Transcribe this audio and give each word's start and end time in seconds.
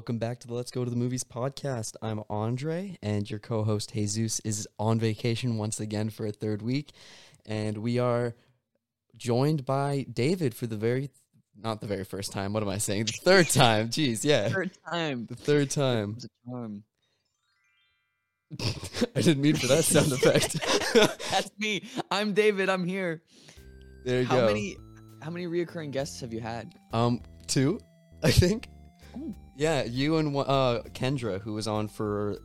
Welcome 0.00 0.16
back 0.16 0.40
to 0.40 0.46
the 0.46 0.54
Let's 0.54 0.70
Go 0.70 0.82
to 0.82 0.88
the 0.88 0.96
Movies 0.96 1.24
podcast. 1.24 1.94
I'm 2.00 2.22
Andre, 2.30 2.96
and 3.02 3.28
your 3.30 3.38
co 3.38 3.64
host 3.64 3.92
Jesus 3.92 4.40
is 4.46 4.66
on 4.78 4.98
vacation 4.98 5.58
once 5.58 5.78
again 5.78 6.08
for 6.08 6.24
a 6.24 6.32
third 6.32 6.62
week. 6.62 6.92
And 7.44 7.76
we 7.76 7.98
are 7.98 8.34
joined 9.14 9.66
by 9.66 10.06
David 10.10 10.54
for 10.54 10.66
the 10.66 10.78
very, 10.78 11.10
not 11.54 11.82
the 11.82 11.86
very 11.86 12.04
first 12.04 12.32
time. 12.32 12.54
What 12.54 12.62
am 12.62 12.70
I 12.70 12.78
saying? 12.78 13.04
The 13.04 13.12
third 13.12 13.48
time. 13.50 13.90
Jeez, 13.90 14.24
yeah. 14.24 14.48
Third 14.48 14.70
time. 14.90 15.26
The 15.26 15.34
third 15.34 15.68
time. 15.68 16.16
I 18.58 19.20
didn't 19.20 19.42
mean 19.42 19.56
for 19.56 19.66
that 19.66 19.84
sound 19.84 20.12
effect. 20.12 20.54
That's 21.30 21.50
me. 21.58 21.82
I'm 22.10 22.32
David. 22.32 22.70
I'm 22.70 22.86
here. 22.86 23.20
there 24.06 24.22
you 24.22 24.26
How 24.26 24.40
go. 24.40 24.46
many 24.46 24.78
how 25.20 25.28
many 25.28 25.44
reoccurring 25.44 25.90
guests 25.90 26.22
have 26.22 26.32
you 26.32 26.40
had? 26.40 26.72
Um, 26.94 27.20
two, 27.46 27.78
I 28.24 28.30
think. 28.30 28.69
Yeah, 29.56 29.84
you 29.84 30.16
and 30.16 30.34
uh 30.36 30.82
Kendra, 30.94 31.40
who 31.40 31.52
was 31.54 31.66
on 31.68 31.88
for 31.88 32.38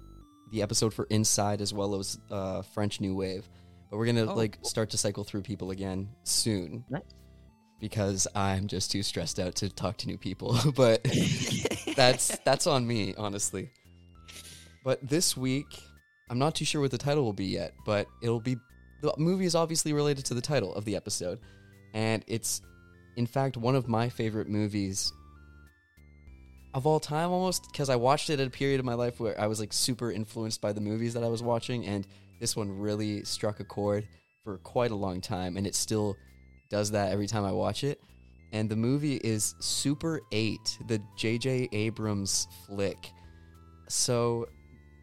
the 0.52 0.62
episode 0.62 0.94
for 0.94 1.06
Inside 1.10 1.62
as 1.62 1.74
well 1.74 1.96
as 1.96 2.18
uh 2.30 2.62
French 2.62 3.00
New 3.02 3.16
Wave. 3.16 3.48
But 3.90 3.98
we're 3.98 4.06
gonna 4.08 4.26
Oh, 4.32 4.36
like 4.36 4.58
cool. 4.62 4.70
start 4.70 4.90
to 4.92 4.98
cycle 4.98 5.24
through 5.24 5.42
people 5.44 5.72
again 5.72 6.10
soon 6.24 6.84
Nice. 6.90 7.02
because 7.80 8.28
I'm 8.36 8.68
just 8.68 8.92
too 8.92 9.04
stressed 9.04 9.40
out 9.40 9.56
to 9.56 9.70
talk 9.70 9.98
to 9.98 10.08
new 10.08 10.18
people. 10.18 10.58
but 10.76 11.04
that's 11.96 12.38
that's 12.40 12.68
on 12.68 12.86
me, 12.86 13.14
honestly. 13.18 13.70
But 14.84 15.08
this 15.08 15.36
week, 15.36 15.82
I'm 16.30 16.38
not 16.40 16.56
too 16.56 16.66
sure 16.66 16.82
what 16.82 16.92
the 16.92 16.98
title 16.98 17.24
will 17.24 17.34
be 17.34 17.46
yet, 17.46 17.74
but 17.86 18.08
it'll 18.22 18.40
be 18.42 18.56
the 19.02 19.14
movie 19.18 19.46
is 19.46 19.56
obviously 19.56 19.94
related 19.94 20.26
to 20.26 20.34
the 20.34 20.42
title 20.42 20.74
of 20.76 20.86
the 20.86 20.96
episode, 20.96 21.40
and 21.94 22.24
it's 22.28 22.62
in 23.16 23.26
fact 23.26 23.56
one 23.58 23.76
of 23.76 23.88
my 23.88 24.10
favorite 24.10 24.50
movies 24.50 25.12
of 26.76 26.86
all 26.86 27.00
time 27.00 27.32
almost 27.32 27.72
because 27.72 27.90
I 27.90 27.96
watched 27.96 28.30
it 28.30 28.40
at 28.42 28.48
a 28.48 28.52
period 28.52 28.80
of 28.82 28.86
my 28.86 28.94
life 28.96 29.20
where 29.20 29.40
I 29.40 29.48
was 29.48 29.62
like 29.62 29.72
super 29.72 30.12
influenced 30.12 30.60
by 30.60 30.74
the 30.74 30.82
movies 30.82 31.14
that 31.14 31.24
I 31.24 31.30
was 31.30 31.42
watching 31.42 31.86
and 31.86 32.06
this 32.42 32.56
one 32.56 32.70
really 32.70 33.24
struck 33.24 33.62
a 33.62 33.64
chord 33.64 34.06
for 34.44 34.58
quite 34.58 34.92
a 34.92 34.96
long 34.96 35.22
time 35.22 35.56
and 35.56 35.66
it 35.66 35.74
still 35.74 36.18
does 36.70 36.92
that 36.92 37.14
every 37.14 37.28
time 37.28 37.46
I 37.46 37.54
watch 37.54 37.86
it. 37.86 38.02
And 38.52 38.70
the 38.70 38.76
movie 38.76 39.16
is 39.16 39.56
Super 39.60 40.20
8, 40.34 40.60
the 40.88 41.02
JJ 41.18 41.70
Abrams 41.72 42.46
flick. 42.68 43.10
So 43.88 44.48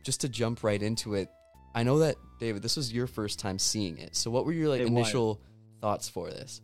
just 0.04 0.20
to 0.20 0.28
jump 0.28 0.62
right 0.62 0.82
into 0.82 1.14
it, 1.14 1.28
I 1.74 1.84
know 1.84 2.00
that 2.00 2.16
David, 2.38 2.62
this 2.62 2.76
was 2.76 2.92
your 2.92 3.06
first 3.06 3.38
time 3.38 3.58
seeing 3.58 3.96
it. 3.96 4.14
So 4.14 4.30
what 4.30 4.44
were 4.44 4.52
your 4.52 4.68
like 4.68 4.82
It 4.82 4.84
was. 4.84 4.92
initial 4.92 5.40
thoughts 5.80 6.06
for 6.06 6.28
this? 6.28 6.60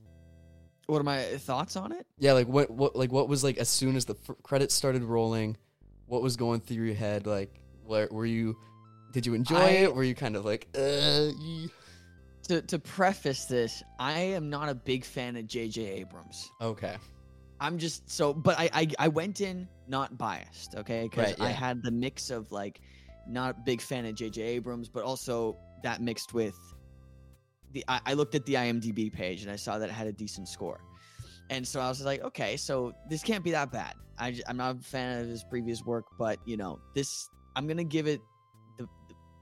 What 0.89 1.01
are 1.03 1.05
my 1.05 1.23
thoughts 1.37 1.77
on 1.77 1.93
it? 1.93 2.07
Yeah, 2.19 2.33
like 2.33 2.49
what 2.49 2.71
what 2.71 2.97
like 2.97 3.13
what 3.13 3.29
was 3.29 3.45
like 3.45 3.59
as 3.59 3.69
soon 3.69 3.95
as 3.95 4.07
the 4.07 4.15
f- 4.29 4.35
credits 4.43 4.75
started 4.75 5.05
rolling, 5.05 5.59
what 6.07 6.23
was 6.23 6.37
going 6.37 6.61
through 6.61 6.83
your 6.87 6.95
head? 6.95 7.27
Like, 7.27 7.61
where 7.85 8.09
were 8.11 8.25
you? 8.25 8.57
Did 9.13 9.27
you 9.27 9.35
enjoy 9.35 9.57
I- 9.57 9.69
it? 9.85 9.95
Were 9.95 10.03
you 10.03 10.15
kind 10.15 10.35
of 10.35 10.47
like, 10.47 10.67
uh, 10.75 11.29
To 12.45 12.63
to 12.63 12.79
preface 12.79 13.45
this, 13.45 13.83
I 13.99 14.19
am 14.21 14.49
not 14.49 14.71
a 14.71 14.75
big 14.75 15.05
fan 15.05 15.37
of 15.37 15.47
J.J. 15.47 15.83
Abrams. 16.01 16.51
okay, 16.63 16.97
I'm 17.61 17.77
just 17.77 18.09
so, 18.11 18.33
but 18.33 18.59
I 18.59 18.71
I, 18.73 18.87
I 18.99 19.09
went 19.09 19.43
in 19.43 19.69
not 19.89 20.17
biased, 20.17 20.75
okay? 20.75 21.03
Because 21.03 21.39
Right, 21.39 21.49
I 21.49 21.51
had 21.51 21.83
the 21.83 21.91
mix 21.91 22.31
of 22.31 22.51
like 22.51 22.81
not 23.29 23.51
a 23.59 23.61
big 23.67 23.83
fan 23.83 24.07
of 24.07 24.15
J.J. 24.15 24.41
Abrams, 24.41 24.89
but 24.89 25.05
also 25.05 25.59
that 25.83 26.01
mixed 26.01 26.33
with 26.33 26.57
the 27.73 27.85
I, 27.89 28.01
I 28.07 28.13
looked 28.15 28.35
at 28.35 28.45
the 28.47 28.55
IMDb 28.55 29.13
page 29.13 29.43
and 29.43 29.51
I 29.51 29.57
saw 29.57 29.79
that 29.79 29.89
it 29.89 29.93
had 29.93 30.07
a 30.07 30.13
decent 30.13 30.49
score, 30.49 30.81
and 31.51 31.67
so 31.67 31.81
I 31.81 31.89
was 31.89 32.05
like, 32.05 32.23
okay, 32.23 32.57
so 32.57 32.93
this 33.09 33.23
can't 33.23 33.45
be 33.45 33.53
that 33.53 33.71
bad. 33.73 33.95
I, 34.19 34.35
am 34.49 34.57
not 34.57 34.77
a 34.77 34.79
fan 34.81 35.21
of 35.21 35.29
his 35.29 35.45
previous 35.45 35.85
work, 35.85 36.07
but 36.19 36.39
you 36.45 36.57
know 36.57 36.81
this 36.95 37.31
I'm 37.57 37.67
gonna 37.67 37.85
give 37.85 38.07
it 38.07 38.21
the 38.77 38.87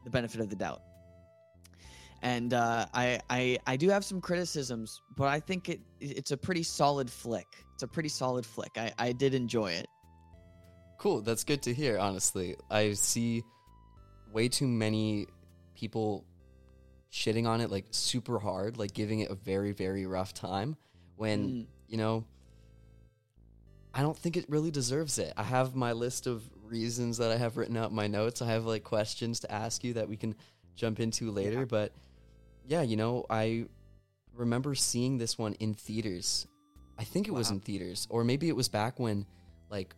the 0.05 0.11
benefit 0.11 0.41
of 0.41 0.51
the 0.51 0.57
doubt. 0.57 0.83
And 2.23 2.55
uh, 2.55 2.87
I, 2.95 3.21
I 3.29 3.59
I 3.67 3.77
do 3.77 3.91
have 3.91 4.05
some 4.05 4.21
criticisms, 4.21 5.03
but 5.17 5.29
I 5.29 5.41
think 5.41 5.69
it 5.69 5.81
it's 6.01 6.31
a 6.31 6.37
pretty 6.37 6.63
solid 6.63 7.11
flick. 7.11 7.65
It's 7.75 7.83
a 7.83 7.89
pretty 7.89 8.09
solid 8.09 8.47
flick. 8.47 8.73
I, 8.77 8.93
I 8.99 9.13
did 9.13 9.35
enjoy 9.35 9.73
it. 9.73 9.87
cool. 10.99 11.21
That's 11.21 11.45
good 11.45 11.63
to 11.63 11.75
hear. 11.75 11.99
Honestly, 11.99 12.57
I 12.71 12.95
see 12.95 13.45
way 14.33 14.49
too 14.49 14.67
many 14.67 15.27
people 15.75 16.25
shitting 17.17 17.47
on 17.49 17.61
it 17.63 17.71
like 17.71 17.87
super 17.93 18.39
hard, 18.39 18.77
like 18.77 18.93
giving 18.93 19.21
it 19.21 19.31
a 19.31 19.35
very 19.35 19.73
very 19.73 20.05
rough 20.07 20.35
time. 20.35 20.77
When 21.17 21.49
Mm. 21.49 21.67
you 21.89 21.97
know, 21.97 22.25
I 23.95 24.03
don't 24.03 24.17
think 24.17 24.37
it 24.37 24.45
really 24.51 24.71
deserves 24.71 25.19
it. 25.19 25.33
I 25.37 25.43
have 25.43 25.75
my 25.75 25.93
list 25.93 26.27
of 26.27 26.43
reasons 26.65 27.17
that 27.19 27.31
I 27.31 27.37
have 27.39 27.57
written 27.57 27.77
out 27.77 27.91
in 27.91 27.97
my 27.97 28.07
notes. 28.07 28.43
I 28.43 28.47
have 28.49 28.67
like 28.67 28.85
questions 28.85 29.41
to 29.41 29.51
ask 29.53 29.83
you 29.83 29.95
that 29.95 30.09
we 30.09 30.17
can 30.17 30.35
jump 30.75 31.01
into 31.01 31.31
later. 31.31 31.61
Yeah. 31.61 31.65
But 31.65 31.93
yeah, 32.67 32.83
you 32.83 32.97
know, 32.97 33.25
I 33.31 33.67
remember 34.35 34.75
seeing 34.75 35.17
this 35.17 35.39
one 35.39 35.55
in 35.55 35.73
theaters. 35.73 36.47
I 36.99 37.05
think 37.05 37.29
it 37.29 37.31
was 37.31 37.51
in 37.51 37.61
theaters, 37.61 38.07
or 38.11 38.25
maybe 38.25 38.49
it 38.49 38.57
was 38.57 38.69
back 38.69 38.99
when 38.99 39.27
like 39.71 39.95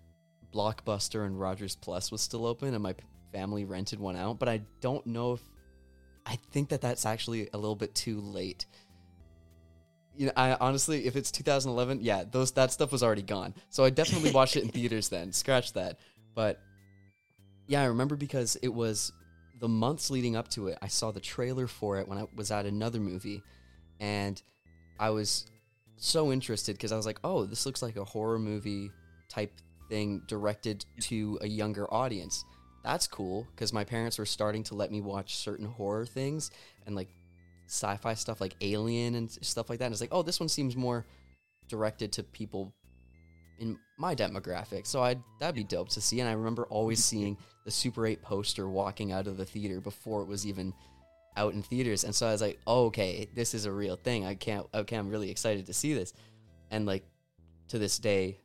Blockbuster 0.53 1.27
and 1.27 1.39
Rogers 1.39 1.75
Plus 1.77 2.12
was 2.12 2.21
still 2.21 2.47
open, 2.47 2.75
and 2.75 2.83
my 2.83 2.93
p- 2.93 3.05
family 3.33 3.65
rented 3.65 3.99
one 4.01 4.17
out. 4.17 4.39
But 4.39 4.49
I 4.49 4.62
don't 4.81 5.05
know 5.07 5.33
if 5.34 5.43
I 6.28 6.37
think 6.53 6.69
that 6.69 6.81
that's 6.81 7.06
actually 7.06 7.49
a 7.53 7.56
little 7.56 7.77
bit 7.77 7.94
too 7.94 8.21
late 8.21 8.66
you 10.19 10.27
know, 10.27 10.33
I 10.37 10.56
honestly, 10.61 11.06
if 11.06 11.15
it's 11.15 11.31
2011, 11.31 12.00
yeah, 12.03 12.25
those 12.28 12.50
that 12.53 12.72
stuff 12.72 12.91
was 12.91 13.05
already 13.05 13.22
gone. 13.22 13.55
So 13.71 13.84
I 13.84 13.91
definitely 13.91 14.33
watched 14.33 14.56
it 14.56 14.65
in 14.65 14.69
theaters 14.72 15.09
then. 15.09 15.33
Scratch 15.33 15.72
that. 15.75 16.00
But 16.34 16.61
yeah, 17.69 17.83
I 17.83 17.87
remember 17.87 18.16
because 18.16 18.56
it 18.61 18.69
was 18.69 19.12
the 19.61 19.69
months 19.69 20.11
leading 20.11 20.34
up 20.34 20.49
to 20.50 20.69
it. 20.69 20.78
I 20.83 20.89
saw 20.89 21.12
the 21.12 21.21
trailer 21.21 21.69
for 21.69 21.99
it 21.99 22.09
when 22.09 22.19
I 22.19 22.25
was 22.34 22.50
at 22.50 22.66
another 22.66 22.99
movie, 22.99 23.45
and 24.00 24.43
I 24.99 25.10
was 25.10 25.47
so 25.99 26.33
interested 26.33 26.72
because 26.72 26.91
I 26.91 26.97
was 26.97 27.06
like, 27.06 27.21
"Oh, 27.22 27.45
this 27.45 27.65
looks 27.65 27.81
like 27.81 27.97
a 27.97 28.05
horror 28.05 28.41
movie 28.41 28.91
type 29.28 29.53
thing 29.89 30.22
directed 30.27 30.84
to 31.03 31.39
a 31.43 31.47
younger 31.47 31.93
audience." 31.95 32.45
That's 32.83 33.06
cool 33.06 33.47
because 33.55 33.72
my 33.72 33.84
parents 33.84 34.19
were 34.19 34.27
starting 34.27 34.62
to 34.65 34.75
let 34.75 34.91
me 34.91 35.00
watch 35.00 35.37
certain 35.37 35.66
horror 35.66 36.06
things 36.06 36.50
and 36.87 36.94
like 36.94 37.09
sci-fi 37.66 38.15
stuff 38.15 38.41
like 38.41 38.55
Alien 38.61 39.15
and 39.15 39.31
stuff 39.31 39.69
like 39.69 39.78
that. 39.81 39.87
And 39.87 39.93
it's 39.93 40.00
like, 40.00 40.12
oh, 40.12 40.22
this 40.22 40.41
one 40.41 40.49
seems 40.49 40.77
more 40.77 41.05
directed 41.69 42.12
to 42.12 42.22
people 42.22 42.72
in 43.59 43.78
my 43.99 44.15
demographic. 44.15 44.87
So 44.87 45.03
I 45.03 45.16
that'd 45.41 45.55
be 45.55 45.65
dope 45.65 45.89
to 45.91 46.00
see. 46.00 46.21
And 46.21 46.28
I 46.28 46.33
remember 46.33 46.65
always 46.66 47.05
seeing 47.05 47.37
the 47.65 47.71
Super 47.71 48.06
8 48.06 48.22
poster 48.22 48.69
walking 48.69 49.12
out 49.12 49.27
of 49.27 49.37
the 49.37 49.45
theater 49.45 49.81
before 49.81 50.22
it 50.22 50.28
was 50.28 50.47
even 50.47 50.72
out 51.37 51.55
in 51.55 51.62
theaters. 51.62 52.05
And 52.05 52.15
so 52.15 52.27
I 52.27 52.33
was 52.33 52.41
like, 52.41 52.59
oh, 52.66 52.87
okay, 52.87 53.28
this 53.34 53.55
is 53.55 53.65
a 53.65 53.72
real 53.72 53.97
thing. 53.97 54.25
I 54.25 54.34
can't 54.34 54.66
okay, 54.72 54.97
I'm 54.97 55.09
really 55.09 55.31
excited 55.31 55.66
to 55.66 55.72
see 55.72 55.95
this. 55.95 56.12
And 56.71 56.87
like 56.87 57.05
to 57.69 57.78
this 57.78 57.99
day, 57.99 58.39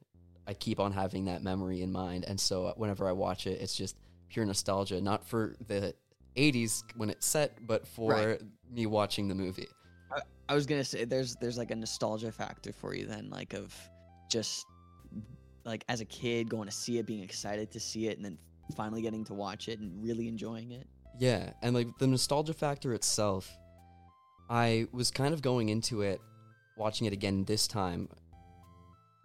I 0.47 0.53
keep 0.53 0.79
on 0.79 0.91
having 0.91 1.25
that 1.25 1.43
memory 1.43 1.81
in 1.81 1.91
mind. 1.91 2.25
And 2.27 2.39
so 2.39 2.73
whenever 2.75 3.07
I 3.07 3.13
watch 3.13 3.47
it, 3.47 3.61
it's 3.61 3.75
just 3.75 3.95
pure 4.33 4.45
nostalgia, 4.45 4.99
not 4.99 5.23
for 5.25 5.55
the 5.67 5.93
80s 6.35 6.83
when 6.95 7.09
it's 7.09 7.25
set, 7.25 7.65
but 7.67 7.87
for 7.87 8.09
Right. 8.11 8.41
me 8.71 8.87
watching 8.87 9.27
the 9.27 9.35
movie. 9.35 9.67
I 10.49 10.55
was 10.55 10.65
gonna 10.65 10.83
say 10.83 11.05
there's 11.05 11.35
there's 11.35 11.57
like 11.57 11.71
a 11.71 11.75
nostalgia 11.75 12.31
factor 12.31 12.73
for 12.73 12.93
you 12.93 13.05
then, 13.05 13.29
like 13.29 13.53
of 13.53 13.73
just 14.29 14.65
like 15.63 15.85
as 15.87 16.01
a 16.01 16.05
kid 16.05 16.49
going 16.49 16.67
to 16.67 16.73
see 16.73 16.97
it, 16.97 17.05
being 17.05 17.23
excited 17.23 17.71
to 17.71 17.79
see 17.79 18.07
it, 18.07 18.17
and 18.17 18.25
then 18.25 18.37
finally 18.75 19.01
getting 19.01 19.23
to 19.25 19.33
watch 19.33 19.69
it 19.69 19.79
and 19.79 20.03
really 20.03 20.27
enjoying 20.27 20.71
it. 20.71 20.85
Yeah, 21.17 21.53
and 21.61 21.73
like 21.73 21.87
the 21.99 22.07
nostalgia 22.07 22.53
factor 22.53 22.93
itself, 22.93 23.49
I 24.49 24.87
was 24.91 25.11
kind 25.11 25.33
of 25.33 25.41
going 25.41 25.69
into 25.69 26.01
it, 26.01 26.19
watching 26.75 27.07
it 27.07 27.13
again 27.13 27.45
this 27.45 27.67
time, 27.67 28.09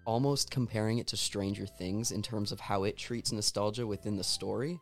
almost 0.05 0.51
comparing 0.51 0.99
it 0.99 1.09
to 1.09 1.17
Stranger 1.17 1.67
Things 1.67 2.13
in 2.13 2.23
terms 2.23 2.53
of 2.53 2.61
how 2.61 2.85
it 2.85 2.97
treats 2.97 3.33
nostalgia 3.33 3.87
within 3.87 4.17
the 4.17 4.25
story. 4.25 4.79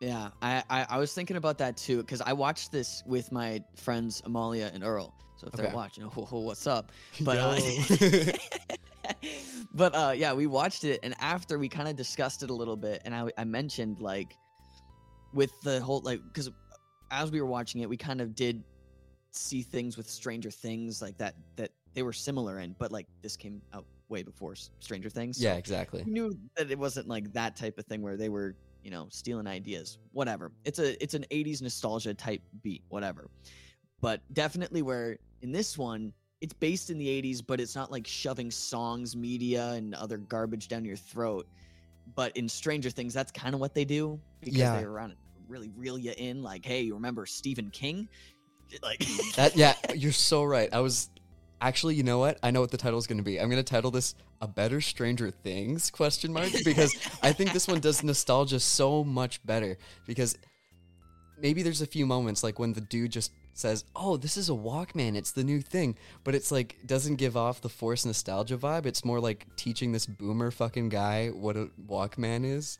Yeah, 0.00 0.30
I, 0.40 0.62
I, 0.70 0.86
I 0.90 0.98
was 0.98 1.12
thinking 1.12 1.36
about 1.36 1.58
that 1.58 1.76
too 1.76 1.98
because 1.98 2.20
I 2.20 2.32
watched 2.32 2.70
this 2.70 3.02
with 3.04 3.32
my 3.32 3.62
friends 3.76 4.22
Amalia 4.24 4.70
and 4.72 4.84
Earl. 4.84 5.12
So 5.36 5.46
if 5.48 5.54
Okay. 5.54 5.64
they're 5.64 5.74
watching, 5.74 6.04
oh, 6.04 6.28
oh, 6.32 6.40
what's 6.40 6.66
up? 6.66 6.92
But 7.20 7.38
uh, 7.38 8.32
but 9.74 9.94
uh, 9.94 10.12
yeah, 10.16 10.32
we 10.34 10.46
watched 10.46 10.84
it, 10.84 11.00
and 11.02 11.14
after 11.20 11.58
we 11.58 11.68
kind 11.68 11.88
of 11.88 11.96
discussed 11.96 12.42
it 12.42 12.50
a 12.50 12.54
little 12.54 12.76
bit, 12.76 13.02
and 13.04 13.14
I, 13.14 13.30
I 13.36 13.44
mentioned 13.44 14.00
like 14.00 14.36
with 15.32 15.50
the 15.62 15.80
whole 15.80 16.00
like 16.00 16.20
because 16.24 16.50
as 17.10 17.30
we 17.32 17.40
were 17.40 17.46
watching 17.46 17.80
it, 17.80 17.88
we 17.88 17.96
kind 17.96 18.20
of 18.20 18.34
did 18.34 18.62
see 19.32 19.62
things 19.62 19.96
with 19.96 20.08
Stranger 20.08 20.50
Things 20.50 21.02
like 21.02 21.18
that 21.18 21.34
that 21.56 21.70
they 21.94 22.02
were 22.02 22.12
similar 22.12 22.60
in, 22.60 22.76
but 22.78 22.92
like 22.92 23.06
this 23.22 23.36
came 23.36 23.60
out 23.74 23.84
way 24.08 24.22
before 24.22 24.54
Stranger 24.80 25.10
Things. 25.10 25.38
so 25.38 25.44
yeah, 25.44 25.54
exactly. 25.54 26.02
we 26.04 26.12
knew 26.12 26.38
that 26.56 26.70
it 26.70 26.78
wasn't 26.78 27.08
like 27.08 27.32
that 27.32 27.56
type 27.56 27.78
of 27.78 27.84
thing 27.86 28.00
where 28.02 28.16
they 28.16 28.28
were 28.28 28.54
you 28.88 28.94
know 28.94 29.06
stealing 29.10 29.46
ideas 29.46 29.98
whatever 30.12 30.50
it's 30.64 30.78
a 30.78 31.02
it's 31.02 31.12
an 31.12 31.26
80s 31.30 31.60
nostalgia 31.60 32.14
type 32.14 32.40
beat 32.62 32.82
whatever 32.88 33.28
but 34.00 34.22
definitely 34.32 34.80
where 34.80 35.18
in 35.42 35.52
this 35.52 35.76
one 35.76 36.10
it's 36.40 36.54
based 36.54 36.88
in 36.88 36.96
the 36.96 37.06
80s 37.06 37.42
but 37.46 37.60
it's 37.60 37.74
not 37.74 37.92
like 37.92 38.06
shoving 38.06 38.50
songs 38.50 39.14
media 39.14 39.72
and 39.72 39.94
other 39.94 40.16
garbage 40.16 40.68
down 40.68 40.86
your 40.86 40.96
throat 40.96 41.46
but 42.14 42.36
in 42.36 42.48
Stranger 42.48 42.90
Things, 42.90 43.12
that's 43.12 43.30
kind 43.32 43.54
of 43.54 43.60
what 43.60 43.74
they 43.74 43.84
do 43.84 44.18
because 44.40 44.58
Yeah. 44.58 44.72
they're 44.72 44.88
around 44.90 45.14
really 45.46 45.70
reel 45.76 45.98
you 45.98 46.12
in. 46.16 46.42
Like, 46.42 46.64
hey, 46.64 46.82
you 46.82 46.94
remember 46.94 47.26
Stephen 47.26 47.70
King? 47.70 48.08
Like 48.82 49.02
That 49.36 49.56
yeah, 49.56 49.74
you're 49.94 50.12
so 50.12 50.44
right. 50.44 50.68
I 50.72 50.80
was 50.80 51.08
actually, 51.60 51.94
you 51.94 52.02
know 52.02 52.18
what? 52.18 52.38
I 52.42 52.50
know 52.50 52.60
what 52.60 52.70
the 52.70 52.76
title 52.76 52.98
is 52.98 53.06
going 53.06 53.18
to 53.18 53.24
be. 53.24 53.40
I'm 53.40 53.48
going 53.50 53.62
to 53.62 53.68
title 53.68 53.90
this 53.90 54.14
"A 54.40 54.48
Better 54.48 54.80
Stranger 54.80 55.30
Things?" 55.30 55.90
question 55.90 56.32
mark 56.32 56.50
because 56.64 56.94
I 57.22 57.32
think 57.32 57.52
this 57.52 57.68
one 57.68 57.80
does 57.80 58.02
nostalgia 58.02 58.60
so 58.60 59.04
much 59.04 59.44
better 59.44 59.76
because 60.06 60.36
maybe 61.40 61.62
there's 61.62 61.82
a 61.82 61.86
few 61.86 62.06
moments 62.06 62.42
like 62.42 62.58
when 62.58 62.72
the 62.72 62.80
dude 62.80 63.12
just 63.12 63.32
says, 63.54 63.84
"Oh, 63.96 64.16
this 64.16 64.36
is 64.36 64.48
a 64.48 64.52
Walkman. 64.52 65.16
It's 65.16 65.32
the 65.32 65.44
new 65.44 65.60
thing." 65.60 65.96
But 66.24 66.34
it's 66.34 66.52
like 66.52 66.76
doesn't 66.86 67.16
give 67.16 67.36
off 67.36 67.60
the 67.60 67.68
forced 67.68 68.06
nostalgia 68.06 68.56
vibe. 68.56 68.86
It's 68.86 69.04
more 69.04 69.20
like 69.20 69.46
teaching 69.56 69.92
this 69.92 70.06
boomer 70.06 70.50
fucking 70.50 70.88
guy 70.90 71.28
what 71.28 71.56
a 71.56 71.70
Walkman 71.86 72.44
is. 72.44 72.78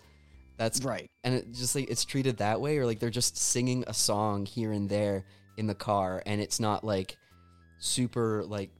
That's 0.56 0.82
right. 0.82 1.08
and 1.22 1.34
it 1.34 1.52
just 1.52 1.76
like 1.76 1.88
it's 1.88 2.04
treated 2.04 2.38
that 2.38 2.60
way 2.60 2.78
or 2.78 2.86
like 2.86 2.98
they're 2.98 3.10
just 3.10 3.36
singing 3.36 3.84
a 3.86 3.94
song 3.94 4.44
here 4.44 4.72
and 4.72 4.88
there 4.88 5.24
in 5.56 5.68
the 5.68 5.74
car 5.74 6.20
and 6.26 6.40
it's 6.40 6.58
not 6.58 6.82
like 6.82 7.16
super 7.78 8.44
like 8.44 8.70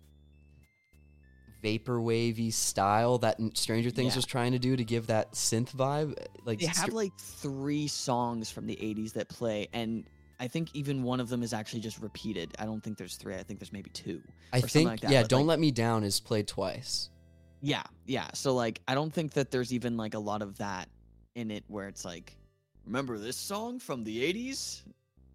vaporwavy 1.63 2.53
style 2.53 3.19
that 3.19 3.37
Stranger 3.55 3.91
Things 3.91 4.13
Yeah. 4.15 4.19
was 4.19 4.27
trying 4.27 4.53
to 4.53 4.59
do 4.59 4.77
to 4.77 4.85
give 4.85 5.09
that 5.09 5.33
synth 5.33 5.75
vibe 5.75 6.17
like 6.45 6.61
They 6.61 6.67
Str- 6.67 6.81
have 6.83 6.93
like 6.93 7.17
three 7.19 7.89
songs 7.89 8.51
from 8.51 8.67
the 8.67 8.77
80s 8.77 9.13
that 9.15 9.29
play, 9.29 9.69
and 9.73 10.05
I 10.41 10.47
think 10.47 10.69
even 10.75 11.03
one 11.03 11.19
of 11.19 11.29
them 11.29 11.43
is 11.43 11.53
actually 11.53 11.81
just 11.81 11.99
repeated. 12.01 12.55
I 12.61 12.65
don't 12.65 12.81
think 12.81 12.97
there's 12.97 13.17
three. 13.17 13.35
I 13.35 13.43
think 13.43 13.59
there's 13.59 13.73
maybe 13.73 13.91
two. 13.91 14.23
I 14.53 14.61
think 14.61 14.89
like 14.89 15.03
yeah 15.03 15.23
but, 15.23 15.31
Don't 15.31 15.41
like- 15.43 15.49
Let 15.49 15.59
Me 15.61 15.71
Down 15.73 16.05
is 16.05 16.21
played 16.21 16.47
twice 16.47 17.11
Yeah, 17.61 17.83
yeah. 18.07 18.29
So 18.35 18.55
like, 18.55 18.81
I 18.87 18.95
don't 18.95 19.13
think 19.13 19.33
that 19.33 19.51
there's 19.51 19.73
even 19.73 19.97
like 19.97 20.15
a 20.15 20.21
lot 20.21 20.43
of 20.43 20.59
that 20.59 20.89
in 21.35 21.51
it 21.51 21.65
where 21.67 21.89
it's 21.89 22.05
like, 22.05 22.37
remember 22.87 23.19
this 23.19 23.37
song 23.37 23.81
from 23.81 24.05
the 24.05 24.17
80s? 24.33 24.83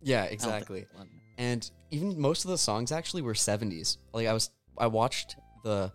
yeah 0.02 0.20
I 0.20 0.22
don't 0.22 0.30
think 0.30 0.42
exactly. 0.42 0.86
And 1.38 1.70
even 1.92 2.20
most 2.20 2.46
of 2.46 2.52
the 2.52 2.58
songs 2.58 2.92
actually 2.92 3.22
were 3.22 3.34
70s 3.34 3.98
like 4.14 4.28
i 4.28 4.34
was 4.34 4.50
i 4.78 4.88
watched 4.88 5.36
the 5.64 5.92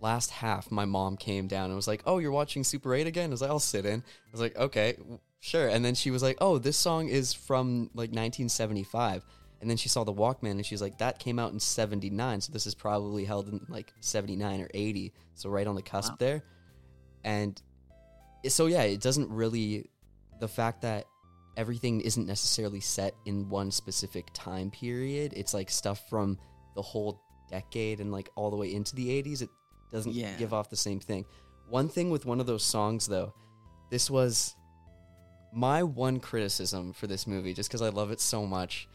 last 0.00 0.30
half 0.30 0.70
my 0.70 0.84
mom 0.84 1.16
came 1.16 1.46
down 1.48 1.66
and 1.66 1.74
was 1.76 1.88
like 1.88 2.02
oh 2.06 2.18
you're 2.18 2.30
watching 2.30 2.62
super 2.62 2.94
8 2.94 3.06
again? 3.06 3.30
I 3.30 3.32
was 3.32 3.40
like 3.40 3.50
i'll 3.50 3.58
sit 3.58 3.86
in. 3.86 4.00
I 4.00 4.30
was 4.32 4.40
like 4.40 4.56
okay 4.56 4.92
w- 4.98 5.18
sure. 5.40 5.68
And 5.68 5.84
then 5.84 5.94
she 5.94 6.10
was 6.10 6.22
like 6.22 6.36
oh 6.40 6.58
this 6.58 6.76
song 6.76 7.08
is 7.08 7.32
from 7.32 7.84
like 7.94 8.10
1975 8.10 9.24
and 9.62 9.70
then 9.70 9.78
she 9.78 9.88
saw 9.88 10.04
the 10.04 10.12
walkman 10.12 10.50
and 10.52 10.66
she's 10.66 10.82
like 10.82 10.98
that 10.98 11.18
came 11.18 11.38
out 11.38 11.52
in 11.52 11.58
79 11.58 12.42
so 12.42 12.52
this 12.52 12.66
is 12.66 12.74
probably 12.74 13.24
held 13.24 13.48
in 13.48 13.60
like 13.70 13.90
79 14.00 14.60
or 14.60 14.68
80 14.74 15.12
so 15.34 15.48
right 15.48 15.66
on 15.66 15.74
the 15.74 15.82
cusp 15.82 16.12
Wow. 16.12 16.16
there. 16.20 16.42
And 17.24 17.60
so 18.48 18.66
yeah 18.66 18.82
it 18.82 19.00
doesn't 19.00 19.30
really 19.30 19.88
the 20.40 20.48
fact 20.48 20.82
that 20.82 21.06
everything 21.56 22.00
isn't 22.00 22.26
necessarily 22.26 22.80
set 22.80 23.14
in 23.24 23.48
one 23.48 23.70
specific 23.70 24.26
time 24.34 24.70
period. 24.70 25.32
It's 25.36 25.54
like 25.54 25.70
stuff 25.70 26.08
from 26.08 26.38
the 26.74 26.82
whole 26.82 27.20
decade 27.48 28.00
and 28.00 28.12
like 28.12 28.28
all 28.34 28.50
the 28.50 28.56
way 28.56 28.72
into 28.74 28.94
the 28.94 29.08
80s. 29.08 29.42
It 29.42 29.50
doesn't 29.90 30.12
Yeah. 30.14 30.36
give 30.36 30.52
off 30.52 30.68
the 30.70 30.76
same 30.76 31.00
thing. 31.00 31.24
One 31.68 31.88
thing 31.88 32.10
with 32.10 32.26
one 32.26 32.40
of 32.40 32.46
those 32.46 32.62
songs 32.64 33.06
though, 33.06 33.32
this 33.90 34.10
was 34.10 34.54
my 35.52 35.82
one 35.82 36.20
criticism 36.20 36.92
for 36.92 37.06
this 37.06 37.26
movie 37.26 37.54
just 37.54 37.70
cuz 37.70 37.80
I 37.80 37.88
love 37.88 38.10
it 38.10 38.20
so 38.20 38.44
much 38.46 38.88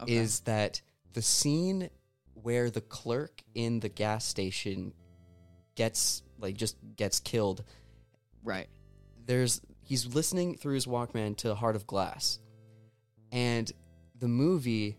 Okay. 0.00 0.14
is 0.14 0.40
that 0.40 0.80
the 1.14 1.22
scene 1.22 1.90
where 2.34 2.70
the 2.70 2.82
clerk 2.82 3.42
in 3.54 3.80
the 3.80 3.88
gas 3.88 4.24
station 4.24 4.92
gets 5.74 6.22
like 6.38 6.56
just 6.56 6.76
gets 6.94 7.18
killed 7.18 7.64
right. 8.44 8.68
there's 9.26 9.60
he's 9.88 10.04
listening 10.14 10.54
through 10.56 10.74
his 10.74 10.84
Walkman 10.86 11.34
to 11.38 11.54
Heart 11.54 11.74
of 11.76 11.86
Glass, 11.86 12.38
and 13.32 13.72
the 14.18 14.28
movie 14.28 14.98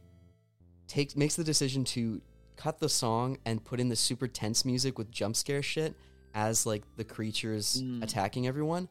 takes 0.88 1.16
makes 1.16 1.36
the 1.36 1.44
decision 1.44 1.84
to 1.84 2.22
cut 2.56 2.80
the 2.80 2.90
song 2.90 3.38
and 3.46 3.64
put 3.64 3.80
in 3.80 3.88
the 3.90 3.96
super 3.96 4.28
tense 4.28 4.66
music 4.66 4.98
with 4.98 5.12
jump 5.12 5.36
scare 5.36 5.62
shit 5.62 5.96
as 6.34 6.66
like 6.66 6.84
the 6.98 7.04
creatures 7.04 7.82
Mm. 7.82 8.04
attacking 8.04 8.48
everyone. 8.48 8.90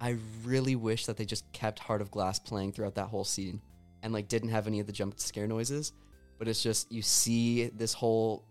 I 0.00 0.16
really 0.44 0.76
wish 0.76 1.06
that 1.06 1.16
they 1.16 1.24
just 1.26 1.50
kept 1.52 1.78
Heart 1.80 2.00
of 2.00 2.10
Glass 2.10 2.38
playing 2.38 2.72
throughout 2.72 2.94
that 2.94 3.08
whole 3.08 3.24
scene 3.24 3.60
and 4.02 4.12
like 4.12 4.28
didn't 4.28 4.48
have 4.50 4.66
any 4.66 4.80
of 4.80 4.86
the 4.86 4.92
jump 4.92 5.18
scare 5.20 5.46
noises, 5.46 5.92
but 6.38 6.48
it's 6.48 6.62
just 6.62 6.90
you 6.90 7.02
see 7.02 7.66
this 7.68 7.92
whole 7.92 8.44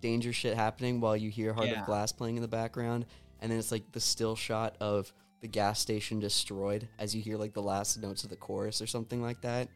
danger 0.00 0.32
shit 0.32 0.54
happening 0.56 1.00
while 1.00 1.16
you 1.16 1.28
hear 1.30 1.52
Heart 1.52 1.68
Yeah. 1.68 1.80
of 1.80 1.86
Glass 1.86 2.12
playing 2.12 2.36
in 2.36 2.42
the 2.42 2.48
background 2.48 3.04
and 3.40 3.50
then 3.50 3.58
it's 3.58 3.70
like 3.72 3.90
the 3.92 4.00
still 4.00 4.34
shot 4.36 4.76
of 4.80 5.12
the 5.40 5.48
gas 5.48 5.78
station 5.80 6.18
destroyed 6.20 6.88
as 6.98 7.14
you 7.14 7.22
hear 7.22 7.36
like 7.36 7.52
the 7.54 7.62
last 7.62 8.00
notes 8.00 8.24
of 8.24 8.30
the 8.30 8.36
chorus 8.36 8.80
or 8.82 8.86
something 8.86 9.22
like 9.22 9.40
that. 9.42 9.68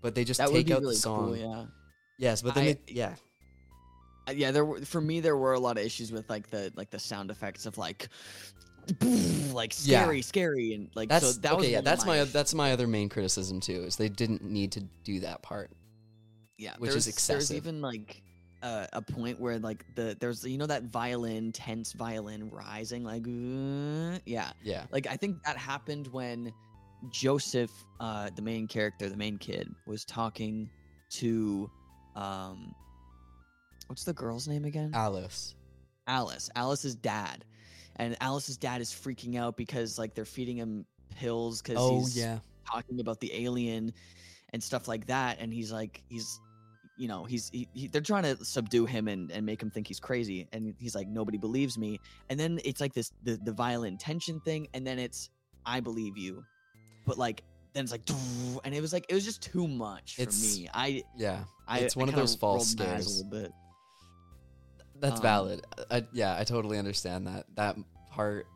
But 0.00 0.14
they 0.14 0.24
just 0.24 0.38
That 0.38 0.48
take 0.50 0.70
out 0.70 0.80
really 0.80 0.94
the 0.94 1.00
song. 1.00 1.26
cool. 1.26 1.36
Yeah. 1.36 1.64
Yes, 2.18 2.42
but 2.42 2.54
then 2.54 2.64
I- 2.68 2.78
yeah, 2.88 3.14
Uh, 4.28 4.32
yeah 4.32 4.50
there 4.52 4.64
were 4.64 4.80
for 4.84 5.00
me 5.00 5.20
there 5.20 5.36
were 5.36 5.52
a 5.54 5.58
lot 5.60 5.76
of 5.78 5.84
issues 5.84 6.12
with 6.12 6.28
like 6.30 6.48
the 6.50 6.72
like 6.76 6.90
the 6.90 6.98
sound 6.98 7.30
effects 7.30 7.66
of 7.66 7.76
like 7.78 8.08
like 9.52 9.72
Yeah. 9.84 10.02
scary 10.02 10.22
scary 10.22 10.74
and 10.74 10.90
like 10.94 11.08
that's 11.08 11.34
so 11.34 11.40
that 11.40 11.56
was 11.56 11.64
okay. 11.64 11.72
Yeah, 11.72 11.80
that's 11.82 12.04
my 12.04 12.18
my 12.18 12.24
that's 12.24 12.54
my 12.54 12.72
other 12.72 12.86
main 12.86 13.08
criticism 13.08 13.60
too 13.60 13.84
is 13.84 13.96
they 13.96 14.08
didn't 14.08 14.42
need 14.42 14.72
to 14.72 14.80
do 15.04 15.20
that 15.20 15.42
part. 15.42 15.70
yeah 16.58 16.74
which 16.78 16.94
is 16.94 17.06
excessive. 17.08 17.48
there's 17.48 17.52
even 17.56 17.80
like 17.80 18.22
uh, 18.62 18.86
a 18.92 19.02
point 19.02 19.40
where 19.40 19.58
like 19.58 19.84
the 19.94 20.16
there's 20.20 20.44
you 20.44 20.56
know 20.58 20.66
that 20.66 20.84
violin 20.84 21.52
tense 21.52 21.92
violin 21.92 22.48
rising 22.50 23.04
like 23.04 23.26
uh, 23.26 24.18
yeah 24.24 24.52
Yeah, 24.62 24.84
like 24.90 25.06
i 25.06 25.16
think 25.16 25.42
that 25.44 25.56
happened 25.56 26.06
when 26.08 26.52
joseph 27.10 27.70
uh 28.00 28.30
the 28.36 28.42
main 28.42 28.68
character 28.68 29.08
the 29.08 29.16
main 29.16 29.36
kid 29.36 29.68
was 29.86 30.04
talking 30.04 30.70
to 31.10 31.68
um 32.14 32.72
what's 33.88 34.04
the 34.04 34.12
girl's 34.12 34.46
name 34.48 34.64
again 34.64 34.90
Alice. 34.94 35.54
Alice, 36.06 36.50
Alice's 36.56 36.94
dad. 36.94 37.44
And 37.96 38.16
Alice's 38.20 38.56
dad 38.56 38.80
is 38.80 38.90
freaking 38.90 39.36
out 39.36 39.56
because 39.56 39.98
like 39.98 40.14
they're 40.14 40.24
feeding 40.24 40.56
him 40.56 40.86
pills 41.14 41.60
because 41.62 41.78
Oh 41.78 41.98
he's 42.00 42.16
yeah, 42.16 42.38
talking 42.70 43.00
about 43.00 43.20
the 43.20 43.30
alien 43.34 43.92
and 44.52 44.62
stuff 44.62 44.88
like 44.88 45.06
that. 45.06 45.38
And 45.40 45.52
he's 45.52 45.70
like, 45.72 46.02
he's, 46.08 46.40
you 46.96 47.08
know, 47.08 47.24
he's 47.24 47.48
he, 47.52 47.68
he, 47.72 47.86
they're 47.88 48.00
trying 48.02 48.22
to 48.24 48.44
subdue 48.44 48.86
him 48.86 49.08
and, 49.08 49.30
and 49.30 49.44
make 49.46 49.60
him 49.62 49.70
think 49.70 49.86
he's 49.88 49.98
crazy. 50.00 50.46
And 50.52 50.74
he's 50.78 50.94
like, 50.94 51.08
nobody 51.08 51.38
believes 51.38 51.78
me. 51.78 52.00
And 52.28 52.38
then 52.38 52.58
it's 52.64 52.80
like 52.80 52.92
this 52.94 53.12
the 53.22 53.38
the 53.44 53.52
violent 53.52 53.98
tension 54.00 54.40
thing, 54.40 54.68
and 54.74 54.86
then 54.86 54.98
it's 54.98 55.30
I 55.64 55.80
believe 55.80 56.16
you, 56.18 56.44
but 57.06 57.16
like 57.18 57.42
then 57.72 57.84
it's 57.84 57.92
like, 57.92 58.02
and 58.64 58.74
it 58.74 58.80
was 58.82 58.92
like 58.92 59.06
it 59.08 59.14
was 59.14 59.24
just 59.24 59.40
too 59.42 59.66
much 59.66 60.16
for 60.16 60.22
It's- 60.22 60.58
me. 60.58 60.68
I 60.74 61.02
yeah. 61.16 61.44
I 61.66 61.78
It's 61.78 61.96
one 61.96 62.08
of 62.08 62.14
kinda 62.14 62.22
those 62.22 62.34
false 62.36 62.68
scares. 62.72 63.06
a 63.06 63.24
little 63.24 63.30
bit. 63.44 63.52
That's 65.00 65.16
Um, 65.16 65.22
valid. 65.22 65.64
I, 65.90 66.04
yeah, 66.12 66.36
I 66.38 66.44
totally 66.44 66.78
understand 66.78 67.26
that. 67.26 67.46
That 67.56 67.76
part. 68.10 68.46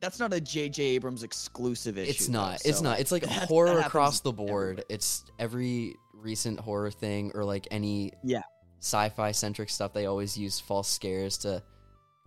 That's 0.00 0.18
not 0.20 0.32
a 0.32 0.40
J.J. 0.40 0.82
Abrams 0.82 1.22
exclusive 1.24 1.98
issue. 1.98 2.10
It's 2.10 2.26
though, 2.26 2.32
not. 2.32 2.60
It's 2.64 2.80
not. 2.80 3.00
It's 3.00 3.10
like 3.12 3.22
that- 3.26 3.48
horror 3.48 3.78
across 3.80 4.20
the 4.20 4.32
board. 4.32 4.50
everywhere. 4.80 4.84
It's 4.88 5.24
every 5.38 5.94
recent 6.18 6.60
horror 6.60 6.90
thing 6.90 7.32
or 7.34 7.44
like 7.44 7.66
any 7.70 8.12
Yeah. 8.24 8.42
sci-fi 8.80 9.32
centric 9.32 9.70
stuff. 9.70 9.92
They 9.92 10.06
always 10.06 10.36
use 10.36 10.60
false 10.60 10.88
scares 10.88 11.38
to, 11.38 11.62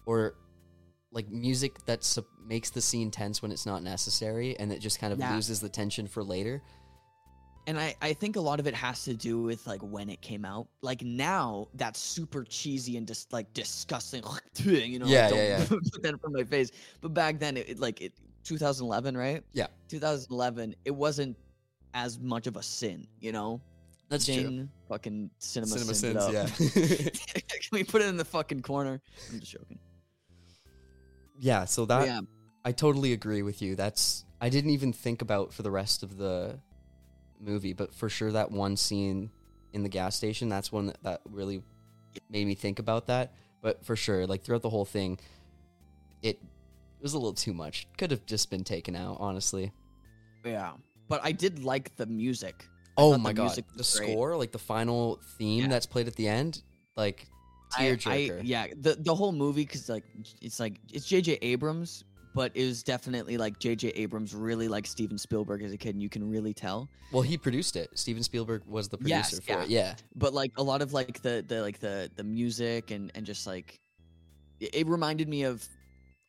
or 0.05 0.35
like 1.11 1.29
music 1.29 1.83
that 1.85 2.03
sup- 2.03 2.25
makes 2.45 2.69
the 2.69 2.81
scene 2.81 3.11
tense 3.11 3.41
when 3.41 3.51
it's 3.51 3.65
not 3.65 3.83
necessary, 3.83 4.57
and 4.59 4.71
it 4.71 4.79
just 4.79 4.99
kind 4.99 5.11
of 5.13 5.19
Yeah. 5.19 5.35
loses 5.35 5.59
the 5.59 5.69
tension 5.69 6.07
for 6.07 6.23
later. 6.23 6.61
and 7.67 7.79
I, 7.79 7.95
I 8.01 8.13
think 8.13 8.37
a 8.37 8.41
lot 8.41 8.59
of 8.59 8.65
it 8.65 8.73
has 8.73 9.03
to 9.03 9.13
do 9.13 9.39
with 9.43 9.67
like 9.67 9.81
when 9.81 10.09
it 10.09 10.19
came 10.19 10.45
out. 10.45 10.67
Like 10.81 11.03
now, 11.03 11.67
that's 11.75 11.99
super 11.99 12.43
cheesy 12.43 12.97
and 12.97 13.07
just 13.07 13.31
like 13.31 13.53
disgusting. 13.53 14.23
You 14.63 14.97
know, 14.97 15.05
Yeah, 15.05 15.25
like, 15.27 15.35
yeah, 15.35 15.65
don't 15.65 15.83
put 15.93 16.01
that 16.01 16.09
in 16.09 16.17
front 16.17 16.35
of 16.35 16.41
my 16.41 16.43
face. 16.43 16.71
But 17.01 17.13
back 17.13 17.37
then, 17.39 17.57
it, 17.57 17.69
it 17.69 17.79
like 17.79 18.01
it 18.01 18.13
2011, 18.45 19.15
right? 19.15 19.43
Yeah. 19.53 19.67
2011. 19.89 20.75
It 20.85 20.91
wasn't 20.91 21.37
as 21.93 22.17
much 22.19 22.47
of 22.47 22.57
a 22.57 22.63
sin, 22.63 23.05
you 23.19 23.31
know. 23.31 23.61
That's 24.11 24.25
true. 24.25 24.67
Fucking 24.89 25.31
cinema, 25.39 25.71
Cinema 25.71 25.93
sins 25.95 26.25
sins, 26.25 26.75
yeah. 26.75 27.09
Can 27.39 27.69
we 27.71 27.83
put 27.85 28.01
it 28.01 28.09
in 28.09 28.17
the 28.17 28.25
fucking 28.25 28.61
corner? 28.61 29.01
I'm 29.31 29.39
just 29.39 29.53
joking. 29.53 29.79
yeah. 31.39 31.65
So 31.65 31.85
that 31.85 32.05
yeah, 32.05 32.19
I 32.65 32.73
totally 32.73 33.13
agree 33.13 33.41
with 33.41 33.61
you. 33.61 33.75
That's 33.75 34.25
I 34.41 34.49
didn't 34.49 34.71
even 34.71 34.91
think 34.91 35.21
about 35.21 35.53
for 35.53 35.63
the 35.63 35.71
rest 35.71 36.03
of 36.03 36.17
the 36.17 36.59
movie, 37.39 37.73
but 37.73 37.93
for 37.95 38.09
sure 38.09 38.31
that 38.33 38.51
one 38.51 38.75
scene 38.75 39.31
in 39.73 39.83
the 39.83 39.89
gas 39.89 40.15
station, 40.15 40.49
that's 40.49 40.71
one 40.71 40.87
that, 40.87 41.01
that 41.03 41.21
really 41.29 41.63
made 42.29 42.45
me 42.45 42.53
think 42.55 42.79
about 42.79 43.07
that. 43.07 43.33
But 43.61 43.85
for 43.85 43.95
sure, 43.95 44.27
like 44.27 44.43
throughout 44.43 44.61
the 44.61 44.69
whole 44.69 44.85
thing, 44.85 45.19
it 46.21 46.37
was 47.01 47.13
a 47.13 47.17
little 47.17 47.33
too 47.33 47.53
much. 47.53 47.87
Could 47.97 48.11
have 48.11 48.25
just 48.25 48.49
been 48.49 48.65
taken 48.65 48.95
out, 48.95 49.17
honestly. 49.21 49.71
yeah. 50.43 50.73
But 51.07 51.21
I 51.23 51.31
did 51.31 51.63
like 51.63 51.95
the 51.97 52.05
music. 52.05 52.65
Oh 52.97 53.17
my 53.17 53.31
the 53.31 53.35
god, 53.37 53.55
the 53.55 53.61
great. 53.73 53.85
score, 53.85 54.35
like 54.37 54.51
the 54.51 54.59
final 54.59 55.19
theme 55.37 55.63
Yeah. 55.63 55.67
that's 55.69 55.85
played 55.85 56.07
at 56.07 56.15
the 56.15 56.27
end, 56.27 56.61
like 56.95 57.27
I- 57.77 57.87
I, 57.87 57.91
tearjerker. 57.95 58.41
yeah, 58.43 58.67
the 58.79 58.95
the 58.95 59.15
whole 59.15 59.31
movie 59.31 59.63
because 59.65 59.87
like 59.89 60.03
it's 60.41 60.59
like 60.59 60.79
it's 60.91 61.05
J.J. 61.05 61.39
Abrams, 61.41 62.03
but 62.35 62.51
it 62.53 62.65
was 62.65 62.83
definitely 62.83 63.37
like 63.37 63.59
J.J. 63.59 63.89
Abrams 63.89 64.35
really 64.35 64.67
like 64.67 64.85
Steven 64.85 65.17
Spielberg 65.17 65.63
as 65.63 65.71
a 65.71 65.77
kid, 65.77 65.95
and 65.95 66.03
you 66.03 66.09
can 66.09 66.29
really 66.29 66.53
tell. 66.53 66.89
Well, 67.13 67.21
he 67.21 67.37
produced 67.37 67.75
it. 67.77 67.89
Steven 67.97 68.23
Spielberg 68.23 68.63
was 68.67 68.89
the 68.89 68.97
producer 68.97 69.37
Yes, 69.37 69.39
for 69.39 69.51
yeah. 69.51 69.63
it. 69.63 69.69
Yeah. 69.69 69.95
But 70.15 70.33
like 70.33 70.51
a 70.57 70.63
lot 70.63 70.81
of 70.81 70.91
like 70.91 71.21
the 71.21 71.43
the 71.47 71.61
like 71.61 71.79
the 71.79 72.11
the 72.17 72.23
music 72.25 72.91
and 72.91 73.09
and 73.15 73.25
just 73.25 73.47
like 73.47 73.79
it, 74.59 74.75
it 74.75 74.87
reminded 74.87 75.29
me 75.29 75.43
of 75.43 75.65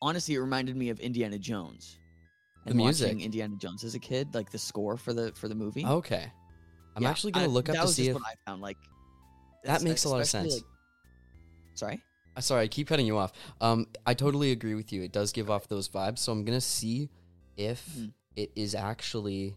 honestly, 0.01 0.35
it 0.35 0.39
reminded 0.39 0.75
me 0.77 0.89
of 0.89 0.99
Indiana 1.01 1.37
Jones. 1.37 1.97
The 2.63 2.69
And 2.69 2.77
music. 2.77 3.07
watching 3.07 3.21
Indiana 3.21 3.55
Jones 3.57 3.83
as 3.83 3.95
a 3.95 3.99
kid, 3.99 4.33
like 4.33 4.49
the 4.49 4.57
score 4.57 4.95
for 4.95 5.11
the 5.13 5.33
for 5.35 5.49
the 5.49 5.55
movie. 5.55 5.85
Okay. 5.85 6.31
I'm 6.95 7.03
Yeah, 7.03 7.09
actually 7.09 7.31
gonna 7.31 7.45
I- 7.45 7.49
look 7.49 7.69
up 7.69 7.75
to 7.75 7.87
see 7.87 8.09
if. 8.09 8.13
what 8.15 8.23
I 8.25 8.35
found. 8.45 8.61
Like 8.61 8.77
That 9.63 9.81
makes 9.81 10.03
a 10.05 10.09
lot 10.09 10.21
of 10.21 10.27
sense. 10.27 10.53
like- 10.55 10.63
sorry. 11.75 12.01
Uh, 12.35 12.41
Sorry, 12.41 12.63
I 12.63 12.67
keep 12.67 12.87
cutting 12.87 13.05
you 13.05 13.17
off. 13.17 13.31
Um, 13.61 13.85
I 14.07 14.13
totally 14.15 14.51
agree 14.51 14.73
with 14.73 14.91
you. 14.91 15.03
It 15.03 15.11
does 15.11 15.31
give 15.31 15.51
off 15.51 15.67
those 15.67 15.87
vibes. 15.87 16.17
So 16.19 16.31
I'm 16.31 16.43
gonna 16.43 16.59
see 16.61 17.09
if 17.57 17.87
Mhm. 17.95 18.13
it 18.35 18.51
is 18.55 18.73
actually 18.73 19.55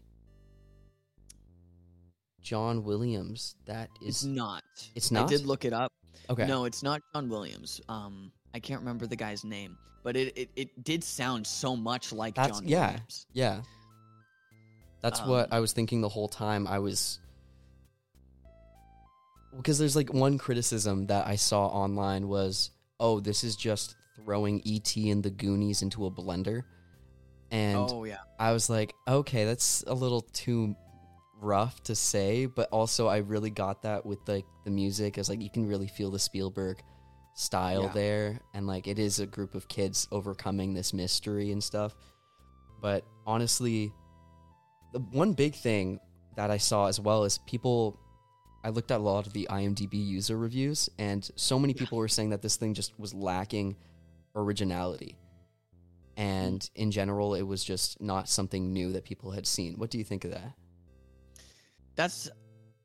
John 2.41 2.83
Williams. 2.83 3.55
That 3.65 3.89
is 4.01 4.07
It's 4.17 4.23
not. 4.23 4.63
It's 4.95 5.11
not. 5.11 5.25
I 5.25 5.27
did 5.27 5.45
look 5.45 5.65
it 5.65 5.73
up. 5.73 5.91
okay. 6.29 6.45
No, 6.47 6.65
it's 6.65 6.83
not 6.83 7.01
John 7.13 7.29
Williams. 7.29 7.81
Um, 7.89 8.31
I 8.53 8.59
can't 8.59 8.79
remember 8.79 9.05
the 9.07 9.15
guy's 9.15 9.43
name, 9.43 9.77
but 10.03 10.15
it 10.15 10.37
it, 10.37 10.49
it 10.55 10.83
did 10.83 11.03
sound 11.03 11.45
so 11.45 11.75
much 11.75 12.11
like 12.11 12.35
That's- 12.35 12.59
John 12.59 12.67
yeah. 12.67 12.87
Williams. 12.91 13.25
Yeah. 13.33 13.63
That's 15.01 15.21
what 15.21 15.45
Um, 15.51 15.57
I 15.57 15.59
was 15.59 15.73
thinking 15.73 16.01
the 16.01 16.09
whole 16.09 16.27
time. 16.27 16.67
I 16.67 16.79
was 16.79 17.19
because 19.57 19.77
there's 19.79 19.95
like 19.95 20.13
one 20.13 20.37
criticism 20.37 21.07
that 21.07 21.27
I 21.27 21.35
saw 21.35 21.67
online 21.67 22.27
was, 22.27 22.71
"Oh, 22.99 23.19
this 23.19 23.43
is 23.43 23.55
just 23.55 23.95
throwing 24.15 24.61
ET 24.65 24.95
and 24.95 25.23
the 25.23 25.29
Goonies 25.29 25.81
into 25.81 26.05
a 26.05 26.11
blender." 26.11 26.63
And 27.51 27.77
oh 27.77 28.03
yeah. 28.03 28.19
I 28.39 28.51
was 28.53 28.69
like, 28.69 28.93
"Okay, 29.07 29.45
that's 29.45 29.83
a 29.87 29.93
little 29.93 30.21
too 30.21 30.75
rough 31.39 31.81
to 31.83 31.95
say, 31.95 32.45
but 32.45 32.69
also 32.71 33.07
I 33.07 33.17
really 33.17 33.49
got 33.49 33.83
that 33.83 34.05
with 34.05 34.19
like 34.27 34.45
the 34.65 34.71
music 34.71 35.17
as 35.17 35.29
like 35.29 35.41
you 35.41 35.49
can 35.49 35.67
really 35.67 35.87
feel 35.87 36.11
the 36.11 36.19
Spielberg 36.19 36.81
style 37.35 37.83
Yeah. 37.83 37.93
there 37.93 38.39
and 38.55 38.65
like 38.65 38.87
it 38.87 38.97
is 38.97 39.19
a 39.19 39.27
group 39.27 39.53
of 39.53 39.67
kids 39.67 40.07
overcoming 40.11 40.73
this 40.73 40.93
mystery 40.93 41.51
and 41.51 41.63
stuff. 41.63 41.95
But 42.81 43.05
honestly, 43.25 43.93
the 44.93 44.99
one 44.99 45.33
big 45.33 45.55
thing 45.55 45.99
that 46.35 46.49
I 46.49 46.57
saw 46.57 46.87
as 46.87 46.99
well 46.99 47.23
is 47.23 47.37
people 47.39 47.99
I 48.67 48.69
looked 48.69 48.91
at 48.91 48.99
a 48.99 49.03
lot 49.03 49.25
of 49.25 49.31
the 49.31 49.47
IMDb 49.49 49.93
user 49.93 50.35
reviews 50.37 50.89
and 50.97 51.31
so 51.37 51.57
many 51.57 51.73
people 51.73 51.97
were 51.97 52.09
saying 52.09 52.31
that 52.31 52.41
this 52.41 52.57
thing 52.57 52.73
just 52.73 52.99
was 52.99 53.13
lacking 53.13 53.77
originality. 54.35 55.15
And 56.17 56.61
hmm. 56.75 56.81
in 56.81 56.91
general, 56.91 57.33
it 57.33 57.43
was 57.43 57.63
just 57.63 58.01
not 58.01 58.27
something 58.27 58.73
new 58.73 58.91
that 58.91 59.05
people 59.05 59.31
had 59.31 59.47
seen. 59.47 59.75
What 59.77 59.89
do 59.89 59.97
you 59.97 60.03
think 60.03 60.25
of 60.25 60.31
that? 60.31 60.51
That's 61.95 62.29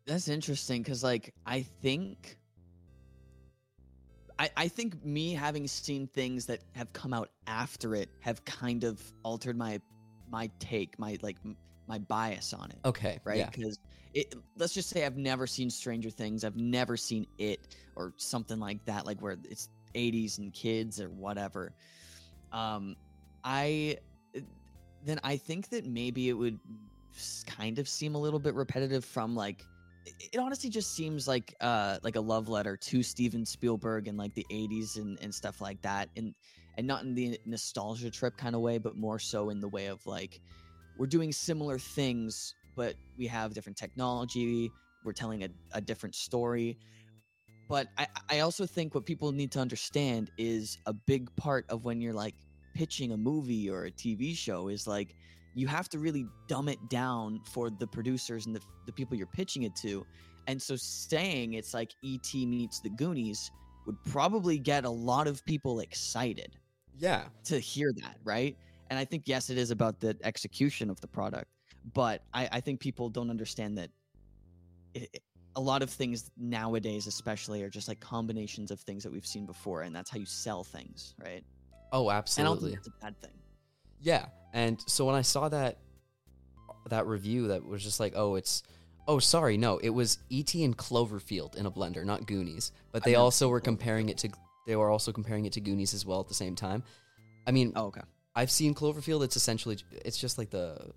that's 0.07 0.29
interesting 0.29 0.83
because 0.83 1.03
like 1.03 1.35
I 1.47 1.63
think 1.63 2.39
I 4.39 4.51
I 4.57 4.69
think 4.69 5.05
me 5.05 5.35
having 5.35 5.67
seen 5.67 6.07
things 6.07 6.47
that 6.47 6.61
have 6.77 6.93
come 6.93 7.13
out 7.13 7.31
after 7.49 7.97
it 7.97 8.09
have 8.21 8.45
kind 8.45 8.85
of 8.85 9.03
altered 9.25 9.57
my 9.59 9.81
my 10.31 10.49
take, 10.61 10.97
my 11.01 11.19
like 11.23 11.39
my 11.87 11.99
bias 11.99 12.53
on 12.53 12.71
it. 12.71 12.79
Okay, 12.85 13.21
right? 13.25 13.39
Yeah. 13.39 13.51
Because 13.51 13.79
it, 14.15 14.35
let's 14.57 14.75
just 14.75 14.91
say 14.91 15.05
I've 15.05 15.17
never 15.17 15.47
seen 15.47 15.71
Stranger 15.71 16.11
Things. 16.11 16.45
I've 16.45 16.57
never 16.57 16.97
seen 16.97 17.27
it 17.39 17.75
or 17.97 18.13
something 18.17 18.59
like 18.59 18.85
that, 18.85 19.07
like 19.07 19.21
where 19.21 19.37
it's 19.45 19.69
80s 19.95 20.39
and 20.39 20.53
kids 20.53 21.01
or 21.01 21.11
whatever. 21.11 21.75
Um, 22.53 22.97
I 23.45 23.99
then 25.05 25.19
I 25.25 25.37
think 25.37 25.69
that 25.71 25.87
maybe 25.87 26.29
it 26.29 26.35
would 26.35 26.61
kind 27.47 27.79
of 27.79 27.89
seem 27.89 28.15
a 28.15 28.19
little 28.19 28.39
bit 28.39 28.55
repetitive 28.55 29.05
from 29.05 29.35
like 29.35 29.65
it- 30.07 30.31
it 30.33 30.39
honestly 30.39 30.71
just 30.71 30.95
seems 30.95 31.29
like 31.29 31.55
uh 31.61 31.99
like 32.03 32.17
a 32.17 32.21
love 32.21 32.49
letter 32.49 32.77
to 32.77 33.03
Steven 33.03 33.45
Spielberg 33.45 34.09
and 34.09 34.17
like 34.17 34.35
the 34.35 34.47
80s 34.51 34.97
and, 34.97 35.19
and 35.21 35.35
stuff 35.35 35.61
like 35.61 35.81
that 35.83 36.09
and 36.17 36.35
and 36.79 36.87
not 36.87 37.03
in 37.03 37.15
the 37.15 37.39
nostalgia 37.45 38.11
trip 38.11 38.37
kind 38.37 38.55
of 38.55 38.61
way 38.63 38.79
but 38.79 38.97
more 38.97 39.19
so 39.19 39.51
in 39.51 39.61
the 39.61 39.69
way 39.69 39.87
of 39.87 40.05
like 40.07 40.41
we're 41.03 41.07
doing 41.07 41.33
similar 41.33 41.81
things 41.81 42.55
but 42.77 42.95
we 43.19 43.27
have 43.27 43.53
different 43.53 43.77
technology 43.77 44.71
we're 45.03 45.13
telling 45.13 45.43
a, 45.43 45.49
a 45.73 45.81
different 45.81 46.15
story 46.15 46.79
but 47.69 47.89
I, 47.99 48.07
I 48.31 48.39
also 48.39 48.67
think 48.67 48.95
what 48.95 49.05
people 49.05 49.33
need 49.33 49.51
to 49.51 49.59
understand 49.59 50.31
is 50.39 50.79
a 50.87 50.93
big 50.93 51.35
part 51.35 51.65
of 51.71 51.85
when 51.85 52.01
you're 52.01 52.13
like 52.13 52.37
pitching 52.77 53.11
a 53.11 53.17
movie 53.17 53.69
or 53.69 53.87
a 53.87 53.91
tv 53.91 54.37
show 54.37 54.69
is 54.69 54.87
like 54.87 55.17
you 55.57 55.67
have 55.67 55.89
to 55.89 55.99
really 55.99 56.25
dumb 56.47 56.69
it 56.69 56.79
down 56.89 57.41
for 57.53 57.69
the 57.69 57.87
producers 57.89 58.47
and 58.47 58.55
the, 58.55 58.61
the 58.87 58.93
people 58.93 59.17
you're 59.17 59.27
pitching 59.27 59.65
it 59.65 59.75
to 59.75 60.07
and 60.47 60.63
so 60.63 60.77
saying 60.77 61.55
it's 61.55 61.75
like 61.75 61.91
et 62.05 62.33
meets 62.33 62.79
the 62.79 62.91
goonies 62.91 63.51
would 63.87 64.01
probably 64.05 64.57
get 64.57 64.85
a 64.85 64.91
lot 64.91 65.27
of 65.27 65.45
people 65.47 65.81
excited 65.81 66.55
Yeah. 66.97 67.25
to 67.47 67.59
hear 67.59 67.91
that, 68.03 68.19
right? 68.23 68.57
And 68.93 68.99
I 68.99 69.07
think 69.07 69.23
yes, 69.25 69.49
it 69.49 69.57
is 69.57 69.71
about 69.71 70.01
the 70.01 70.15
execution 70.23 70.91
of 70.91 71.01
the 71.01 71.07
product, 71.07 71.47
but 71.95 72.21
I, 72.35 72.47
I 72.53 72.61
think 72.61 72.79
people 72.79 73.09
don't 73.09 73.31
understand 73.31 73.79
that 73.79 73.89
it, 74.93 75.09
it- 75.15 75.23
a 75.57 75.61
lot 75.61 75.83
of 75.83 75.89
things 75.89 76.31
nowadays, 76.37 77.07
especially, 77.07 77.63
are 77.63 77.71
just 77.71 77.89
like 77.89 78.01
combinations 78.01 78.71
of 78.71 78.81
things 78.81 79.03
that 79.03 79.11
we've 79.11 79.25
seen 79.27 79.47
before, 79.47 79.81
and 79.83 79.97
that's 79.97 80.11
how 80.11 80.19
you 80.19 80.27
sell 80.27 80.63
things, 80.63 81.15
right? 81.19 81.43
Oh, 81.91 82.01
And 82.03 82.11
I 82.11 82.13
don't 82.13 82.19
absolutely. 82.19 82.71
think 82.73 82.85
that's 82.85 82.89
a 82.89 83.05
bad 83.05 83.21
thing. 83.23 83.39
Yeah. 84.03 84.27
And 84.53 84.79
so 84.87 85.07
when 85.07 85.15
I 85.15 85.23
saw 85.23 85.49
that 85.49 85.79
that 86.89 87.07
review 87.07 87.49
that 87.49 87.65
was 87.65 87.83
just 87.83 87.99
like, 87.99 88.13
"Oh, 88.15 88.35
it's 88.35 88.63
Oh, 89.09 89.19
sorry. 89.19 89.57
No, 89.57 89.79
it 89.79 89.89
was 89.91 90.19
E.T. 90.29 90.63
and 90.65 90.77
Cloverfield 90.77 91.57
in 91.57 91.65
a 91.65 91.71
blender, 91.71 92.05
not 92.05 92.27
Goonies. 92.27 92.73
But 92.93 93.05
they 93.05 93.15
also 93.15 93.49
were 93.49 93.61
comparing 93.61 94.11
it 94.11 94.19
to 94.19 94.29
they 94.67 94.77
were 94.77 94.91
also 94.91 95.13
comparing 95.13 95.47
it 95.47 95.53
to 95.55 95.61
Goonies 95.63 95.95
as 95.95 96.05
well 96.05 96.21
at 96.21 96.29
the 96.29 96.35
same 96.35 96.55
time. 96.55 96.83
I 97.47 97.53
mean, 97.53 97.73
Oh, 97.75 97.87
okay. 97.87 98.03
I've 98.35 98.51
seen 98.51 98.75
Cloverfield. 98.75 99.23
It's 99.25 99.37
essentially 99.37 99.77
it's 100.05 100.19
just 100.19 100.39
like 100.39 100.51
the 100.51 100.93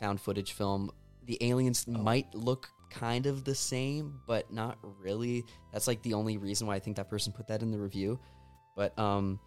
found 0.00 0.20
footage 0.20 0.52
film. 0.52 0.90
The 1.24 1.38
aliens 1.40 1.84
Oh. 1.88 1.92
might 1.92 2.34
look 2.34 2.68
kind 2.90 3.26
of 3.26 3.44
the 3.44 3.54
same, 3.54 4.20
but 4.26 4.52
not 4.52 4.78
really. 4.82 5.44
That's 5.72 5.86
like 5.86 6.02
the 6.02 6.14
only 6.14 6.36
reason 6.38 6.66
why 6.66 6.76
I 6.76 6.78
think 6.80 6.96
that 6.96 7.08
person 7.10 7.32
put 7.32 7.48
that 7.48 7.62
in 7.62 7.70
the 7.70 7.78
review. 7.78 8.18
But 8.76 8.98
um 8.98 9.38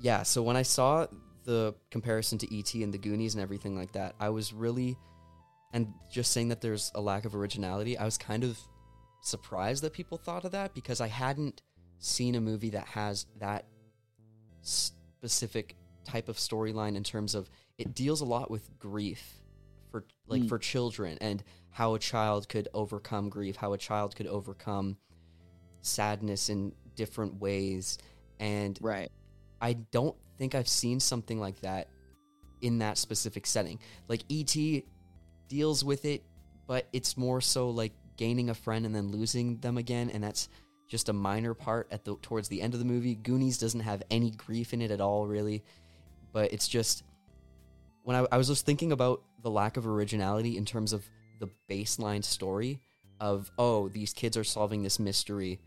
yeah, 0.00 0.22
so 0.24 0.42
when 0.42 0.56
I 0.56 0.62
saw 0.62 1.06
the 1.44 1.74
comparison 1.90 2.38
to 2.38 2.58
ET 2.58 2.74
and 2.74 2.92
the 2.92 2.98
Goonies 2.98 3.34
and 3.34 3.42
everything 3.42 3.76
like 3.76 3.92
that, 3.92 4.14
I 4.18 4.30
was 4.30 4.52
really 4.52 4.96
and 5.72 5.92
just 6.10 6.32
saying 6.32 6.48
that 6.48 6.60
there's 6.60 6.90
a 6.94 7.00
lack 7.00 7.24
of 7.24 7.34
originality, 7.34 7.98
I 7.98 8.04
was 8.04 8.16
kind 8.16 8.44
of 8.44 8.58
surprised 9.22 9.82
that 9.82 9.92
people 9.92 10.18
thought 10.18 10.44
of 10.44 10.52
that 10.52 10.74
because 10.74 11.00
I 11.00 11.08
hadn't 11.08 11.62
seen 11.98 12.34
a 12.34 12.40
movie 12.40 12.70
that 12.70 12.86
has 12.88 13.26
that 13.40 13.66
specific 14.62 15.76
type 16.04 16.28
of 16.28 16.36
storyline 16.36 16.96
in 16.96 17.02
terms 17.04 17.34
of 17.34 17.50
it 17.78 17.94
deals 17.94 18.20
a 18.20 18.24
lot 18.24 18.50
with 18.50 18.78
grief 18.78 19.40
for 19.90 20.04
like 20.26 20.42
Mm. 20.42 20.48
for 20.48 20.58
children 20.58 21.18
and 21.20 21.42
how 21.70 21.94
a 21.94 21.98
child 21.98 22.48
could 22.48 22.68
overcome 22.74 23.28
grief, 23.28 23.56
how 23.56 23.72
a 23.72 23.78
child 23.78 24.14
could 24.16 24.26
overcome 24.26 24.96
sadness 25.80 26.48
in 26.48 26.72
different 26.94 27.40
ways 27.40 27.98
and 28.38 28.78
Right. 28.80 29.10
I 29.60 29.74
don't 29.74 30.16
think 30.36 30.54
I've 30.54 30.68
seen 30.68 31.00
something 31.00 31.38
like 31.38 31.60
that 31.60 31.88
in 32.60 32.78
that 32.78 32.98
specific 32.98 33.46
setting. 33.46 33.78
Like 34.08 34.22
ET 34.30 34.84
deals 35.48 35.84
with 35.84 36.04
it, 36.04 36.22
but 36.66 36.86
it's 36.92 37.16
more 37.16 37.40
so 37.40 37.70
like 37.70 37.92
gaining 38.16 38.50
a 38.50 38.54
friend 38.54 38.86
and 38.86 38.94
then 38.94 39.08
losing 39.08 39.58
them 39.58 39.76
again, 39.78 40.10
and 40.10 40.22
that's 40.22 40.48
just 40.88 41.08
a 41.08 41.12
minor 41.12 41.54
part 41.54 41.88
at 41.90 42.04
the 42.04 42.16
towards 42.16 42.48
the 42.48 42.60
end 42.62 42.74
of 42.74 42.80
the 42.80 42.86
movie. 42.86 43.14
Goonies 43.14 43.58
doesn't 43.58 43.80
have 43.80 44.02
any 44.10 44.30
grief 44.32 44.72
in 44.72 44.82
it 44.82 44.90
at 44.90 45.00
all, 45.00 45.26
really, 45.26 45.62
but 46.34 46.52
it's 46.52 46.68
just 46.68 47.04
when 48.02 48.16
I, 48.16 48.26
I 48.30 48.36
was 48.36 48.48
just 48.48 48.66
thinking 48.66 48.92
about 48.92 49.22
the 49.42 49.50
lack 49.50 49.78
of 49.78 49.86
originality 49.86 50.58
in 50.58 50.66
terms 50.66 50.92
of 50.92 51.08
the 51.40 51.48
baseline 51.70 52.22
story 52.22 52.80
of 53.20 53.50
oh 53.56 53.88
these 53.88 54.12
kids 54.12 54.36
are 54.36 54.44
solving 54.44 54.82
this 54.82 54.98
mystery 54.98 55.60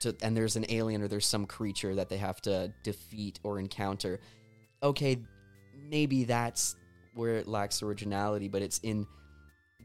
to 0.00 0.16
and 0.22 0.36
there's 0.36 0.56
an 0.56 0.66
alien 0.70 1.02
or 1.02 1.08
there's 1.08 1.26
some 1.26 1.46
creature 1.46 1.94
that 1.94 2.08
they 2.08 2.16
have 2.16 2.40
to 2.40 2.72
defeat 2.82 3.38
or 3.44 3.60
encounter. 3.60 4.18
Okay 4.82 5.18
maybe 5.88 6.24
that's 6.24 6.74
where 7.14 7.36
it 7.36 7.46
lacks 7.46 7.82
originality 7.82 8.48
but 8.48 8.62
it's 8.62 8.80
in 8.82 9.06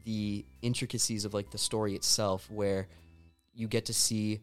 the 0.04 0.44
intricacies 0.62 1.24
of 1.24 1.32
like 1.32 1.50
the 1.50 1.58
story 1.58 1.94
itself 1.94 2.50
where 2.50 2.88
you 3.54 3.68
get 3.68 3.84
to 3.84 3.94
see 3.94 4.40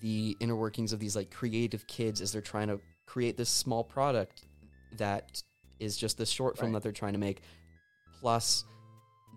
the 0.00 0.36
inner 0.40 0.56
workings 0.56 0.92
of 0.92 1.00
these 1.00 1.14
like 1.14 1.30
creative 1.30 1.86
kids 1.86 2.20
as 2.20 2.32
they're 2.32 2.40
trying 2.40 2.68
to 2.68 2.80
create 3.04 3.36
this 3.36 3.50
small 3.50 3.84
product 3.84 4.44
that 4.98 5.42
is 5.78 5.96
just 5.96 6.18
the 6.18 6.26
short 6.26 6.56
film 6.58 6.70
Right. 6.72 6.74
that 6.74 6.82
they're 6.82 6.92
trying 6.92 7.12
to 7.14 7.18
make 7.18 7.42
plus 8.20 8.64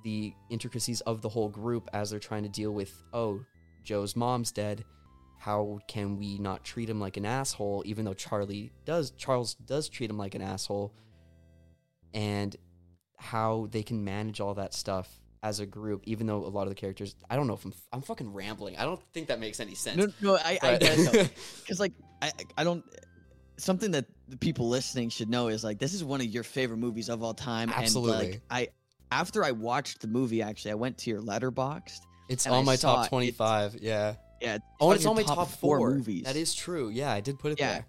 the 0.04 0.34
intricacies 0.50 1.02
of 1.02 1.22
the 1.22 1.30
whole 1.30 1.50
group 1.50 1.90
as 1.94 2.10
they're 2.10 2.20
trying 2.20 2.44
to 2.44 2.50
deal 2.50 2.72
with 2.72 2.92
oh 3.14 3.40
joe's 3.84 4.16
mom's 4.16 4.52
dead 4.52 4.84
how 5.38 5.80
can 5.88 6.18
we 6.18 6.38
not 6.38 6.64
treat 6.64 6.90
him 6.90 7.00
like 7.00 7.16
an 7.18 7.26
asshole 7.26 7.84
even 7.86 8.04
though 8.06 8.14
Charlie 8.14 8.72
does 8.86 9.12
Charles 9.12 9.56
does 9.56 9.88
treat 9.90 10.10
him 10.10 10.18
like 10.18 10.36
an 10.36 10.42
asshole 10.42 10.94
and 12.14 12.56
how 13.18 13.68
they 13.72 13.84
can 13.84 14.04
manage 14.04 14.40
all 14.40 14.54
that 14.56 14.74
stuff 14.74 15.10
as 15.42 15.60
a 15.60 15.66
group 15.66 16.02
even 16.06 16.28
though 16.28 16.46
a 16.46 16.48
lot 16.48 16.64
of 16.64 16.70
the 16.70 16.76
characters 16.76 17.16
I 17.30 17.36
don't 17.36 17.48
know 17.48 17.54
if 17.56 17.66
I'm 17.66 17.74
I'm 17.92 18.02
fucking 18.02 18.32
rambling. 18.34 18.78
I 18.78 18.84
don't 18.86 19.02
think 19.14 19.28
that 19.28 19.40
makes 19.40 19.60
any 19.60 19.76
sense. 19.76 19.98
No, 19.98 20.08
no, 20.22 20.38
I, 20.38 20.58
I 20.62 20.78
it 20.82 21.32
because 21.62 21.80
like 21.82 21.92
I, 22.22 22.28
I- 22.28 22.32
I 22.62 22.64
don't. 22.64 22.84
Something 23.58 23.92
that 23.92 24.06
the 24.28 24.38
people 24.38 24.68
listening 24.68 25.10
should 25.10 25.30
know 25.30 25.48
is 25.48 25.64
like 25.64 25.78
this 25.80 25.94
is 25.94 26.04
one 26.04 26.22
of 26.22 26.28
your 26.28 26.44
favorite 26.44 26.78
movies 26.78 27.10
of 27.10 27.22
all 27.24 27.34
time. 27.34 27.70
And 27.70 27.84
Absolutely. 27.84 28.26
like 28.32 28.42
I, 28.50 28.68
after 29.12 29.44
I 29.44 29.52
watched 29.52 30.02
the 30.02 30.08
movie, 30.08 30.42
actually, 30.42 30.72
I 30.72 30.76
went 30.76 30.98
to 31.00 31.10
your 31.12 31.22
Letterboxd. 31.22 32.00
it's 32.30 32.46
and 32.46 32.56
I 32.56 32.58
on 32.58 32.66
my 32.66 32.76
top 32.76 33.10
25. 33.10 33.78
Yeah. 33.82 34.16
Yeah. 34.42 34.58
Oh, 34.82 34.90
on 34.90 34.96
it's 34.96 35.06
on 35.06 35.16
my 35.16 35.24
top 35.24 35.38
top, 35.38 35.48
four 35.50 35.78
four 35.78 35.92
movies. 35.92 36.24
That 36.24 36.36
is 36.36 36.54
true. 36.56 36.90
Yeah, 36.90 37.12
I 37.12 37.22
did 37.22 37.38
put 37.40 37.52
it 37.52 37.60
Yeah. 37.60 37.74
there. 37.74 37.86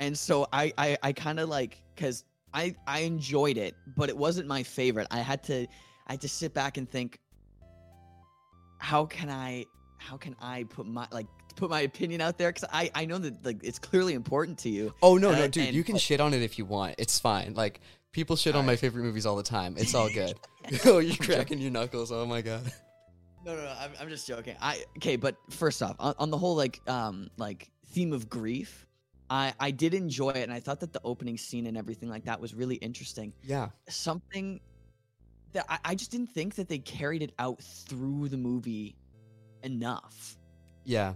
and 0.00 0.18
so 0.18 0.46
I, 0.52 0.72
I, 0.78 0.96
I 1.02 1.12
kind 1.12 1.38
of 1.38 1.48
like 1.48 1.82
because 1.94 2.24
I, 2.54 2.74
I 2.86 3.00
enjoyed 3.00 3.58
it, 3.58 3.74
but 3.96 4.08
it 4.08 4.16
wasn't 4.16 4.48
my 4.48 4.62
favorite. 4.62 5.06
I 5.10 5.18
had 5.20 5.42
to, 5.44 5.66
I 6.06 6.12
had 6.12 6.20
to 6.22 6.28
sit 6.28 6.54
back 6.54 6.78
and 6.78 6.88
think, 6.90 7.18
how 8.78 9.04
can 9.06 9.28
I, 9.28 9.66
how 9.98 10.16
can 10.16 10.34
I 10.40 10.64
put 10.64 10.86
my 10.86 11.06
like 11.12 11.26
put 11.58 11.70
my 11.70 11.80
opinion 11.82 12.20
out 12.20 12.38
there? 12.38 12.50
Because 12.50 12.68
I, 12.72 12.90
I 12.94 13.04
know 13.04 13.18
that 13.18 13.44
like 13.44 13.62
it's 13.62 13.78
clearly 13.78 14.14
important 14.14 14.58
to 14.60 14.68
you. 14.68 14.94
Oh 15.02 15.16
no, 15.16 15.30
Uh, 15.30 15.36
no, 15.36 15.48
dude, 15.48 15.66
and- 15.68 15.76
you 15.76 15.84
can 15.84 15.98
shit 15.98 16.20
on 16.20 16.32
it 16.34 16.42
if 16.42 16.58
you 16.58 16.64
want. 16.64 16.94
It's 16.98 17.18
fine. 17.18 17.54
Like 17.54 17.80
people 18.12 18.36
shit 18.36 18.56
on 18.56 18.64
my 18.66 18.76
favorite 18.76 19.02
movies 19.02 19.26
all 19.26 19.36
the 19.36 19.42
time. 19.42 19.74
It's 19.76 19.94
all 19.94 20.08
good. 20.12 20.34
oh, 20.86 20.98
you're 20.98 21.16
cracking 21.16 21.58
your 21.58 21.70
knuckles. 21.70 22.10
Oh 22.12 22.26
my 22.26 22.42
god. 22.42 22.62
No, 23.44 23.54
no, 23.54 23.62
no 23.62 23.74
I'm, 23.78 23.90
I'm 24.00 24.08
just 24.08 24.26
joking. 24.26 24.56
I 24.60 24.84
okay, 24.98 25.16
but 25.16 25.36
first 25.50 25.82
off, 25.82 25.96
on, 25.98 26.14
on 26.18 26.30
the 26.30 26.38
whole 26.38 26.56
like 26.56 26.80
um 26.86 27.28
like 27.36 27.70
theme 27.86 28.12
of 28.12 28.28
grief, 28.28 28.86
I 29.30 29.54
I 29.58 29.70
did 29.70 29.94
enjoy 29.94 30.30
it, 30.30 30.42
and 30.42 30.52
I 30.52 30.60
thought 30.60 30.80
that 30.80 30.92
the 30.92 31.00
opening 31.04 31.38
scene 31.38 31.66
and 31.66 31.76
everything 31.76 32.08
like 32.08 32.24
that 32.24 32.40
was 32.40 32.54
really 32.54 32.76
interesting. 32.76 33.32
Yeah. 33.42 33.68
Something 33.88 34.60
that 35.52 35.64
I, 35.68 35.78
I 35.84 35.94
just 35.94 36.10
didn't 36.10 36.30
think 36.30 36.56
that 36.56 36.68
they 36.68 36.78
carried 36.78 37.22
it 37.22 37.32
out 37.38 37.60
through 37.62 38.28
the 38.28 38.36
movie 38.36 38.96
enough. 39.62 40.36
Yeah. 40.84 41.14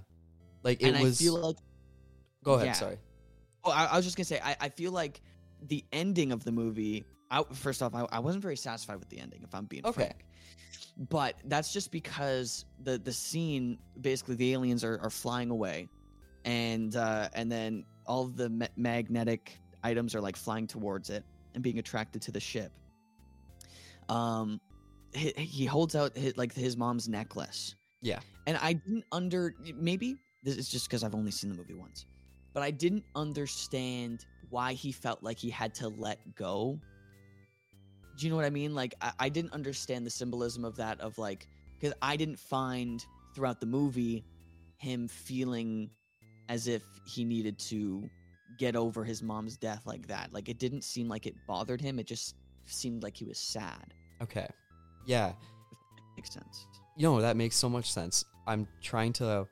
Like 0.62 0.82
it 0.82 0.94
and 0.94 1.02
was 1.02 1.20
I 1.20 1.24
feel 1.24 1.38
like 1.40 1.56
Go 2.44 2.54
ahead, 2.54 2.66
yeah. 2.66 2.72
sorry. 2.72 2.98
oh, 3.64 3.70
I, 3.70 3.84
I 3.86 3.96
was 3.96 4.04
just 4.04 4.16
gonna 4.16 4.24
say 4.24 4.40
I, 4.42 4.56
I 4.60 4.68
feel 4.68 4.92
like 4.92 5.20
the 5.68 5.84
ending 5.92 6.32
of 6.32 6.44
the 6.44 6.52
movie. 6.52 7.04
I, 7.30 7.42
first 7.52 7.82
off, 7.82 7.94
I, 7.94 8.06
I 8.12 8.18
wasn't 8.18 8.42
very 8.42 8.56
satisfied 8.56 8.96
with 8.98 9.08
the 9.08 9.18
ending, 9.18 9.40
if 9.42 9.54
I'm 9.54 9.64
being 9.64 9.86
Okay. 9.86 9.94
frank. 10.02 10.24
But 11.08 11.36
that's 11.46 11.72
just 11.72 11.90
because 11.90 12.64
the 12.82 12.98
the 12.98 13.12
scene, 13.12 13.78
basically, 14.00 14.34
the 14.34 14.52
aliens 14.52 14.84
are, 14.84 14.98
are 15.02 15.08
flying 15.10 15.50
away, 15.50 15.88
and 16.44 16.94
uh, 16.96 17.28
and 17.32 17.50
then 17.50 17.84
all 18.06 18.26
the 18.26 18.50
ma- 18.50 18.66
magnetic 18.76 19.58
items 19.84 20.14
are 20.14 20.20
like 20.20 20.36
flying 20.36 20.66
towards 20.66 21.08
it 21.10 21.24
and 21.54 21.62
being 21.62 21.78
attracted 21.78 22.20
to 22.22 22.32
the 22.32 22.40
ship. 22.40 22.72
Um, 24.08 24.60
he, 25.14 25.30
he 25.36 25.64
holds 25.64 25.94
out 25.94 26.16
his, 26.16 26.36
like 26.36 26.52
his 26.52 26.76
mom's 26.76 27.08
necklace. 27.08 27.74
Yeah. 28.00 28.20
And 28.46 28.56
I 28.60 28.74
didn't 28.74 29.04
under 29.12 29.54
maybe 29.76 30.16
this 30.42 30.56
is 30.56 30.68
just 30.68 30.88
because 30.88 31.04
I've 31.04 31.14
only 31.14 31.30
seen 31.30 31.50
the 31.50 31.56
movie 31.56 31.74
once, 31.74 32.06
but 32.52 32.62
I 32.62 32.70
didn't 32.70 33.04
understand 33.14 34.26
why 34.50 34.72
he 34.72 34.92
felt 34.92 35.22
like 35.22 35.38
he 35.38 35.50
had 35.50 35.74
to 35.76 35.88
let 35.88 36.18
go. 36.34 36.78
Do 38.16 38.26
you 38.26 38.30
know 38.30 38.36
what 38.36 38.44
I 38.44 38.50
mean? 38.50 38.74
Like 38.74 38.94
I, 39.00 39.12
I 39.20 39.28
didn't 39.28 39.52
understand 39.52 40.04
the 40.04 40.10
symbolism 40.10 40.64
of 40.64 40.76
that 40.76 41.00
of 41.00 41.16
like 41.18 41.48
because 41.78 41.94
I 42.02 42.16
didn't 42.16 42.38
find 42.38 43.04
throughout 43.34 43.60
the 43.60 43.66
movie 43.66 44.24
him 44.76 45.08
feeling 45.08 45.90
as 46.48 46.66
if 46.68 46.82
he 47.06 47.24
needed 47.24 47.58
to 47.58 48.08
get 48.58 48.76
over 48.76 49.04
his 49.04 49.22
mom's 49.22 49.56
death 49.56 49.82
like 49.86 50.06
that. 50.08 50.32
Like 50.32 50.48
it 50.48 50.58
didn't 50.58 50.82
seem 50.82 51.08
like 51.08 51.26
it 51.26 51.34
bothered 51.46 51.80
him. 51.80 51.98
It 51.98 52.06
just 52.06 52.34
seemed 52.66 53.02
like 53.02 53.16
he 53.16 53.24
was 53.24 53.38
sad. 53.38 53.94
Okay. 54.22 54.48
Yeah. 55.06 55.32
Makes 56.16 56.34
sense. 56.34 56.66
You 56.96 57.04
know, 57.04 57.20
that 57.20 57.36
makes 57.36 57.56
so 57.56 57.68
much 57.68 57.90
sense. 57.90 58.24
I'm 58.46 58.68
trying 58.82 59.12
to 59.14 59.46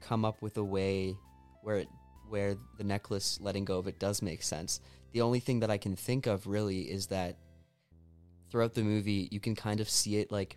come 0.00 0.24
up 0.24 0.42
with 0.42 0.56
a 0.56 0.64
way 0.64 1.16
where 1.62 1.76
it 1.76 1.88
where 2.28 2.56
the 2.78 2.84
necklace 2.84 3.38
letting 3.40 3.64
go 3.64 3.78
of 3.78 3.88
it 3.88 3.98
does 3.98 4.22
make 4.22 4.42
sense. 4.42 4.80
The 5.12 5.20
only 5.20 5.40
thing 5.40 5.60
that 5.60 5.70
I 5.70 5.78
can 5.78 5.96
think 5.96 6.26
of 6.26 6.46
really 6.46 6.82
is 6.82 7.08
that 7.08 7.36
throughout 8.50 8.74
the 8.74 8.82
movie 8.82 9.28
you 9.30 9.40
can 9.40 9.54
kind 9.54 9.80
of 9.80 9.88
see 9.88 10.16
it 10.16 10.30
like 10.30 10.56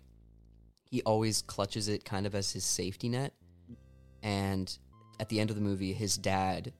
he 0.90 1.02
always 1.02 1.42
clutches 1.42 1.88
it 1.88 2.04
kind 2.04 2.26
of 2.26 2.34
as 2.34 2.52
his 2.52 2.64
safety 2.64 3.08
net 3.08 3.32
and 4.22 4.78
at 5.20 5.28
the 5.28 5.38
end 5.40 5.50
of 5.50 5.56
the 5.56 5.62
movie 5.62 5.92
his 5.92 6.16
dad 6.16 6.72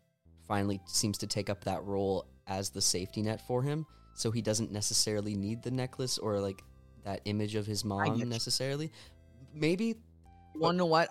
finally 0.46 0.80
seems 0.86 1.18
to 1.18 1.26
take 1.26 1.48
up 1.48 1.62
that 1.64 1.82
role 1.84 2.26
as 2.46 2.70
the 2.70 2.80
safety 2.80 3.22
net 3.22 3.40
for 3.46 3.62
him 3.62 3.86
so 4.14 4.30
he 4.30 4.42
doesn't 4.42 4.72
necessarily 4.72 5.34
need 5.34 5.62
the 5.62 5.70
necklace 5.70 6.18
or 6.18 6.40
like 6.40 6.62
that 7.04 7.20
image 7.26 7.54
of 7.54 7.64
his 7.66 7.84
mom 7.84 8.18
necessarily 8.28 8.90
maybe 9.54 9.94
You 10.54 10.60
want 10.60 10.74
to 10.74 10.78
know 10.78 10.86
what? 10.86 11.10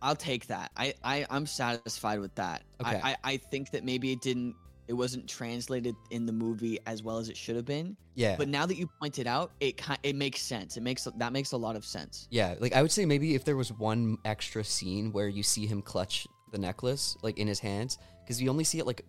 I'll 0.00 0.16
take 0.16 0.46
that. 0.46 0.70
I, 0.76 0.94
I 1.02 1.26
I'm 1.30 1.46
satisfied 1.46 2.20
with 2.20 2.34
that. 2.36 2.62
Okay. 2.80 3.00
I, 3.02 3.10
I 3.10 3.16
I 3.32 3.36
think 3.36 3.70
that 3.72 3.84
maybe 3.84 4.12
it 4.12 4.20
didn't. 4.20 4.54
It 4.86 4.94
wasn't 4.94 5.28
translated 5.28 5.94
in 6.10 6.24
the 6.24 6.32
movie 6.32 6.78
as 6.86 7.02
well 7.02 7.18
as 7.18 7.28
it 7.28 7.36
should 7.36 7.56
have 7.56 7.66
been. 7.66 7.94
yeah 8.14 8.36
But 8.38 8.48
now 8.48 8.64
that 8.64 8.76
you 8.78 8.88
pointed 9.00 9.26
out, 9.26 9.52
it 9.60 9.80
it 10.02 10.16
makes 10.16 10.40
sense. 10.40 10.76
It 10.76 10.82
makes 10.82 11.06
that 11.16 11.32
makes 11.32 11.52
a 11.52 11.56
lot 11.56 11.76
of 11.76 11.84
sense. 11.84 12.26
Yeah, 12.30 12.54
like 12.58 12.72
I 12.74 12.80
would 12.80 12.90
say 12.92 13.04
maybe 13.04 13.34
if 13.34 13.44
there 13.44 13.56
was 13.56 13.70
one 13.70 14.16
extra 14.24 14.64
scene 14.64 15.12
where 15.12 15.28
you 15.28 15.42
see 15.42 15.66
him 15.66 15.82
clutch 15.82 16.26
the 16.52 16.58
necklace 16.58 17.16
like 17.22 17.38
in 17.38 17.46
his 17.46 17.60
hands, 17.60 17.98
because 18.24 18.40
you 18.40 18.48
only 18.48 18.64
see 18.64 18.78
it 18.78 18.86
like 18.86 19.04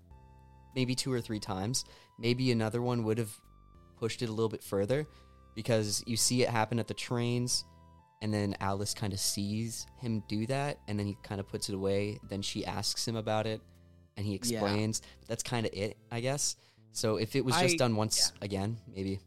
maybe 0.75 0.95
two 0.95 1.13
or 1.13 1.21
three 1.21 1.39
times. 1.39 1.85
Maybe 2.17 2.51
another 2.51 2.81
one 2.81 3.05
would 3.05 3.17
have 3.17 3.31
pushed 3.97 4.21
it 4.21 4.27
a 4.27 4.33
little 4.33 4.49
bit 4.49 4.63
further, 4.63 5.07
because 5.55 6.03
you 6.05 6.17
see 6.17 6.43
it 6.43 6.49
happen 6.49 6.79
at 6.79 6.87
the 6.87 6.93
trains, 6.93 7.63
and 8.21 8.33
then 8.33 8.55
Alice 8.59 8.93
kind 8.93 9.13
of 9.13 9.19
sees 9.19 9.85
him 9.97 10.23
do 10.27 10.45
that, 10.47 10.77
and 10.87 10.99
then 10.99 11.05
he 11.05 11.17
kind 11.23 11.39
of 11.39 11.47
puts 11.47 11.69
it 11.69 11.75
away. 11.75 12.19
Then 12.29 12.41
she 12.41 12.65
asks 12.65 13.07
him 13.07 13.15
about 13.15 13.47
it, 13.47 13.61
and 14.17 14.25
he 14.25 14.35
explains. 14.35 15.01
That's 15.27 15.43
kind 15.43 15.65
of 15.65 15.73
it, 15.73 15.97
I 16.11 16.19
guess. 16.19 16.55
So 16.91 17.17
if 17.17 17.35
it 17.35 17.45
was 17.45 17.55
just 17.57 17.75
I- 17.75 17.77
done 17.77 17.95
once 17.95 18.33
again, 18.41 18.77
maybe. 18.93 19.19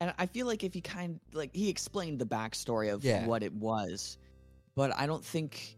And 0.00 0.12
I 0.18 0.26
feel 0.26 0.46
like 0.46 0.64
if 0.64 0.74
he 0.74 0.80
kind 0.80 1.20
like 1.32 1.50
he 1.54 1.68
explained 1.68 2.18
the 2.18 2.26
backstory 2.26 2.92
of 2.92 3.04
Yeah. 3.04 3.24
what 3.26 3.42
it 3.44 3.52
was, 3.54 4.18
but 4.74 4.96
I 4.96 5.06
don't 5.06 5.24
think 5.24 5.76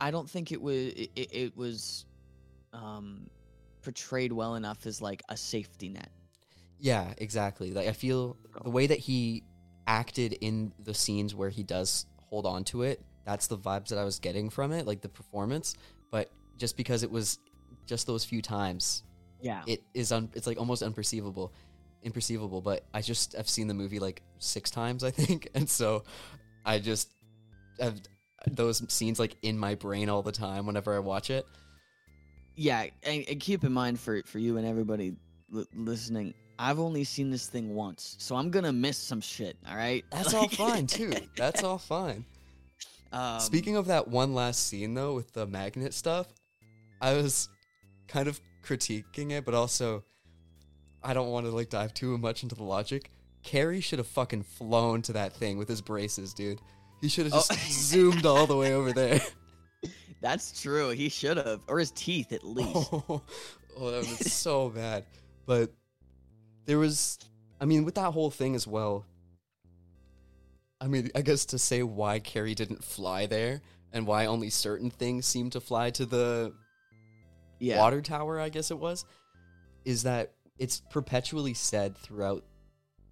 I- 0.00 0.10
don't 0.10 0.28
think 0.28 0.52
it 0.52 0.60
was 0.60 0.76
it, 0.94 1.10
it 1.16 1.56
was 1.56 2.06
um 2.72 3.28
portrayed 3.82 4.32
well 4.32 4.54
enough 4.54 4.86
as 4.86 5.02
like 5.02 5.22
a 5.28 5.36
safety 5.36 5.88
net. 5.90 6.10
Yeah, 6.78 7.12
exactly. 7.18 7.72
Like 7.72 7.88
I 7.88 7.92
feel 7.92 8.36
the 8.64 8.70
way 8.70 8.86
that 8.86 8.98
he 8.98 9.42
acted 9.90 10.34
in 10.40 10.72
the 10.84 10.94
scenes 10.94 11.34
where 11.34 11.50
he 11.50 11.62
does 11.64 12.06
hold 12.28 12.46
on 12.46 12.62
to 12.64 12.82
it, 12.82 13.02
that's 13.24 13.48
the 13.48 13.58
vibes 13.58 13.88
that 13.88 13.98
I 13.98 14.04
was 14.04 14.18
getting 14.20 14.48
from 14.48 14.70
it, 14.72 14.86
like 14.86 15.00
the 15.00 15.08
performance. 15.08 15.74
But 16.12 16.30
just 16.58 16.76
because 16.76 17.02
it 17.02 17.10
was 17.10 17.38
just 17.86 18.06
those 18.06 18.24
few 18.24 18.40
times, 18.40 19.02
Yeah. 19.42 19.62
it 19.66 19.82
is 19.94 20.12
un- 20.12 20.30
it's 20.34 20.46
like 20.46 20.58
almost 20.58 20.82
unperceivable, 20.82 21.50
imperceivable. 22.06 22.62
But 22.62 22.84
I 22.94 23.02
just 23.02 23.34
I've 23.36 23.48
seen 23.48 23.66
the 23.66 23.74
movie 23.74 23.98
like 23.98 24.22
six 24.38 24.70
times, 24.70 25.02
I 25.02 25.10
think, 25.20 25.48
and 25.54 25.68
so 25.68 26.04
I 26.64 26.78
just 26.78 27.12
have 27.80 28.00
those 28.46 28.82
scenes 28.92 29.18
like 29.18 29.36
in 29.42 29.58
my 29.58 29.74
brain 29.74 30.08
all 30.08 30.22
the 30.22 30.32
time 30.32 30.66
whenever 30.66 30.94
I 30.94 31.00
watch 31.00 31.30
it. 31.30 31.44
yeah 32.56 32.86
and, 33.02 33.24
and 33.28 33.40
keep 33.40 33.64
in 33.64 33.72
mind 33.72 33.98
for 33.98 34.22
for 34.26 34.38
you 34.38 34.56
and 34.56 34.66
everybody 34.66 35.14
li- 35.50 35.66
listening 35.74 36.34
i've 36.62 36.78
only 36.78 37.02
seen 37.04 37.30
this 37.30 37.46
thing 37.48 37.74
once 37.74 38.16
so 38.18 38.36
i'm 38.36 38.50
gonna 38.50 38.72
miss 38.72 38.96
some 38.98 39.20
shit 39.20 39.56
all 39.68 39.76
right 39.76 40.04
That's 40.12 40.34
all 40.34 40.48
fine 40.48 40.86
too. 40.86 41.12
That's 41.36 41.62
all 41.64 41.78
fine. 41.78 42.24
um, 43.12 43.40
Speaking 43.40 43.76
of 43.76 43.86
that 43.86 44.06
one 44.08 44.34
last 44.34 44.66
scene 44.68 44.94
though 44.94 45.14
with 45.14 45.32
the 45.32 45.46
magnet 45.46 45.94
stuff, 45.94 46.26
I 47.00 47.14
was 47.14 47.48
kind 48.08 48.28
of 48.28 48.38
critiquing 48.62 49.30
it, 49.32 49.44
but 49.44 49.54
also 49.54 50.04
I 51.02 51.14
don't 51.14 51.30
want 51.30 51.46
to 51.46 51.52
like 51.52 51.70
dive 51.70 51.94
too 51.94 52.18
much 52.18 52.42
into 52.42 52.54
the 52.54 52.62
logic. 52.62 53.10
Cary 53.42 53.80
should 53.80 53.98
have 53.98 54.06
fucking 54.08 54.42
flown 54.42 55.00
to 55.02 55.14
that 55.14 55.32
thing 55.32 55.56
with 55.56 55.66
his 55.68 55.80
braces, 55.80 56.34
dude. 56.34 56.60
He 57.00 57.08
should 57.08 57.24
have 57.24 57.32
Oh. 57.34 57.42
just 57.48 57.70
zoomed 57.90 58.26
all 58.26 58.46
the 58.46 58.56
way 58.56 58.74
over 58.74 58.92
there. 58.92 59.20
that's 60.20 60.60
true 60.60 60.90
he 60.90 61.08
should 61.08 61.38
have 61.38 61.60
or 61.68 61.78
his 61.78 61.90
teeth 61.92 62.32
at 62.32 62.44
least 62.44 62.90
Oh, 62.92 63.22
oh, 63.78 63.90
that 63.90 64.00
was 64.06 64.30
so 64.30 64.68
bad. 64.68 65.06
But 65.46 65.72
there 66.66 66.78
was, 66.78 67.18
I 67.60 67.64
mean, 67.64 67.84
with 67.84 67.94
that 67.96 68.12
whole 68.12 68.30
thing 68.30 68.54
as 68.54 68.66
well. 68.66 69.04
I 70.80 70.86
mean, 70.86 71.10
I 71.14 71.22
guess 71.22 71.44
to 71.46 71.58
say 71.58 71.82
why 71.82 72.20
Cary 72.20 72.54
didn't 72.54 72.82
fly 72.82 73.26
there 73.26 73.60
and 73.92 74.06
why 74.06 74.26
only 74.26 74.50
certain 74.50 74.90
things 74.90 75.26
seem 75.26 75.50
to 75.50 75.60
fly 75.60 75.90
to 75.90 76.06
the 76.06 76.54
yeah 77.58 77.78
water 77.78 78.00
tower, 78.00 78.40
I 78.40 78.48
guess 78.48 78.70
it 78.70 78.78
was, 78.78 79.04
is 79.84 80.04
that 80.04 80.32
it's 80.58 80.80
perpetually 80.90 81.52
said 81.54 81.96
throughout 81.98 82.44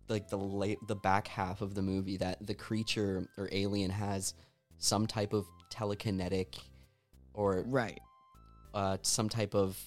like 0.09 0.29
the 0.29 0.39
late 0.39 0.79
the 0.89 0.97
back 0.97 1.29
half 1.29 1.61
of 1.61 1.75
the 1.75 1.83
movie 1.83 2.17
that 2.17 2.47
the 2.47 2.55
creature 2.55 3.27
or 3.37 3.49
alien 3.53 3.91
has 3.91 4.33
some 4.79 5.07
type 5.07 5.35
of 5.35 5.45
telekinetic 5.71 6.59
or 7.35 7.65
Right. 7.67 8.01
uh, 8.73 8.97
some 9.03 9.29
type 9.29 9.55
of. 9.55 9.79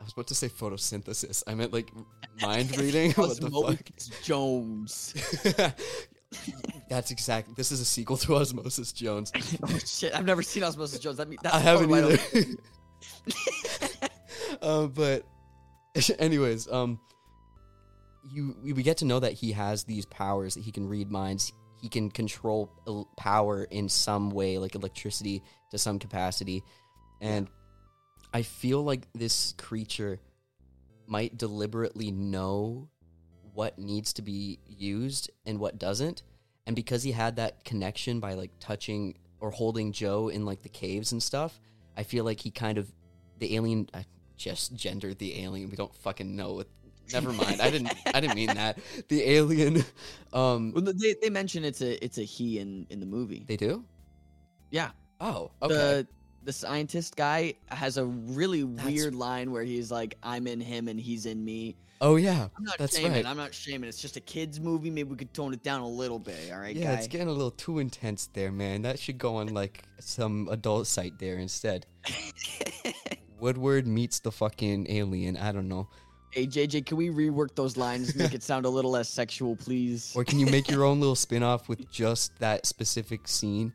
I 0.00 0.04
was 0.04 0.12
about 0.14 0.28
to 0.28 0.34
say 0.34 0.48
photosynthesis. 0.48 1.42
I 1.46 1.54
meant 1.54 1.72
like 1.72 1.92
mind 2.42 2.76
reading. 2.78 3.12
what 3.12 3.38
the 3.38 3.50
fuck? 3.50 4.22
Jones. 4.22 5.14
That's 6.88 7.10
exactly. 7.10 7.54
This 7.56 7.70
is 7.70 7.80
a 7.80 7.84
sequel 7.84 8.16
to 8.18 8.36
Osmosis 8.36 8.92
Jones. 8.92 9.30
oh 9.62 9.78
shit! 9.78 10.14
I've 10.14 10.24
never 10.24 10.42
seen 10.42 10.62
Osmosis 10.62 11.00
Jones. 11.00 11.18
That 11.18 11.28
I 11.52 11.58
haven't 11.58 11.92
either. 11.92 12.18
um, 14.62 14.90
but, 14.90 15.26
anyways, 16.18 16.70
um, 16.72 16.98
you 18.24 18.56
we 18.62 18.72
we 18.72 18.82
get 18.82 18.98
to 18.98 19.04
know 19.04 19.20
that 19.20 19.32
he 19.32 19.52
has 19.52 19.84
these 19.84 20.06
powers 20.06 20.54
that 20.54 20.62
he 20.62 20.72
can 20.72 20.88
read 20.88 21.10
minds. 21.10 21.52
He 21.76 21.88
can 21.88 22.10
control 22.10 22.70
el- 22.86 23.08
power 23.16 23.64
in 23.64 23.88
some 23.88 24.30
way, 24.30 24.58
like 24.58 24.74
electricity 24.74 25.42
to 25.70 25.78
some 25.78 25.98
capacity, 25.98 26.62
and 27.20 27.48
I 28.32 28.42
feel 28.42 28.82
like 28.82 29.06
this 29.14 29.54
creature 29.58 30.20
might 31.06 31.36
deliberately 31.36 32.10
know 32.10 32.88
what 33.54 33.78
needs 33.78 34.12
to 34.14 34.22
be 34.22 34.58
used 34.68 35.30
and 35.44 35.58
what 35.58 35.78
doesn't. 35.78 36.22
And 36.66 36.76
because 36.76 37.02
he 37.02 37.10
had 37.12 37.36
that 37.36 37.64
connection 37.64 38.20
by 38.20 38.34
like 38.34 38.52
touching 38.60 39.16
or 39.40 39.50
holding 39.50 39.92
Joe 39.92 40.28
in 40.28 40.44
like 40.44 40.62
the 40.62 40.68
caves 40.68 41.12
and 41.12 41.22
stuff, 41.22 41.58
I 41.96 42.04
feel 42.04 42.24
like 42.24 42.40
he 42.40 42.50
kind 42.50 42.78
of 42.78 42.92
the 43.38 43.56
alien 43.56 43.88
I 43.92 44.04
just 44.36 44.74
gendered 44.74 45.18
the 45.18 45.42
alien. 45.42 45.70
We 45.70 45.76
don't 45.76 45.94
fucking 45.96 46.36
know 46.36 46.54
what 46.54 46.68
never 47.12 47.32
mind. 47.32 47.60
I 47.60 47.70
didn't 47.70 47.92
I 48.14 48.20
didn't 48.20 48.36
mean 48.36 48.48
that. 48.48 48.78
The 49.08 49.22
alien 49.28 49.84
um 50.32 50.72
Well, 50.72 50.84
they 50.84 51.16
they 51.20 51.30
mention 51.30 51.64
it's 51.64 51.80
a 51.80 52.02
it's 52.04 52.18
a 52.18 52.22
he 52.22 52.60
in 52.60 52.86
in 52.90 53.00
the 53.00 53.06
movie. 53.06 53.44
they 53.48 53.56
do? 53.56 53.84
yeah. 54.70 54.90
Oh, 55.20 55.50
okay. 55.60 55.74
The 55.74 56.06
the 56.42 56.52
scientist 56.52 57.16
guy 57.16 57.54
has 57.68 57.96
a 57.96 58.04
really 58.06 58.62
That's- 58.62 58.86
weird 58.92 59.14
line 59.14 59.50
where 59.52 59.62
he's 59.64 59.90
like, 59.90 60.16
"I'm 60.22 60.46
in 60.46 60.60
him 60.60 60.88
and 60.88 60.98
he's 61.00 61.26
in 61.26 61.44
me." 61.44 61.76
oh 62.02 62.16
yeah. 62.16 62.48
I'm 62.56 62.64
not 62.64 62.78
That's 62.78 62.96
shaming. 62.96 63.12
right. 63.12 63.26
I'm 63.26 63.36
not 63.36 63.52
shaming. 63.52 63.86
It's 63.86 64.00
just 64.00 64.16
a 64.16 64.20
kids 64.20 64.58
movie. 64.58 64.88
Maybe 64.90 65.10
we 65.10 65.16
could 65.16 65.34
tone 65.34 65.52
it 65.52 65.62
down 65.62 65.82
a 65.82 65.86
little 65.88 66.18
bit. 66.18 66.50
All 66.50 66.58
right, 66.58 66.74
Yeah, 66.74 66.94
guy. 66.94 66.98
it's 66.98 67.08
getting 67.08 67.28
a 67.28 67.32
little 67.32 67.50
too 67.50 67.78
intense 67.78 68.30
there, 68.32 68.50
man. 68.50 68.80
That 68.82 68.98
should 68.98 69.18
go 69.18 69.36
on 69.36 69.48
like 69.48 69.82
some 69.98 70.48
adult 70.50 70.86
site 70.86 71.18
there 71.18 71.36
instead. 71.36 71.84
Woodward 73.38 73.86
meets 73.86 74.20
the 74.20 74.32
fucking 74.32 74.86
alien. 74.90 75.36
I 75.36 75.52
don't 75.52 75.68
know. 75.68 75.88
hey 76.30 76.46
JJ, 76.46 76.86
can 76.86 76.96
we 76.96 77.08
rework 77.10 77.54
those 77.54 77.76
lines? 77.76 78.14
Make 78.14 78.34
it 78.34 78.42
sound 78.42 78.64
a 78.66 78.68
little 78.68 78.90
less 78.92 79.08
sexual, 79.08 79.56
please. 79.56 80.12
Or 80.14 80.24
can 80.24 80.38
you 80.38 80.46
make 80.46 80.70
your 80.70 80.84
own 80.88 81.00
little 81.00 81.14
spin 81.16 81.42
off 81.42 81.68
with 81.68 81.90
just 81.90 82.38
that 82.38 82.66
specific 82.66 83.26
scene? 83.28 83.72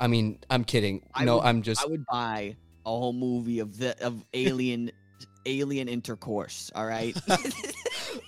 I 0.00 0.06
mean, 0.06 0.38
I'm 0.50 0.64
kidding. 0.64 1.06
I 1.14 1.24
no, 1.24 1.36
would- 1.36 1.44
I'm 1.44 1.62
just 1.62 1.82
I 1.82 1.86
would 1.86 2.04
buy 2.06 2.56
a 2.86 2.88
whole 2.88 3.12
movie 3.12 3.58
of 3.60 3.76
the 3.78 4.02
of 4.04 4.24
alien 4.34 4.90
alien 5.46 5.88
intercourse. 5.88 6.70
All 6.74 6.86
right. 6.86 7.16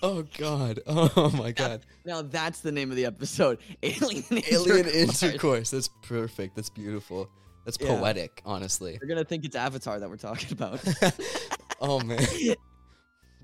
Oh 0.04 0.24
god. 0.38 0.80
Oh 0.86 1.30
my 1.36 1.50
god. 1.52 1.84
now 2.04 2.22
that's 2.22 2.60
the 2.60 2.70
name 2.72 2.90
of 2.90 2.96
the 2.96 3.04
episode. 3.06 3.58
Alien 3.82 4.24
Alien 4.50 4.86
intercourse. 4.86 5.22
intercourse. 5.22 5.70
That's 5.70 5.88
perfect. 6.02 6.54
That's 6.56 6.70
beautiful. 6.70 7.28
That's 7.64 7.78
Yeah. 7.80 7.88
poetic, 7.96 8.42
honestly. 8.44 8.96
They're 9.00 9.08
gonna 9.08 9.24
think 9.24 9.44
it's 9.44 9.56
Avatar 9.56 9.98
that 10.00 10.08
we're 10.08 10.16
talking 10.16 10.52
about. 10.52 10.80
oh 11.80 12.00
man. 12.00 12.24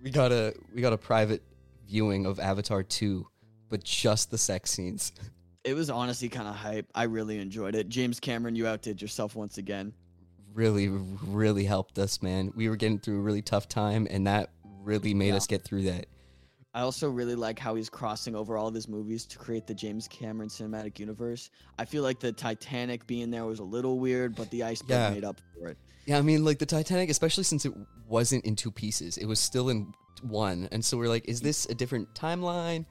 We 0.02 0.10
got 0.10 0.30
a 0.32 0.54
we 0.74 0.80
got 0.82 0.92
a 0.92 0.98
private 0.98 1.42
viewing 1.88 2.26
of 2.26 2.38
Avatar 2.40 2.82
2, 2.84 3.26
but 3.68 3.82
just 3.84 4.30
the 4.30 4.38
sex 4.38 4.70
scenes. 4.70 5.12
It 5.68 5.74
was 5.74 5.90
honestly 5.90 6.30
kind 6.30 6.48
of 6.48 6.54
hype. 6.54 6.86
I 6.94 7.02
really 7.02 7.38
enjoyed 7.38 7.74
it. 7.74 7.90
James 7.90 8.18
Cameron, 8.18 8.56
you 8.56 8.66
outdid 8.66 9.02
yourself 9.02 9.36
once 9.36 9.58
again. 9.58 9.92
Really, 10.54 10.88
really 10.88 11.64
helped 11.64 11.98
us, 11.98 12.22
man. 12.22 12.52
We 12.56 12.70
were 12.70 12.76
getting 12.76 12.98
through 12.98 13.18
a 13.18 13.20
really 13.20 13.42
tough 13.42 13.68
time, 13.68 14.06
and 14.08 14.26
that 14.26 14.50
really 14.82 15.12
made 15.12 15.28
Yeah. 15.28 15.36
us 15.36 15.46
get 15.46 15.62
through 15.62 15.82
that. 15.82 16.06
I 16.72 16.80
also 16.80 17.10
really 17.10 17.34
like 17.34 17.58
how 17.58 17.74
he's 17.74 17.90
crossing 17.90 18.34
over 18.34 18.56
all 18.56 18.68
of 18.68 18.74
his 18.74 18.88
movies 18.88 19.26
to 19.26 19.38
create 19.38 19.66
the 19.66 19.74
James 19.74 20.08
Cameron 20.08 20.48
cinematic 20.48 20.98
universe. 20.98 21.50
I 21.78 21.84
feel 21.84 22.02
like 22.02 22.18
the 22.18 22.32
Titanic 22.32 23.06
being 23.06 23.30
there 23.30 23.44
was 23.44 23.58
a 23.58 23.64
little 23.64 23.98
weird, 23.98 24.34
but 24.36 24.50
the 24.50 24.62
iceberg 24.62 24.90
Yeah. 24.90 25.10
made 25.10 25.24
up 25.24 25.40
for 25.54 25.68
it. 25.68 25.76
Yeah, 26.06 26.16
I 26.16 26.22
mean, 26.22 26.44
like 26.44 26.58
the 26.58 26.66
Titanic, 26.66 27.10
especially 27.10 27.44
since 27.44 27.66
it 27.66 27.74
wasn't 28.06 28.46
in 28.46 28.56
two 28.56 28.70
pieces, 28.70 29.18
it 29.18 29.26
was 29.26 29.38
still 29.38 29.68
in 29.68 29.92
one. 30.22 30.68
And 30.72 30.82
so 30.82 30.96
we're 30.96 31.08
like, 31.08 31.28
is 31.28 31.40
mm. 31.40 31.44
this 31.44 31.66
a 31.66 31.74
different 31.74 32.14
timeline? 32.14 32.86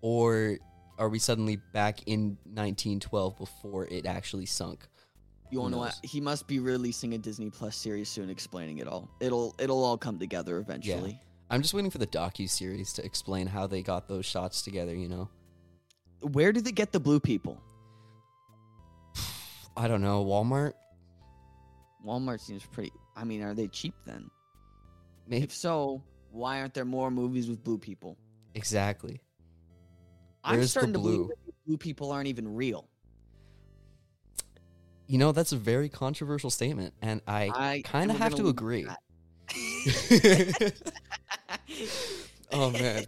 Or 0.00 0.58
are 0.98 1.08
we 1.08 1.18
suddenly 1.18 1.56
back 1.72 2.00
in 2.06 2.38
1912 2.44 3.36
before 3.36 3.86
it 3.86 4.06
actually 4.06 4.46
sunk? 4.46 4.86
You 5.50 5.60
wanna 5.60 5.76
know 5.76 5.78
what? 5.82 5.98
He 6.02 6.20
must 6.20 6.46
be 6.48 6.58
releasing 6.58 7.14
a 7.14 7.18
Disney 7.18 7.50
Plus 7.50 7.76
series 7.76 8.08
soon, 8.08 8.30
explaining 8.30 8.78
it 8.78 8.88
all. 8.88 9.08
It'll 9.20 9.54
it'll 9.58 9.84
all 9.84 9.96
come 9.98 10.18
together 10.18 10.58
eventually. 10.58 11.20
I'm 11.50 11.62
just 11.62 11.74
waiting 11.74 11.90
for 11.92 11.98
the 11.98 12.06
docu 12.08 12.48
series 12.50 12.92
to 12.94 13.04
explain 13.04 13.46
how 13.46 13.68
they 13.68 13.80
got 13.82 14.08
those 14.08 14.26
shots 14.26 14.62
together. 14.62 14.94
You 14.94 15.08
know, 15.08 15.28
Where 16.20 16.50
did 16.52 16.64
they 16.64 16.72
get 16.72 16.90
the 16.92 16.98
blue 16.98 17.20
people? 17.20 17.60
I 19.76 19.86
don't 19.86 20.02
know. 20.02 20.24
Walmart, 20.24 20.72
Walmart 22.04 22.40
seems 22.40 22.64
pretty. 22.66 22.92
I 23.14 23.24
mean, 23.24 23.42
are 23.42 23.54
they 23.54 23.68
cheap 23.68 23.94
then? 24.04 24.30
maybe 25.28 25.44
If 25.44 25.54
so, 25.54 26.02
why 26.30 26.60
aren't 26.60 26.74
there 26.74 26.84
more 26.84 27.10
movies 27.10 27.48
with 27.48 27.62
blue 27.62 27.78
people? 27.78 28.16
exactly. 28.54 29.20
I'm 30.46 30.56
Where's 30.58 30.70
starting 30.70 30.92
to 30.92 30.98
believe 30.98 31.16
blue? 31.18 31.28
that 31.46 31.54
blue 31.66 31.76
people 31.76 32.12
aren't 32.12 32.28
even 32.28 32.54
real. 32.54 32.88
You 35.08 35.18
know, 35.18 35.32
that's 35.32 35.52
a 35.52 35.56
very 35.56 35.88
controversial 35.88 36.50
statement, 36.50 36.94
and 37.02 37.20
I 37.26 37.50
I 37.54 37.82
kind 37.84 38.10
of 38.10 38.18
have 38.18 38.36
gonna 38.36 38.48
agree. 38.48 38.86
oh 42.52 42.70
man. 42.70 43.04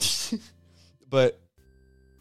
but 1.10 1.40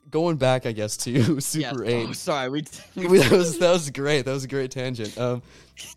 going 0.10 0.38
back, 0.38 0.66
I 0.66 0.72
guess 0.74 0.98
to 0.98 1.40
Super 1.42 1.84
Yes. 1.86 1.94
Eight. 1.94 2.08
Oh, 2.10 2.14
sorry, 2.14 2.50
we. 2.50 2.64
We- 2.96 3.20
that 3.20 3.32
was 3.32 3.58
that 3.60 3.72
was 3.72 3.90
great. 3.90 4.26
That 4.26 4.34
was 4.34 4.44
a 4.44 4.48
great 4.50 4.72
tangent. 4.72 5.18
Um, 5.18 5.42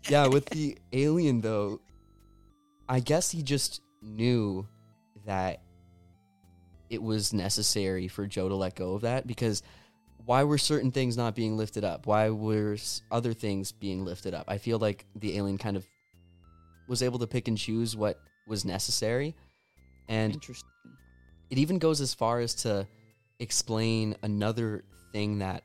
yeah, 0.09 0.27
with 0.27 0.45
the 0.47 0.77
alien 0.93 1.41
though, 1.41 1.81
I 2.87 2.99
guess 3.01 3.29
he 3.31 3.43
just 3.43 3.81
knew 4.01 4.67
that 5.25 5.61
it 6.89 7.01
was 7.01 7.33
necessary 7.33 8.07
for 8.07 8.27
Joe 8.27 8.49
to 8.49 8.55
let 8.55 8.75
go 8.75 8.93
of 8.93 9.01
that 9.01 9.27
because 9.27 9.63
why 10.25 10.43
were 10.43 10.57
certain 10.57 10.91
things 10.91 11.17
not 11.17 11.35
being 11.35 11.55
lifted 11.55 11.83
up? 11.83 12.07
Why 12.07 12.29
were 12.29 12.77
other 13.11 13.33
things 13.33 13.71
being 13.71 14.03
lifted 14.05 14.33
up? 14.33 14.45
I 14.47 14.57
feel 14.57 14.79
like 14.79 15.05
the 15.15 15.37
alien 15.37 15.57
kind 15.57 15.77
of 15.77 15.85
was 16.87 17.03
able 17.03 17.19
to 17.19 17.27
pick 17.27 17.47
and 17.47 17.57
choose 17.57 17.95
what 17.95 18.19
was 18.47 18.65
necessary, 18.65 19.35
and 20.07 20.35
it 21.49 21.57
even 21.57 21.79
goes 21.79 22.01
as 22.01 22.13
far 22.13 22.39
as 22.39 22.55
to 22.55 22.87
explain 23.39 24.15
another 24.23 24.83
thing 25.11 25.39
that 25.39 25.63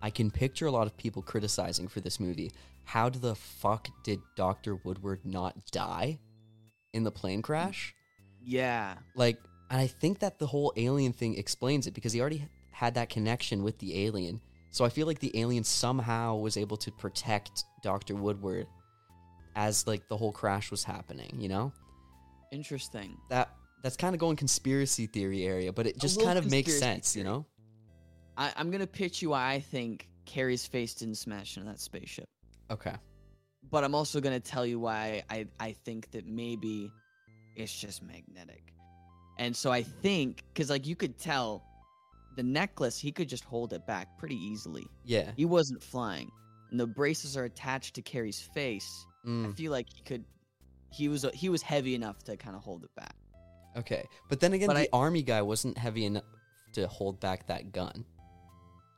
I 0.00 0.10
can 0.10 0.30
picture 0.30 0.66
a 0.66 0.70
lot 0.70 0.86
of 0.86 0.96
people 0.96 1.22
criticizing 1.22 1.88
for 1.88 2.00
this 2.00 2.18
movie. 2.18 2.52
How 2.84 3.08
the 3.08 3.34
fuck 3.34 3.88
did 4.02 4.20
Dr. 4.36 4.76
Woodward 4.76 5.20
not 5.24 5.54
die 5.70 6.18
in 6.92 7.04
the 7.04 7.12
plane 7.12 7.42
crash? 7.42 7.94
Yeah. 8.42 8.94
Like, 9.14 9.38
and 9.72 9.80
I 9.80 9.86
think 9.86 10.18
that 10.18 10.38
the 10.38 10.46
whole 10.46 10.72
alien 10.76 11.14
thing 11.14 11.36
explains 11.38 11.86
it 11.86 11.94
because 11.94 12.12
he 12.12 12.20
already 12.20 12.46
had 12.72 12.94
that 12.94 13.08
connection 13.08 13.64
with 13.64 13.78
the 13.78 14.04
alien. 14.04 14.38
So 14.70 14.84
I 14.84 14.90
feel 14.90 15.06
like 15.06 15.18
the 15.18 15.36
alien 15.40 15.64
somehow 15.64 16.36
was 16.36 16.58
able 16.58 16.76
to 16.76 16.92
protect 16.92 17.64
Dr. 17.82 18.14
Woodward 18.14 18.66
as 19.56 19.86
like 19.86 20.06
the 20.08 20.16
whole 20.16 20.30
crash 20.30 20.70
was 20.70 20.84
happening, 20.84 21.30
you 21.38 21.48
know? 21.48 21.72
Interesting. 22.52 23.16
That 23.30 23.48
that's 23.82 23.96
kind 23.96 24.14
of 24.14 24.20
going 24.20 24.36
conspiracy 24.36 25.06
theory 25.06 25.44
area, 25.44 25.72
but 25.72 25.86
it 25.86 25.98
just 25.98 26.22
kind 26.22 26.38
of 26.38 26.50
makes 26.50 26.78
sense, 26.78 27.16
you 27.16 27.24
know? 27.24 27.46
I, 28.36 28.52
I'm 28.56 28.70
gonna 28.70 28.86
pitch 28.86 29.22
you 29.22 29.30
why 29.30 29.52
I 29.52 29.60
think 29.60 30.06
Cary's 30.26 30.66
face 30.66 30.94
didn't 30.94 31.16
smash 31.16 31.56
into 31.56 31.68
that 31.70 31.80
spaceship, 31.80 32.28
Okay. 32.70 32.94
but 33.70 33.84
I'm 33.84 33.94
also 33.94 34.20
gonna 34.20 34.38
tell 34.38 34.66
you 34.66 34.78
why 34.78 35.22
I 35.30 35.46
I 35.58 35.72
think 35.72 36.10
that 36.10 36.26
maybe 36.26 36.92
it's 37.56 37.74
just 37.74 38.02
magnetic, 38.02 38.72
and 39.38 39.54
so 39.56 39.70
I 39.72 39.82
think 39.82 40.42
because 40.52 40.70
like 40.70 40.86
you 40.86 40.96
could 40.96 41.18
tell 41.18 41.62
the 42.36 42.42
necklace 42.42 42.98
he 42.98 43.12
could 43.12 43.28
just 43.28 43.44
hold 43.44 43.72
it 43.72 43.86
back 43.86 44.08
pretty 44.18 44.36
easily. 44.36 44.86
Yeah. 45.04 45.30
He 45.36 45.44
wasn't 45.44 45.82
flying, 45.82 46.30
and 46.70 46.78
the 46.80 46.86
braces 46.86 47.36
are 47.36 47.44
attached 47.44 47.94
to 47.96 48.02
Cary's 48.02 48.40
face. 48.40 49.06
I 49.24 49.28
Mm, 49.28 49.56
feel 49.56 49.70
like 49.70 49.86
he 49.94 50.02
could. 50.02 50.24
He 50.90 51.08
was 51.08 51.24
he 51.34 51.48
was 51.48 51.62
heavy 51.62 51.94
enough 51.94 52.22
to 52.24 52.36
kind 52.36 52.56
of 52.56 52.62
hold 52.62 52.84
it 52.84 52.94
back. 52.96 53.14
okay. 53.76 54.04
But 54.28 54.40
then 54.40 54.52
again, 54.52 54.68
But 54.68 54.74
the 54.76 54.94
I- 54.94 54.98
army 54.98 55.22
guy 55.22 55.40
wasn't 55.42 55.78
heavy 55.78 56.04
enough 56.06 56.24
to 56.74 56.86
hold 56.88 57.20
back 57.20 57.46
that 57.46 57.72
gun. 57.72 58.04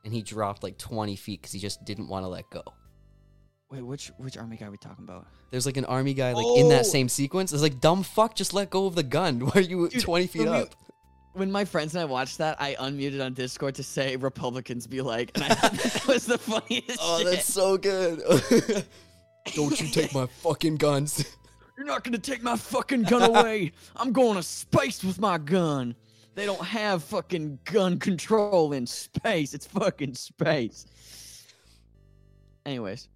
And 0.03 0.13
he 0.13 0.21
dropped 0.21 0.61
like 0.63 0.77
20 0.77 1.15
feet 1.15 1.41
because 1.41 1.51
he 1.51 1.59
just 1.59 1.83
didn't 1.85 2.07
want 2.09 2.23
to 2.25 2.27
let 2.29 2.49
go. 2.51 2.63
Wait, 3.71 3.81
which 3.81 4.11
which 4.17 4.37
army 4.37 4.57
guy 4.57 4.67
are 4.67 4.71
we 4.71 4.77
talking 4.77 5.03
about? 5.03 5.25
There's 5.51 5.65
like 5.65 5.77
an 5.77 5.85
army 5.85 6.13
guy 6.13 6.33
like 6.33 6.45
in 6.57 6.69
that 6.69 6.81
Oh! 6.81 6.83
same 6.83 7.09
sequence. 7.09 7.51
It's 7.51 7.61
like, 7.63 7.79
dumb 7.81 8.03
fuck, 8.03 8.35
just 8.35 8.53
let 8.53 8.69
go 8.69 8.85
of 8.85 8.95
the 8.95 9.03
gun. 9.03 9.39
Why 9.45 9.51
are 9.55 9.59
you 9.61 9.89
Dude, 9.89 10.01
20 10.01 10.27
feet 10.27 10.39
when 10.43 10.51
we- 10.51 10.57
up? 10.59 10.75
When 11.33 11.51
my 11.51 11.65
friends 11.65 11.93
and 11.95 12.01
I 12.01 12.05
watched 12.05 12.37
that, 12.37 12.61
I 12.61 12.75
unmuted 12.75 13.21
on 13.23 13.33
Discord 13.33 13.75
to 13.75 13.83
say 13.83 14.15
Republicans 14.15 14.87
be 14.87 15.01
like, 15.01 15.31
and 15.35 15.43
I 15.43 15.49
thought 15.49 15.73
that, 15.73 15.91
that 15.93 16.07
was 16.13 16.25
the 16.25 16.37
funniest 16.37 16.97
Oh, 17.01 17.17
shit. 17.17 17.27
that's 17.27 17.53
so 17.53 17.77
good. 17.77 18.21
Don't 19.53 19.81
you 19.81 19.89
take 19.89 20.13
my 20.13 20.27
fucking 20.27 20.77
guns. 20.77 21.35
You're 21.77 21.85
not 21.85 22.05
gonna 22.05 22.19
take 22.19 22.41
my 22.41 22.55
fucking 22.55 23.03
gun 23.03 23.23
away. 23.35 23.73
I'm 23.97 24.13
going 24.13 24.35
to 24.37 24.43
space 24.43 25.03
with 25.03 25.19
my 25.19 25.37
gun. 25.37 25.93
They 26.35 26.45
don't 26.45 26.63
have 26.63 27.03
fucking 27.03 27.59
gun 27.65 27.99
control 27.99 28.71
in 28.71 28.87
space. 28.87 29.53
It's 29.53 29.65
fucking 29.67 30.13
space. 30.15 30.85
Anyways. 32.65 33.09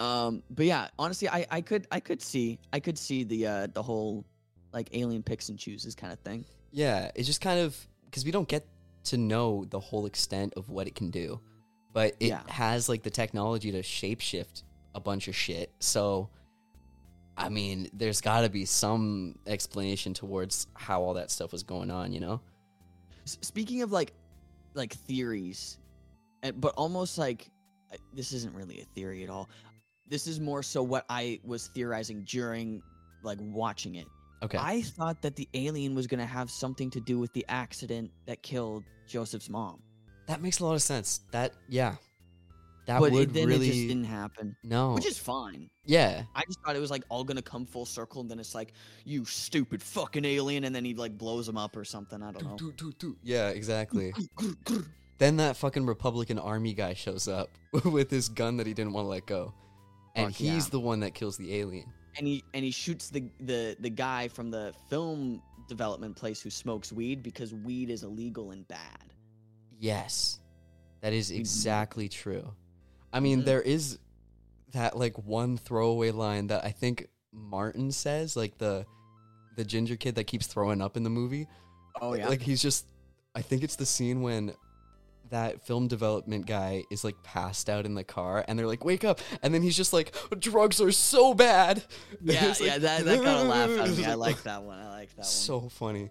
Um, 0.00 0.42
but 0.50 0.64
yeah, 0.64 0.88
honestly, 0.98 1.28
I, 1.28 1.46
I 1.50 1.60
could 1.60 1.86
I 1.92 2.00
could 2.00 2.22
see 2.22 2.58
I 2.72 2.80
could 2.80 2.96
see 2.96 3.22
the 3.22 3.46
uh 3.46 3.66
the 3.72 3.82
whole 3.82 4.24
like 4.72 4.88
alien 4.92 5.22
picks 5.22 5.50
and 5.50 5.58
chooses 5.58 5.94
kind 5.94 6.12
of 6.12 6.18
thing. 6.20 6.44
Yeah, 6.72 7.10
it's 7.14 7.26
just 7.26 7.40
kind 7.42 7.60
of 7.60 7.76
because 8.06 8.24
we 8.24 8.30
don't 8.30 8.48
get 8.48 8.66
to 9.04 9.18
know 9.18 9.64
the 9.66 9.78
whole 9.78 10.06
extent 10.06 10.54
of 10.56 10.70
what 10.70 10.86
it 10.86 10.94
can 10.94 11.10
do, 11.10 11.40
but 11.92 12.14
it 12.18 12.28
Yeah. 12.28 12.40
has 12.48 12.88
like 12.88 13.02
the 13.02 13.10
technology 13.10 13.70
to 13.72 13.82
shapeshift 13.82 14.62
a 14.94 15.00
bunch 15.00 15.28
of 15.28 15.36
shit. 15.36 15.70
So, 15.80 16.30
I 17.36 17.48
mean, 17.48 17.88
there's 17.92 18.20
got 18.20 18.40
to 18.42 18.48
be 18.48 18.64
some 18.64 19.38
explanation 19.46 20.14
towards 20.14 20.66
how 20.74 21.02
all 21.02 21.14
that 21.14 21.30
stuff 21.30 21.52
was 21.52 21.62
going 21.62 21.90
on. 21.90 22.12
You 22.12 22.20
know? 22.20 22.40
S- 23.26 23.38
speaking 23.42 23.82
of 23.82 23.92
like 23.92 24.12
like 24.74 24.94
theories 24.94 25.78
and, 26.42 26.58
but 26.58 26.72
almost 26.76 27.18
like 27.18 27.50
this 28.14 28.32
isn't 28.32 28.54
really 28.54 28.80
a 28.80 28.84
theory 28.94 29.24
at 29.24 29.30
all 29.30 29.48
this 30.10 30.26
is 30.26 30.38
more 30.40 30.62
so 30.62 30.82
what 30.82 31.04
i 31.08 31.40
was 31.44 31.68
theorizing 31.68 32.22
during 32.24 32.82
like 33.22 33.38
watching 33.40 33.94
it 33.94 34.06
Okay. 34.42 34.58
i 34.58 34.82
thought 34.82 35.20
that 35.22 35.36
the 35.36 35.48
alien 35.54 35.94
was 35.94 36.06
going 36.06 36.20
to 36.20 36.26
have 36.26 36.50
something 36.50 36.90
to 36.90 37.00
do 37.00 37.18
with 37.18 37.32
the 37.32 37.44
accident 37.48 38.10
that 38.26 38.42
killed 38.42 38.84
joseph's 39.06 39.48
mom 39.48 39.80
that 40.26 40.40
makes 40.42 40.60
a 40.60 40.64
lot 40.64 40.74
of 40.74 40.82
sense. 40.82 41.22
That 41.32 41.54
yeah, 41.68 41.96
that 42.86 43.00
but 43.00 43.10
would 43.10 43.30
it, 43.30 43.32
then 43.32 43.48
really 43.48 43.66
it 43.68 43.72
just 43.72 43.88
didn't 43.88 44.04
happen 44.04 44.54
no. 44.62 44.92
which 44.94 45.06
is 45.06 45.18
fine 45.18 45.68
yeah, 45.84 46.22
i 46.36 46.42
just 46.46 46.60
thought 46.64 46.76
it 46.76 46.80
was 46.80 46.90
like 46.90 47.02
all 47.08 47.24
going 47.24 47.36
to 47.36 47.42
come 47.42 47.66
full 47.66 47.84
circle 47.84 48.20
and 48.20 48.30
then 48.30 48.38
it's 48.38 48.54
like 48.54 48.72
you 49.04 49.24
stupid 49.24 49.82
fucking 49.82 50.24
alien 50.24 50.64
and 50.64 50.74
then 50.74 50.84
he 50.84 50.94
like 50.94 51.18
blows 51.18 51.48
him 51.48 51.56
up 51.56 51.76
or 51.76 51.84
something 51.84 52.22
i 52.22 52.30
don't 52.30 52.44
know 52.44 52.56
Do, 52.56 52.72
do, 52.72 52.92
do. 52.98 53.16
yeah, 53.24 53.48
exactly. 53.48 54.12
then 55.18 55.36
that 55.38 55.56
fucking 55.56 55.84
Republican 55.84 56.38
army 56.38 56.72
guy 56.74 56.94
shows 56.94 57.28
up 57.28 57.50
with 57.84 58.10
his 58.10 58.28
gun 58.28 58.56
that 58.58 58.66
he 58.66 58.72
didn't 58.74 58.92
want 58.92 59.04
to 59.06 59.08
let 59.10 59.26
go, 59.26 59.52
and 60.24 60.34
Fuck 60.34 60.36
he's 60.36 60.64
yeah. 60.66 60.70
the 60.70 60.80
one 60.80 61.00
that 61.00 61.14
kills 61.14 61.36
the 61.36 61.54
alien. 61.54 61.92
and 62.18 62.26
he 62.26 62.42
and 62.54 62.64
he 62.64 62.70
shoots 62.70 63.08
the 63.10 63.24
the 63.40 63.76
the 63.80 63.90
guy 63.90 64.28
from 64.28 64.50
the 64.50 64.72
film 64.88 65.40
development 65.68 66.16
place 66.16 66.40
who 66.42 66.50
smokes 66.50 66.92
weed 66.92 67.22
because 67.22 67.54
weed 67.54 67.88
is 67.90 68.02
illegal 68.02 68.50
and 68.50 68.66
bad. 68.66 69.14
Yes, 69.78 70.40
that 71.00 71.12
is 71.12 71.30
Mhm. 71.30 71.38
exactly 71.38 72.08
true. 72.08 72.52
I 73.12 73.20
mean, 73.20 73.42
Mhm. 73.42 73.44
there 73.46 73.62
is 73.62 73.98
that 74.72 74.96
like 74.96 75.16
one 75.18 75.56
throwaway 75.56 76.10
line 76.10 76.48
that 76.48 76.64
I 76.64 76.70
think 76.70 77.08
Martin 77.32 77.92
says, 77.92 78.36
like 78.36 78.58
the 78.58 78.86
the 79.56 79.64
ginger 79.64 79.96
kid 79.96 80.14
that 80.16 80.24
keeps 80.24 80.46
throwing 80.46 80.80
up 80.80 80.96
in 80.96 81.02
the 81.02 81.10
movie. 81.10 81.46
Oh 82.00 82.14
yeah. 82.14 82.28
like 82.28 82.42
he's 82.42 82.62
just. 82.62 82.86
I 83.34 83.42
think 83.42 83.62
it's 83.62 83.76
the 83.76 83.86
scene 83.86 84.22
when 84.22 84.54
that 85.30 85.64
film 85.66 85.88
development 85.88 86.46
guy 86.46 86.84
is 86.90 87.04
like 87.04 87.22
passed 87.22 87.68
out 87.70 87.86
in 87.86 87.94
the 87.94 88.04
car, 88.04 88.44
and 88.46 88.58
they're 88.58 88.66
like, 88.66 88.84
"Wake 88.84 89.04
up!" 89.04 89.20
And 89.42 89.52
then 89.54 89.62
he's 89.62 89.76
just 89.76 89.92
like, 89.92 90.14
"Drugs 90.38 90.80
are 90.80 90.92
so 90.92 91.34
bad." 91.34 91.82
yeah, 92.22 92.50
It's 92.50 92.60
yeah. 92.60 92.78
That 92.78 93.04
that 93.04 93.22
got 93.22 93.44
a 93.44 93.48
laugh 93.48 93.70
out 93.70 93.88
of 93.88 93.98
me. 93.98 94.04
I 94.04 94.14
like 94.26 94.42
that 94.44 94.62
one. 94.62 94.78
I 94.78 94.88
like 94.90 95.10
that 95.10 95.18
one. 95.18 95.24
so 95.24 95.60
funny. 95.68 96.10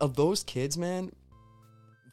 Of 0.00 0.16
those 0.16 0.42
kids, 0.44 0.76
man, 0.76 1.12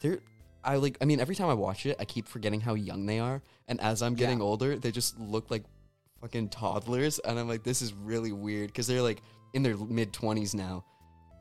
they're 0.02 0.20
I 0.64 0.78
like 0.78 0.98
I 1.02 1.06
mean 1.06 1.20
every 1.20 1.36
time 1.36 1.50
I 1.50 1.54
watch 1.56 1.86
it, 1.86 1.98
I 2.00 2.06
keep 2.06 2.28
forgetting 2.28 2.62
how 2.62 2.74
young 2.76 3.06
they 3.06 3.20
are, 3.20 3.42
and 3.68 3.80
as 3.82 4.02
I'm 4.02 4.16
getting 4.16 4.40
Yeah. 4.40 4.46
older, 4.46 4.76
they 4.78 4.92
just 4.92 5.20
look 5.20 5.50
like 5.52 5.64
fucking 6.22 6.50
toddlers, 6.50 7.20
and 7.20 7.38
I'm 7.40 7.48
like, 7.50 7.64
this 7.64 7.82
is 7.82 7.94
really 7.94 8.32
weird 8.32 8.68
because 8.68 8.88
they're 8.88 9.02
like 9.02 9.22
in 9.54 9.64
their 9.64 9.76
mid 9.78 10.14
twenties 10.14 10.54
now. 10.56 10.86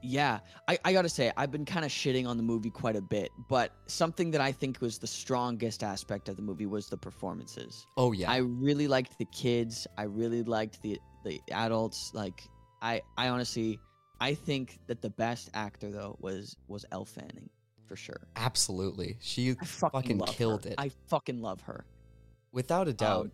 Yeah, 0.02 0.40
I, 0.66 0.78
I 0.84 0.92
gotta 0.92 1.08
say, 1.08 1.30
I've 1.36 1.50
been 1.52 1.64
kind 1.64 1.84
of 1.84 1.90
shitting 1.92 2.26
on 2.26 2.36
the 2.36 2.42
movie 2.42 2.70
quite 2.70 2.96
a 2.96 3.00
bit, 3.00 3.30
but 3.48 3.72
something 3.86 4.30
that 4.32 4.40
I 4.40 4.50
think 4.52 4.80
was 4.80 4.98
the 4.98 5.06
strongest 5.06 5.84
aspect 5.84 6.28
of 6.28 6.36
the 6.36 6.42
movie 6.42 6.66
was 6.66 6.88
the 6.88 6.96
performances. 6.96 7.86
Oh 7.96 8.12
yeah, 8.12 8.30
I 8.30 8.38
really 8.38 8.88
liked 8.88 9.16
the 9.18 9.26
kids. 9.26 9.86
I 9.96 10.02
really 10.04 10.42
liked 10.42 10.82
the 10.82 10.98
the 11.24 11.40
adults. 11.52 12.10
Like 12.14 12.42
I 12.82 13.00
I 13.16 13.28
honestly 13.28 13.78
I 14.20 14.34
think 14.34 14.78
that 14.88 15.02
the 15.02 15.10
best 15.10 15.50
actor 15.54 15.90
though 15.90 16.16
was 16.20 16.56
was 16.66 16.84
Elle 16.90 17.04
Fanning 17.04 17.48
for 17.86 17.94
sure. 17.96 18.26
absolutely. 18.36 19.16
She 19.20 19.50
I 19.60 19.64
fucking, 19.64 20.18
Fucking 20.18 20.34
killed 20.34 20.64
her. 20.64 20.70
it. 20.70 20.74
I 20.78 20.90
fucking 21.08 21.40
love 21.40 21.60
her. 21.62 21.84
without 22.52 22.88
a 22.88 22.92
doubt, 22.92 23.26
Um, 23.26 23.32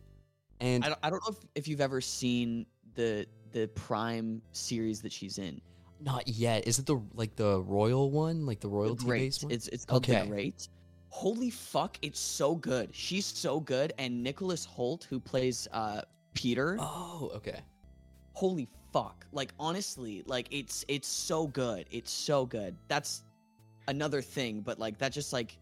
and 0.61 0.85
I 0.85 0.89
don't, 0.89 0.99
I 1.05 1.11
don't 1.11 1.23
know 1.29 1.37
if, 1.37 1.45
if 1.55 1.69
you've 1.69 1.81
ever 1.81 2.01
seen 2.03 2.67
the 2.95 3.27
the 3.53 3.69
Prime 3.69 4.43
series 4.53 5.01
that 5.03 5.13
she's 5.13 5.39
in. 5.39 5.61
Not 6.01 6.29
yet. 6.29 6.67
Is 6.69 6.79
it 6.79 6.87
the 6.87 7.01
like 7.15 7.37
the 7.37 7.61
royal 7.61 8.11
one, 8.11 8.47
like 8.47 8.61
the 8.61 8.69
royalty 8.69 9.07
based 9.07 9.43
one? 9.45 9.53
It's 9.53 9.69
it's 9.69 9.85
called 9.85 10.05
Okay. 10.09 10.23
The 10.23 10.29
Great. 10.29 10.69
Holy 11.11 11.51
fuck! 11.51 11.99
It's 12.03 12.21
so 12.21 12.55
good. 12.55 12.95
She's 12.95 13.27
so 13.27 13.59
good, 13.61 13.93
and 13.99 14.23
Nicholas 14.23 14.67
Hoult, 14.77 15.05
who 15.05 15.19
plays 15.19 15.67
uh 15.73 16.03
Peter. 16.35 16.77
oh, 16.79 17.33
okay. 17.35 17.61
holy 18.33 18.69
fuck 18.93 19.27
like 19.33 19.53
honestly 19.59 20.23
like 20.27 20.47
it's 20.53 20.85
it's 20.89 21.09
so 21.09 21.47
good 21.49 21.85
it's 21.91 22.11
so 22.13 22.47
good 22.47 22.77
that's 22.87 23.25
another 23.89 24.23
thing 24.23 24.61
but 24.61 24.79
like 24.79 24.97
that 24.99 25.11
just 25.13 25.33
like 25.33 25.59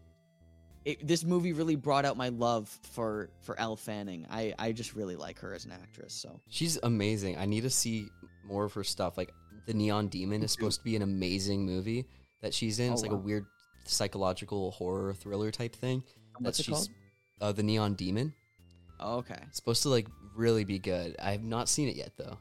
it, 0.85 1.05
this 1.05 1.25
movie 1.25 1.51
really 1.51 1.75
brought 1.75 2.05
out 2.05 2.15
my 2.15 2.29
love 2.29 2.69
for 2.93 3.29
for 3.41 3.59
Elle 3.59 3.75
Fanning. 3.75 4.25
I 4.29 4.53
I 4.57 4.71
just 4.71 4.93
really 4.95 5.17
like 5.17 5.37
her 5.39 5.53
as 5.53 5.65
an 5.65 5.71
actress. 5.73 6.13
So 6.13 6.39
She's 6.47 6.77
amazing. 6.81 7.37
I 7.37 7.45
need 7.45 7.61
to 7.63 7.69
see 7.69 8.07
more 8.45 8.63
of 8.63 8.73
her 8.73 8.85
stuff. 8.85 9.17
Like 9.17 9.33
the 9.67 9.73
Neon 9.75 10.07
Demon 10.07 10.41
is 10.41 10.51
supposed 10.51 10.79
to 10.79 10.83
be 10.83 10.95
an 10.95 11.03
amazing 11.03 11.63
movie 11.65 12.05
that 12.41 12.53
she's 12.53 12.79
in. 12.79 12.89
Oh, 12.89 12.93
it's 12.93 13.03
like 13.03 13.11
wow. 13.11 13.17
a 13.17 13.21
weird 13.21 13.45
psychological 13.85 14.71
horror 14.71 15.13
thriller 15.13 15.51
type 15.51 15.75
thing. 15.75 16.03
what's 16.39 16.57
that 16.57 16.63
it 16.63 16.65
she's 16.65 16.73
called? 16.75 16.89
uh, 17.41 17.51
the 17.51 17.63
Neon 17.63 17.93
Demon. 17.93 18.33
Oh, 18.99 19.17
okay. 19.17 19.37
It's 19.47 19.57
supposed 19.57 19.83
to 19.83 19.89
like 19.89 20.07
really 20.35 20.63
be 20.63 20.79
good. 20.79 21.15
I 21.21 21.31
have 21.31 21.43
not 21.43 21.69
seen 21.69 21.87
it 21.87 21.95
yet 21.95 22.13
though. 22.17 22.37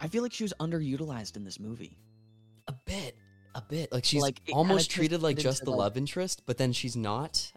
I 0.00 0.08
feel 0.08 0.22
like 0.22 0.32
she 0.32 0.44
was 0.44 0.54
underutilized 0.58 1.36
in 1.36 1.44
this 1.44 1.60
movie. 1.60 1.98
A 2.68 2.72
bit, 2.86 3.16
a 3.54 3.60
bit. 3.60 3.92
Like 3.92 4.04
she's 4.04 4.22
Like, 4.22 4.40
almost 4.52 4.90
treated 4.90 5.20
like 5.22 5.36
just 5.36 5.64
the 5.64 5.70
like- 5.70 5.78
love 5.78 5.96
interest, 5.98 6.42
but 6.46 6.56
then 6.56 6.72
she's 6.72 6.96
not. 6.96 7.52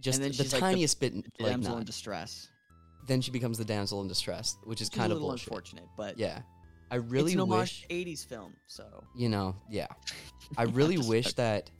Just 0.00 0.20
the 0.20 0.28
she's, 0.32 0.38
like, 0.40 0.50
the 0.50 0.58
tiniest 0.58 1.00
bit, 1.00 1.14
like 1.14 1.52
Damsel 1.52 1.72
in 1.74 1.78
not. 1.80 1.86
distress. 1.86 2.48
Then 3.06 3.20
she 3.20 3.30
becomes 3.30 3.56
the 3.58 3.64
damsel 3.64 4.00
in 4.02 4.08
distress, 4.08 4.56
which 4.64 4.80
is 4.80 4.88
is 4.88 4.94
kind 4.94 5.12
a 5.12 5.16
of 5.16 5.20
bullshit. 5.22 5.46
unfortunate, 5.46 5.84
but 5.96 6.18
Yeah, 6.18 6.40
I 6.92 6.96
really 6.96 7.32
it's 7.32 7.40
an 7.40 7.48
wish. 7.48 7.86
80s 7.88 8.26
film. 8.26 8.54
So 8.66 8.84
you 9.16 9.30
know, 9.30 9.56
yeah. 9.70 9.86
I 10.58 10.64
really 10.64 10.98
wish 10.98 11.32
that 11.34 11.70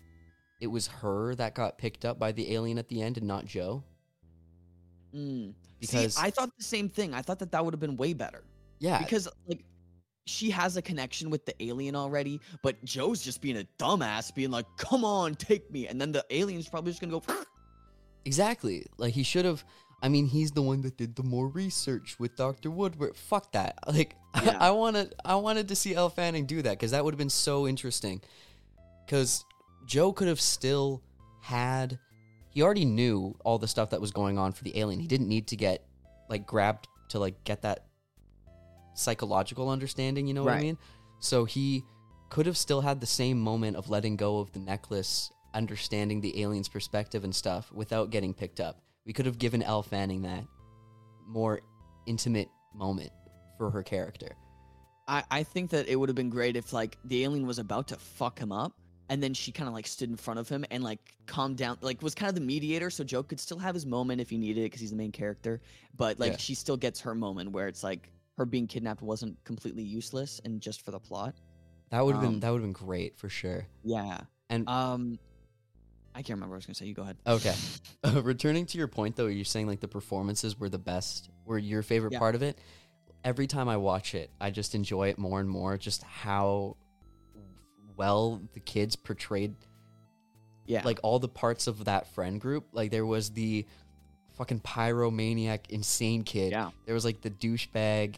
it 0.60 0.68
was 0.68 0.86
her 0.86 1.34
that 1.34 1.54
got 1.54 1.76
picked 1.76 2.06
up 2.06 2.18
by 2.18 2.32
the 2.32 2.54
alien 2.54 2.78
at 2.78 2.88
the 2.88 3.02
end 3.02 3.18
and 3.18 3.26
not 3.26 3.44
Joe. 3.44 3.84
Mm. 5.14 5.52
Because 5.80 6.14
See, 6.14 6.22
I 6.22 6.30
thought 6.30 6.56
the 6.56 6.64
same 6.64 6.88
thing. 6.88 7.12
I 7.12 7.20
thought 7.20 7.38
that 7.40 7.52
that 7.52 7.62
would 7.62 7.74
have 7.74 7.80
been 7.80 7.96
way 7.96 8.14
better. 8.14 8.42
yeah, 8.78 8.98
because 9.00 9.28
like 9.46 9.64
she 10.24 10.48
has 10.50 10.76
a 10.78 10.82
connection 10.82 11.28
with 11.28 11.44
the 11.44 11.62
alien 11.62 11.94
already, 11.94 12.40
but 12.62 12.82
Joe's 12.84 13.20
just 13.20 13.42
being 13.42 13.58
a 13.58 13.66
dumbass, 13.78 14.34
being 14.34 14.50
like, 14.50 14.66
"Come 14.78 15.04
on, 15.04 15.34
take 15.34 15.70
me," 15.70 15.88
and 15.88 16.00
then 16.00 16.12
the 16.12 16.24
alien's 16.30 16.68
probably 16.68 16.92
just 16.92 17.02
gonna 17.02 17.12
go. 17.12 17.22
exactly. 18.24 18.86
Like 18.96 19.12
he 19.12 19.24
should 19.24 19.44
have. 19.44 19.62
I 20.02 20.08
mean, 20.08 20.26
he's 20.26 20.50
the 20.50 20.62
one 20.62 20.82
that 20.82 20.96
did 20.96 21.14
the 21.14 21.22
more 21.22 21.46
research 21.46 22.16
with 22.18 22.34
Doctor 22.36 22.70
Woodward. 22.70 23.16
Fuck 23.16 23.52
that. 23.52 23.78
Like 23.86 24.16
Yeah. 24.42 24.56
I 24.58 24.70
wanted, 24.70 25.14
I 25.24 25.36
wanted 25.36 25.68
to 25.68 25.76
see 25.76 25.94
Elle 25.94 26.10
Fanning 26.10 26.46
do 26.46 26.62
that 26.62 26.72
because 26.72 26.90
that 26.90 27.04
would 27.04 27.14
have 27.14 27.18
been 27.18 27.30
so 27.30 27.68
interesting. 27.68 28.20
Because 29.06 29.44
Joe 29.86 30.12
could 30.12 30.28
have 30.28 30.40
still 30.40 31.02
had. 31.40 31.98
He 32.50 32.62
already 32.62 32.84
knew 32.84 33.36
all 33.44 33.58
the 33.58 33.68
stuff 33.68 33.90
that 33.90 34.00
was 34.00 34.10
going 34.10 34.38
on 34.38 34.52
for 34.52 34.64
the 34.64 34.78
alien. 34.78 35.00
He 35.00 35.06
didn't 35.06 35.28
need 35.28 35.46
to 35.48 35.56
get 35.56 35.86
like 36.28 36.46
grabbed 36.46 36.88
to 37.10 37.18
like 37.18 37.42
get 37.44 37.62
that 37.62 37.86
psychological 38.94 39.70
understanding, 39.70 40.26
you 40.26 40.34
know 40.34 40.42
what 40.42 40.54
I 40.54 40.60
mean? 40.60 40.78
So 41.20 41.44
he 41.44 41.84
could 42.30 42.46
have 42.46 42.56
still 42.56 42.80
had 42.80 43.00
the 43.00 43.06
same 43.06 43.38
moment 43.38 43.76
of 43.76 43.88
letting 43.88 44.16
go 44.16 44.38
of 44.38 44.52
the 44.52 44.58
necklace, 44.58 45.30
understanding 45.54 46.20
the 46.20 46.42
alien's 46.42 46.68
perspective 46.68 47.24
and 47.24 47.34
stuff 47.34 47.70
without 47.72 48.10
getting 48.10 48.34
picked 48.34 48.60
up. 48.60 48.80
We 49.04 49.12
could 49.12 49.26
have 49.26 49.38
given 49.38 49.62
Elle 49.62 49.82
Fanning 49.82 50.22
that 50.22 50.44
more 51.26 51.60
intimate 52.06 52.48
moment 52.74 53.10
for 53.58 53.70
her 53.70 53.82
character. 53.82 54.36
I 55.08 55.24
I 55.30 55.42
think 55.42 55.70
that 55.70 55.88
it 55.88 55.96
would 55.96 56.08
have 56.08 56.16
been 56.16 56.30
great 56.30 56.56
if 56.56 56.72
like 56.72 56.98
the 57.04 57.24
alien 57.24 57.46
was 57.46 57.58
about 57.58 57.88
to 57.88 57.96
fuck 57.96 58.38
him 58.38 58.52
up. 58.52 58.72
And 59.08 59.22
then 59.22 59.34
she 59.34 59.52
kind 59.52 59.68
of 59.68 59.74
like 59.74 59.86
stood 59.86 60.08
in 60.08 60.16
front 60.16 60.40
of 60.40 60.48
him 60.48 60.64
and 60.70 60.82
like 60.82 61.16
calmed 61.26 61.58
down, 61.58 61.76
like 61.82 62.00
was 62.00 62.14
kind 62.14 62.30
of 62.30 62.34
the 62.34 62.40
mediator, 62.40 62.88
so 62.88 63.04
Joe 63.04 63.22
could 63.22 63.38
still 63.40 63.58
have 63.58 63.74
his 63.74 63.84
moment 63.84 64.20
if 64.22 64.30
he 64.30 64.38
needed 64.38 64.60
it 64.62 64.64
because 64.64 64.80
he's 64.80 64.90
the 64.90 64.96
main 64.96 65.12
character. 65.12 65.60
But 65.96 66.18
like 66.18 66.32
Yeah. 66.32 66.38
she 66.38 66.54
still 66.54 66.78
gets 66.78 67.00
her 67.00 67.14
moment 67.14 67.50
where 67.50 67.68
it's 67.68 67.82
like 67.82 68.10
her 68.38 68.46
being 68.46 68.66
kidnapped 68.66 69.02
wasn't 69.02 69.42
completely 69.44 69.82
useless 69.82 70.40
and 70.46 70.60
just 70.62 70.82
for 70.82 70.92
the 70.92 71.00
plot. 71.00 71.34
That 71.90 72.02
would 72.06 72.12
have 72.14 72.22
been 72.22 72.34
Um, 72.34 72.40
that 72.40 72.50
would 72.50 72.62
have 72.62 72.72
been 72.72 72.86
great 72.86 73.18
for 73.18 73.28
sure. 73.28 73.66
Yeah. 73.84 74.20
And 74.48 74.66
Um 74.68 75.18
I 76.14 76.18
can't 76.22 76.36
remember 76.36 76.52
what 76.52 76.56
I 76.56 76.58
was 76.58 76.66
gonna 76.66 76.74
say. 76.74 76.86
You 76.86 76.94
go 76.94 77.02
ahead. 77.02 77.16
Okay. 77.26 77.54
Uh, 78.04 78.20
returning 78.24 78.66
to 78.66 78.78
your 78.78 78.88
point 78.88 79.16
though, 79.16 79.26
you're 79.28 79.44
saying 79.44 79.66
like 79.66 79.80
the 79.80 79.88
performances 79.88 80.58
were 80.58 80.68
the 80.68 80.78
best, 80.78 81.30
were 81.44 81.58
your 81.58 81.82
favorite 81.82 82.12
Yeah. 82.12 82.18
part 82.18 82.34
of 82.34 82.42
it. 82.42 82.58
Every 83.24 83.46
time 83.46 83.68
I 83.68 83.76
watch 83.76 84.14
it, 84.14 84.30
I 84.40 84.50
just 84.50 84.74
enjoy 84.74 85.08
it 85.08 85.16
more 85.18 85.40
and 85.40 85.48
more. 85.48 85.78
Just 85.78 86.02
how 86.02 86.76
well 87.96 88.42
the 88.52 88.60
kids 88.60 88.96
portrayed 88.96 89.54
Yeah. 90.66 90.82
like 90.84 91.00
all 91.02 91.18
the 91.18 91.28
parts 91.28 91.66
of 91.66 91.84
that 91.86 92.06
friend 92.08 92.40
group. 92.40 92.66
Like 92.72 92.90
there 92.90 93.06
was 93.06 93.30
the 93.30 93.66
fucking 94.36 94.60
pyromaniac 94.60 95.70
insane 95.70 96.24
kid. 96.24 96.52
Yeah. 96.52 96.70
There 96.86 96.94
was 96.94 97.04
like 97.04 97.20
the 97.20 97.30
douchebag 97.30 98.16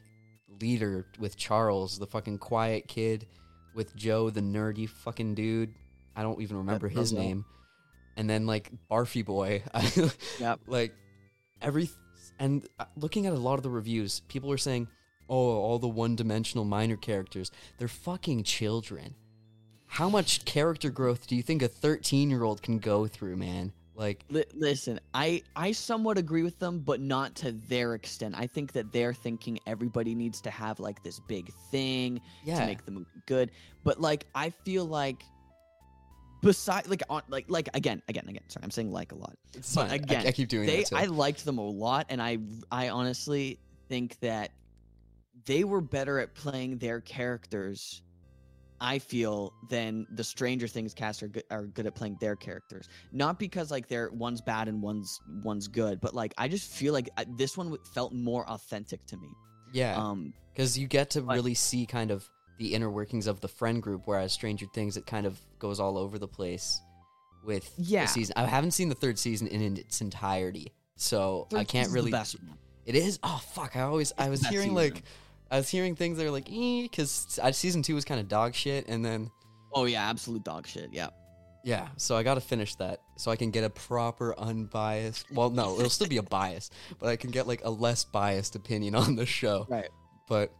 leader 0.60 1.06
with 1.18 1.36
Charles, 1.36 1.98
the 1.98 2.06
fucking 2.06 2.38
quiet 2.38 2.86
kid 2.88 3.26
with 3.74 3.94
Joe, 3.96 4.30
the 4.30 4.40
nerdy 4.40 4.88
fucking 4.88 5.34
dude. 5.34 5.74
I 6.16 6.22
don't 6.22 6.40
even 6.40 6.56
remember 6.58 6.88
his 6.88 7.12
Russell. 7.12 7.18
name. 7.18 7.44
And 8.16 8.28
then 8.28 8.46
like 8.46 8.70
Barfy 8.90 9.24
Boy. 9.24 9.62
Yep. 10.40 10.60
Like 10.66 10.94
every 11.60 11.88
and 12.38 12.66
uh, 12.78 12.84
looking 12.96 13.26
at 13.26 13.32
a 13.32 13.38
lot 13.38 13.54
of 13.54 13.62
the 13.62 13.70
reviews, 13.70 14.20
people 14.28 14.50
are 14.50 14.58
saying, 14.58 14.88
"Oh, 15.28 15.36
all 15.36 15.78
the 15.78 15.88
one-dimensional 15.88 16.64
minor 16.64 16.96
characters, 16.96 17.50
they're 17.78 17.88
fucking 17.88 18.44
children." 18.44 19.14
How 19.86 20.08
much 20.08 20.44
character 20.44 20.90
growth 20.90 21.28
do 21.28 21.36
you 21.36 21.42
think 21.42 21.62
a 21.62 21.68
13-year-old 21.68 22.62
can 22.62 22.80
go 22.80 23.06
through, 23.06 23.36
man? 23.36 23.72
Like 23.94 24.24
Li- 24.28 24.44
listen, 24.52 24.98
I 25.12 25.42
I 25.54 25.70
somewhat 25.70 26.18
agree 26.18 26.42
with 26.42 26.58
them, 26.58 26.80
but 26.80 27.00
not 27.00 27.36
to 27.36 27.52
their 27.52 27.94
extent. 27.94 28.34
I 28.36 28.48
think 28.48 28.72
that 28.72 28.92
they're 28.92 29.14
thinking 29.14 29.60
everybody 29.66 30.16
needs 30.16 30.40
to 30.42 30.50
have 30.50 30.80
like 30.80 31.02
this 31.04 31.20
big 31.20 31.52
thing 31.70 32.20
yeah. 32.44 32.58
to 32.58 32.66
make 32.66 32.84
the 32.84 32.90
movie 32.90 33.06
good. 33.26 33.52
But 33.84 34.00
like, 34.00 34.26
I 34.34 34.50
feel 34.50 34.84
like 34.84 35.22
beside 36.44 36.86
like 36.86 37.02
on 37.10 37.22
like 37.28 37.46
like 37.48 37.68
again 37.74 38.02
again 38.08 38.24
again. 38.28 38.42
Sorry, 38.48 38.62
I'm 38.62 38.70
saying 38.70 38.92
like 38.92 39.12
a 39.12 39.16
lot. 39.16 39.36
It's 39.54 39.74
But 39.74 39.88
fine. 39.88 39.90
I- 39.90 39.94
again, 39.96 40.26
I, 40.26 40.32
keep 40.32 40.48
doing 40.48 40.66
They 40.66 40.78
that 40.84 40.86
too. 40.90 40.96
I 40.96 41.06
liked 41.06 41.44
them 41.44 41.58
a 41.58 41.68
lot, 41.68 42.06
and 42.10 42.22
I 42.22 42.38
I 42.70 42.90
honestly 42.90 43.58
think 43.88 44.18
that 44.20 44.50
they 45.46 45.64
were 45.64 45.80
better 45.80 46.18
at 46.20 46.34
playing 46.34 46.78
their 46.78 47.00
characters. 47.00 48.02
I 48.80 48.98
feel 48.98 49.52
than 49.70 50.06
the 50.14 50.24
Stranger 50.24 50.66
Things 50.68 50.92
cast 50.94 51.22
are 51.22 51.28
good, 51.28 51.44
are 51.50 51.64
good 51.64 51.86
at 51.86 51.94
playing 51.94 52.18
their 52.20 52.36
characters. 52.36 52.88
Not 53.12 53.38
because 53.38 53.70
like 53.70 53.88
they're 53.88 54.10
one's 54.10 54.40
bad 54.40 54.68
and 54.68 54.82
one's 54.82 55.20
one's 55.42 55.68
good, 55.68 56.00
but 56.00 56.12
like 56.14 56.34
I 56.38 56.48
just 56.48 56.70
feel 56.70 56.92
like 56.92 57.08
I, 57.16 57.24
this 57.36 57.56
one 57.56 57.74
felt 57.94 58.12
more 58.12 58.46
authentic 58.50 59.04
to 59.06 59.16
me. 59.16 59.28
yeah. 59.72 59.96
Um, 59.96 60.34
because 60.52 60.78
you 60.78 60.86
get 60.86 61.10
to 61.10 61.20
But- 61.22 61.34
really 61.34 61.54
see 61.54 61.84
kind 61.86 62.10
of 62.10 62.28
the 62.58 62.74
inner 62.74 62.90
workings 62.90 63.26
of 63.26 63.40
the 63.40 63.48
friend 63.48 63.82
group 63.82 64.02
whereas 64.06 64.32
stranger 64.32 64.66
things 64.74 64.96
it 64.96 65.06
kind 65.06 65.26
of 65.26 65.38
goes 65.58 65.80
all 65.80 65.98
over 65.98 66.18
the 66.18 66.28
place 66.28 66.80
with 67.44 67.70
Yeah. 67.78 68.02
the 68.04 68.08
season 68.08 68.34
i 68.36 68.44
haven't 68.44 68.70
seen 68.72 68.88
the 68.88 68.94
third 68.94 69.18
season 69.18 69.46
in 69.48 69.76
its 69.76 70.00
entirety 70.00 70.72
so 70.96 71.46
i 71.54 71.64
can't 71.64 71.90
really 71.90 72.12
it 72.86 72.94
is 72.94 73.18
oh 73.22 73.40
fuck 73.52 73.76
i 73.76 73.80
always 73.80 74.12
i 74.18 74.28
was 74.28 74.40
hearing 74.46 74.70
season. 74.70 74.74
like 74.74 75.02
i 75.50 75.56
was 75.56 75.68
hearing 75.68 75.96
things 75.96 76.16
that 76.18 76.26
are 76.26 76.30
like 76.30 76.48
eh, 76.50 76.82
because 76.82 77.38
season 77.52 77.82
two 77.82 77.94
was 77.94 78.04
kind 78.04 78.20
of 78.20 78.28
dog 78.28 78.54
shit 78.54 78.86
and 78.88 79.04
then 79.04 79.30
Oh 79.76 79.86
yeah, 79.86 80.08
absolute 80.08 80.44
dog 80.44 80.68
shit. 80.68 80.90
Yeah. 80.92 81.08
yeah 81.64 81.88
so 81.96 82.16
i 82.16 82.22
gotta 82.22 82.40
finish 82.40 82.76
that 82.76 83.00
so 83.16 83.30
i 83.32 83.36
can 83.36 83.50
get 83.50 83.64
a 83.64 83.70
proper 83.70 84.38
unbiased 84.38 85.26
well 85.32 85.50
no 85.50 85.76
it'll 85.78 85.90
still 85.90 86.06
be 86.06 86.18
a 86.18 86.22
bias 86.22 86.70
but 87.00 87.08
i 87.08 87.16
can 87.16 87.30
get 87.32 87.48
like 87.48 87.62
a 87.64 87.70
less 87.70 88.04
biased 88.04 88.54
opinion 88.54 88.94
on 88.94 89.16
the 89.16 89.26
show 89.26 89.66
Right. 89.68 89.88
but 90.28 90.52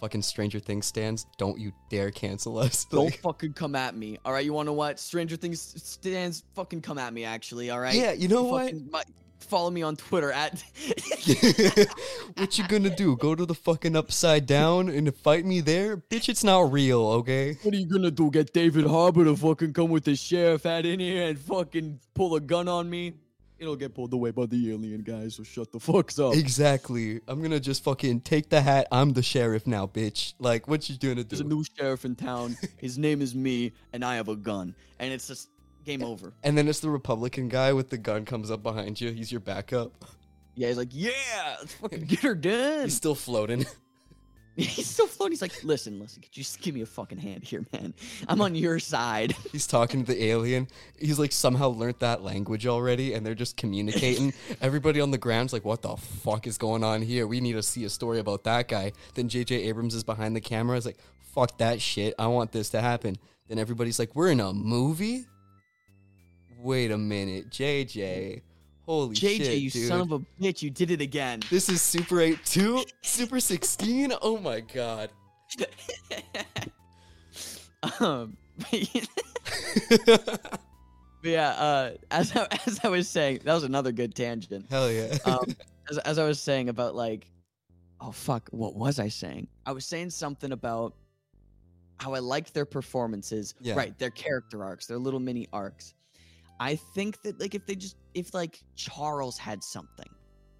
fucking 0.00 0.22
stranger 0.22 0.58
things 0.58 0.86
stands 0.86 1.26
don't 1.38 1.58
you 1.58 1.72
dare 1.90 2.10
cancel 2.10 2.58
us 2.58 2.84
Don't 2.90 3.06
Like- 3.06 3.20
fucking 3.20 3.52
come 3.54 3.74
at 3.74 3.96
me. 3.96 4.18
All 4.24 4.32
right, 4.32 4.44
you 4.44 4.52
want 4.52 4.68
to 4.68 4.72
what? 4.72 4.98
Stranger 5.00 5.36
Things 5.36 5.60
stands 5.82 6.42
fucking 6.54 6.80
come 6.82 6.98
at 6.98 7.12
me 7.12 7.24
actually, 7.24 7.70
all 7.70 7.80
right? 7.80 7.94
Yeah, 7.94 8.12
you 8.12 8.28
know 8.28 8.44
what? 8.44 8.72
My- 8.90 9.02
follow 9.40 9.70
me 9.70 9.82
on 9.82 9.94
Twitter 9.94 10.32
at 10.32 10.52
what 12.36 12.58
you 12.58 12.66
gonna 12.66 12.94
do? 12.94 13.16
Go 13.16 13.34
to 13.34 13.44
the 13.46 13.54
fucking 13.54 13.94
upside 13.96 14.46
down 14.46 14.88
and 14.88 15.14
fight 15.16 15.44
me 15.44 15.60
there? 15.60 15.96
Bitch, 15.96 16.28
it's 16.28 16.44
not 16.44 16.72
real, 16.72 17.00
okay? 17.00 17.58
What 17.62 17.74
are 17.74 17.76
you 17.76 17.86
gonna 17.86 18.10
do? 18.10 18.30
Get 18.30 18.52
David 18.52 18.86
Harbour 18.86 19.24
to 19.24 19.36
fucking 19.36 19.72
come 19.74 19.90
with 19.90 20.04
the 20.04 20.16
sheriff 20.16 20.62
hat 20.62 20.86
in 20.86 21.00
here 21.00 21.28
and 21.28 21.38
fucking 21.38 22.00
pull 22.14 22.34
a 22.36 22.40
gun 22.40 22.68
on 22.68 22.88
me? 22.88 23.14
It'll 23.64 23.76
get 23.76 23.94
pulled 23.94 24.12
away 24.12 24.30
by 24.30 24.44
the 24.44 24.72
alien 24.72 25.00
guys, 25.00 25.36
so 25.36 25.42
shut 25.42 25.72
the 25.72 25.78
fucks 25.78 26.22
up. 26.22 26.36
Exactly. 26.36 27.22
I'm 27.26 27.40
gonna 27.40 27.58
just 27.58 27.82
fucking 27.82 28.20
take 28.20 28.50
the 28.50 28.60
hat. 28.60 28.86
I'm 28.92 29.14
the 29.14 29.22
sheriff 29.22 29.66
now, 29.66 29.86
bitch. 29.86 30.34
Like, 30.38 30.68
what 30.68 30.86
you 30.90 30.96
doing 30.96 31.16
to 31.16 31.24
There's 31.24 31.40
a 31.40 31.44
new 31.44 31.64
sheriff 31.64 32.04
in 32.04 32.14
town. 32.14 32.58
His 32.76 32.98
name 32.98 33.22
is 33.22 33.34
me, 33.34 33.72
and 33.94 34.04
I 34.04 34.16
have 34.16 34.28
a 34.28 34.36
gun. 34.36 34.74
And 34.98 35.14
it's 35.14 35.28
just 35.28 35.48
game 35.86 36.02
over. 36.02 36.34
And 36.42 36.58
then 36.58 36.68
it's 36.68 36.80
the 36.80 36.90
Republican 36.90 37.48
guy 37.48 37.72
with 37.72 37.88
the 37.88 37.96
gun 37.96 38.26
comes 38.26 38.50
up 38.50 38.62
behind 38.62 39.00
you. 39.00 39.10
He's 39.12 39.32
your 39.32 39.40
backup. 39.40 40.04
Yeah, 40.56 40.68
he's 40.68 40.76
like, 40.76 40.90
yeah, 40.92 41.56
let's 41.58 41.72
fucking 41.72 42.04
get 42.04 42.18
her 42.20 42.34
done. 42.34 42.84
He's 42.84 42.96
still 42.96 43.14
floating. 43.14 43.64
He's 44.56 44.88
still 44.88 45.08
floating. 45.08 45.32
He's 45.32 45.42
like, 45.42 45.64
listen, 45.64 45.98
listen, 45.98 46.22
could 46.22 46.36
you 46.36 46.44
just 46.44 46.60
give 46.60 46.76
me 46.76 46.82
a 46.82 46.86
fucking 46.86 47.18
hand 47.18 47.42
here, 47.42 47.66
man? 47.72 47.92
I'm 48.28 48.40
on 48.40 48.54
your 48.54 48.78
side. 48.78 49.32
He's 49.52 49.66
talking 49.66 50.04
to 50.04 50.12
the 50.12 50.24
alien. 50.26 50.68
He's 50.96 51.18
like 51.18 51.32
somehow 51.32 51.68
learned 51.68 51.96
that 51.98 52.22
language 52.22 52.64
already, 52.64 53.14
and 53.14 53.26
they're 53.26 53.34
just 53.34 53.56
communicating. 53.56 54.32
Everybody 54.60 55.00
on 55.00 55.10
the 55.10 55.18
ground's 55.18 55.52
like, 55.52 55.64
"What 55.64 55.82
the 55.82 55.96
fuck 55.96 56.46
is 56.46 56.56
going 56.56 56.84
on 56.84 57.02
here? 57.02 57.26
We 57.26 57.40
need 57.40 57.54
to 57.54 57.62
see 57.62 57.84
a 57.84 57.90
story 57.90 58.20
about 58.20 58.44
that 58.44 58.68
guy." 58.68 58.92
Then 59.14 59.28
J.J. 59.28 59.56
Abrams 59.64 59.94
is 59.94 60.04
behind 60.04 60.36
the 60.36 60.40
camera. 60.40 60.76
Is 60.76 60.86
like, 60.86 60.98
"Fuck 61.34 61.58
that 61.58 61.80
shit! 61.80 62.14
I 62.16 62.28
want 62.28 62.52
this 62.52 62.70
to 62.70 62.80
happen." 62.80 63.16
Then 63.48 63.58
everybody's 63.58 63.98
like, 63.98 64.14
"We're 64.14 64.30
in 64.30 64.40
a 64.40 64.52
movie." 64.52 65.26
Wait 66.60 66.92
a 66.92 66.96
minute, 66.96 67.50
JJ. 67.50 68.40
Holy 68.86 69.14
JJ, 69.14 69.36
shit, 69.38 69.58
you 69.58 69.70
dude. 69.70 69.88
son 69.88 70.00
of 70.02 70.12
a 70.12 70.18
bitch, 70.40 70.62
you 70.62 70.70
did 70.70 70.90
it 70.90 71.00
again. 71.00 71.40
this 71.50 71.68
is 71.68 71.80
Super 71.80 72.20
8 72.20 72.44
2? 72.44 72.84
Super 73.02 73.40
16? 73.40 74.12
Oh 74.20 74.38
my 74.38 74.60
god. 74.60 75.10
um, 78.00 78.36
but 80.06 80.38
yeah, 81.22 81.48
uh, 81.50 81.92
as 82.10 82.36
I, 82.36 82.46
as 82.66 82.80
I 82.84 82.88
was 82.88 83.08
saying, 83.08 83.40
that 83.44 83.54
was 83.54 83.64
another 83.64 83.92
good 83.92 84.14
tangent. 84.14 84.66
Hell 84.70 84.90
yeah. 84.90 85.16
Um, 85.24 85.56
as, 85.90 85.98
as 85.98 86.18
I 86.18 86.26
was 86.26 86.40
saying 86.40 86.68
about 86.68 86.94
like, 86.94 87.30
oh 88.00 88.12
fuck, 88.12 88.48
what 88.50 88.74
was 88.74 88.98
I 88.98 89.08
saying? 89.08 89.48
I 89.64 89.72
was 89.72 89.86
saying 89.86 90.10
something 90.10 90.52
about 90.52 90.94
how 91.98 92.12
I 92.12 92.18
liked 92.18 92.52
their 92.52 92.66
performances. 92.66 93.54
Yeah. 93.60 93.74
Right, 93.74 93.98
their 93.98 94.10
character 94.10 94.62
arcs, 94.62 94.86
their 94.86 94.98
little 94.98 95.20
mini 95.20 95.48
arcs. 95.52 95.94
I 96.64 96.76
think 96.76 97.20
that 97.22 97.38
like 97.38 97.54
if 97.54 97.66
they 97.66 97.74
just 97.74 97.96
if 98.14 98.32
like 98.32 98.58
Charles 98.74 99.36
had 99.36 99.62
something, 99.62 100.08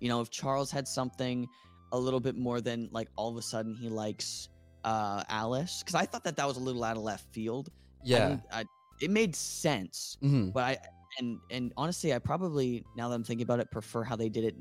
you 0.01 0.11
know, 0.11 0.21
if 0.21 0.31
Charles 0.31 0.71
had 0.71 0.87
something 0.87 1.49
a 1.93 1.99
little 1.99 2.21
bit 2.21 2.37
more 2.37 2.61
than 2.61 2.91
like 2.93 3.09
all 3.17 3.31
of 3.31 3.39
a 3.39 3.43
sudden 3.43 3.75
he 3.75 3.89
likes 3.89 4.51
uh 4.85 5.23
Alice, 5.31 5.83
because 5.83 5.95
I 5.95 6.05
thought 6.05 6.25
that 6.25 6.37
that 6.37 6.47
was 6.47 6.59
a 6.59 6.61
little 6.61 6.85
out 6.85 6.99
of 6.99 7.03
left 7.03 7.33
field. 7.33 7.71
Yeah. 8.05 8.29
didn't- 8.29 8.43
I, 8.53 8.65
it 9.01 9.11
made 9.11 9.35
sense 9.35 10.19
hmm 10.21 10.51
but 10.51 10.63
I 10.63 10.79
and 11.19 11.41
and 11.51 11.73
honestly, 11.79 12.13
I 12.13 12.19
probably 12.19 12.85
now 12.97 13.09
that 13.09 13.15
I'm 13.15 13.25
thinking 13.25 13.45
about 13.45 13.61
it, 13.61 13.71
prefer 13.71 14.05
how 14.05 14.17
they 14.17 14.29
did 14.29 14.45
it, 14.45 14.57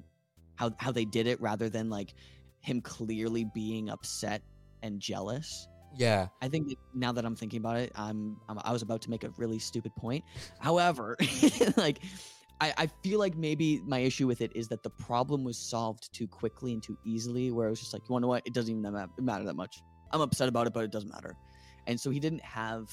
how 0.56 0.72
how 0.80 0.94
they 0.94 1.04
did 1.04 1.28
it 1.28 1.42
rather 1.42 1.68
than 1.68 1.90
like 1.90 2.14
him 2.62 2.80
clearly 2.80 3.44
being 3.54 3.90
upset 3.90 4.42
and 4.82 5.02
jealous. 5.02 5.68
Yeah. 5.96 6.28
I 6.42 6.48
think 6.48 6.70
that 6.70 6.78
now 6.94 7.12
that 7.12 7.26
I'm 7.26 7.36
thinking 7.36 7.58
about 7.58 7.78
it, 7.78 7.92
I'm, 7.96 8.38
I'm 8.50 8.60
I 8.64 8.72
was 8.72 8.82
about 8.82 9.02
to 9.04 9.10
make 9.10 9.24
a 9.24 9.30
really 9.38 9.60
stupid 9.60 9.96
point. 9.96 10.24
However, 10.60 11.18
like 11.78 12.00
I, 12.60 12.74
I 12.78 12.88
feel 13.04 13.20
like 13.20 13.36
maybe 13.36 13.82
my 13.86 14.00
issue 14.00 14.28
with 14.28 14.42
it 14.42 14.52
is 14.56 14.68
that 14.70 14.84
the 14.84 14.90
problem 14.90 15.44
was 15.44 15.58
solved 15.58 16.14
too 16.14 16.28
quickly 16.28 16.74
and 16.74 16.82
too 16.82 16.98
easily, 17.04 17.52
where 17.52 17.68
it 17.68 17.72
was 17.72 17.80
just 17.80 17.94
like, 17.94 18.04
you 18.08 18.14
want 18.14 18.22
to 18.22 18.26
know 18.26 18.30
what? 18.30 18.44
It 18.46 18.54
doesn't 18.54 18.72
even 18.72 18.92
ma- 18.92 19.06
matter 19.20 19.44
that 19.46 19.56
much. 19.56 19.82
I'm 20.12 20.22
upset 20.22 20.48
about 20.48 20.68
it, 20.68 20.74
but 20.74 20.84
it 20.84 20.92
doesn't 20.92 21.12
matter. 21.12 21.36
And 21.88 22.00
so 22.00 22.10
he 22.10 22.20
didn't 22.20 22.44
have 22.44 22.89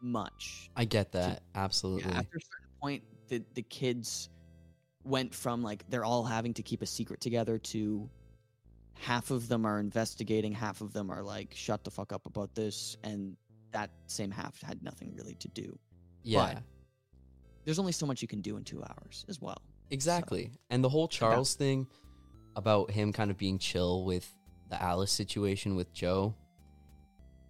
much 0.00 0.70
I 0.76 0.84
get 0.84 1.12
that. 1.12 1.42
yeah, 1.54 1.62
Absolutely. 1.62 2.12
after 2.12 2.36
a 2.36 2.40
certain 2.40 2.68
point, 2.80 3.02
the 3.28 3.44
the 3.54 3.62
kids 3.62 4.30
went 5.04 5.34
from 5.34 5.62
like 5.62 5.84
they're 5.88 6.04
all 6.04 6.24
having 6.24 6.54
to 6.54 6.62
keep 6.62 6.82
a 6.82 6.86
secret 6.86 7.20
together 7.20 7.58
to 7.58 8.08
half 9.00 9.30
of 9.30 9.48
them 9.48 9.64
are 9.64 9.78
investigating, 9.80 10.52
half 10.52 10.80
of 10.80 10.92
them 10.92 11.10
are 11.10 11.22
like 11.22 11.52
shut 11.54 11.84
the 11.84 11.90
fuck 11.90 12.12
up 12.12 12.26
about 12.26 12.54
this, 12.54 12.96
and 13.04 13.36
that 13.72 13.90
same 14.06 14.30
half 14.30 14.60
had 14.62 14.82
nothing 14.82 15.14
really 15.16 15.34
to 15.34 15.48
do. 15.48 15.78
yeah. 16.22 16.58
There's 17.64 17.78
only 17.78 17.92
so 17.92 18.06
much 18.06 18.22
you 18.22 18.28
can 18.28 18.40
do 18.40 18.56
in 18.56 18.64
two 18.64 18.82
hours 18.82 19.26
as 19.28 19.42
well. 19.42 19.60
Exactly. 19.90 20.52
And 20.70 20.82
the 20.82 20.88
whole 20.88 21.06
Charles 21.06 21.54
thing 21.54 21.86
about 22.56 22.90
him 22.90 23.12
kind 23.12 23.30
of 23.30 23.36
being 23.36 23.58
chill 23.58 24.04
with 24.06 24.26
the 24.70 24.82
Alice 24.82 25.12
situation 25.12 25.76
with 25.76 25.92
Joe, 25.92 26.34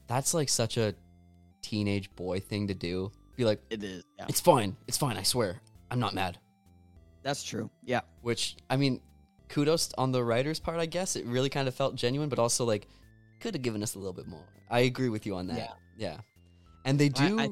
that's 0.08 0.34
like 0.34 0.48
such 0.48 0.76
a 0.76 0.92
teenage 1.62 2.10
boy 2.16 2.40
thing 2.40 2.66
to 2.66 2.74
do. 2.74 3.12
Be 3.36 3.44
like, 3.44 3.60
It 3.70 3.84
is. 3.84 4.02
Yeah, 4.18 4.26
it's 4.28 4.40
fine. 4.40 4.76
It's 4.88 4.96
fine. 4.96 5.16
I 5.16 5.22
swear. 5.22 5.60
I'm 5.88 6.00
not 6.00 6.14
mad. 6.14 6.38
that's 7.22 7.44
true. 7.44 7.70
Yeah, 7.84 8.00
Which, 8.22 8.56
I 8.68 8.76
mean, 8.76 9.00
kudos 9.48 9.92
on 9.98 10.12
the 10.12 10.22
writer's 10.24 10.60
part, 10.60 10.78
I 10.78 10.86
guess. 10.86 11.16
It 11.16 11.24
really 11.26 11.48
kind 11.48 11.68
of 11.68 11.74
felt 11.74 11.94
genuine, 11.96 12.28
but 12.28 12.38
also 12.38 12.64
like 12.64 12.86
could 13.40 13.54
have 13.54 13.62
given 13.62 13.82
us 13.82 13.94
a 13.94 13.98
little 13.98 14.12
bit 14.12 14.26
more. 14.26 14.44
I 14.70 14.80
agree 14.80 15.08
with 15.08 15.26
you 15.26 15.34
on 15.36 15.46
that. 15.48 15.56
Yeah. 15.58 15.72
Yeah. 15.96 16.16
And 16.84 16.98
they 16.98 17.06
I- 17.06 17.08
do. 17.08 17.38
I- 17.40 17.48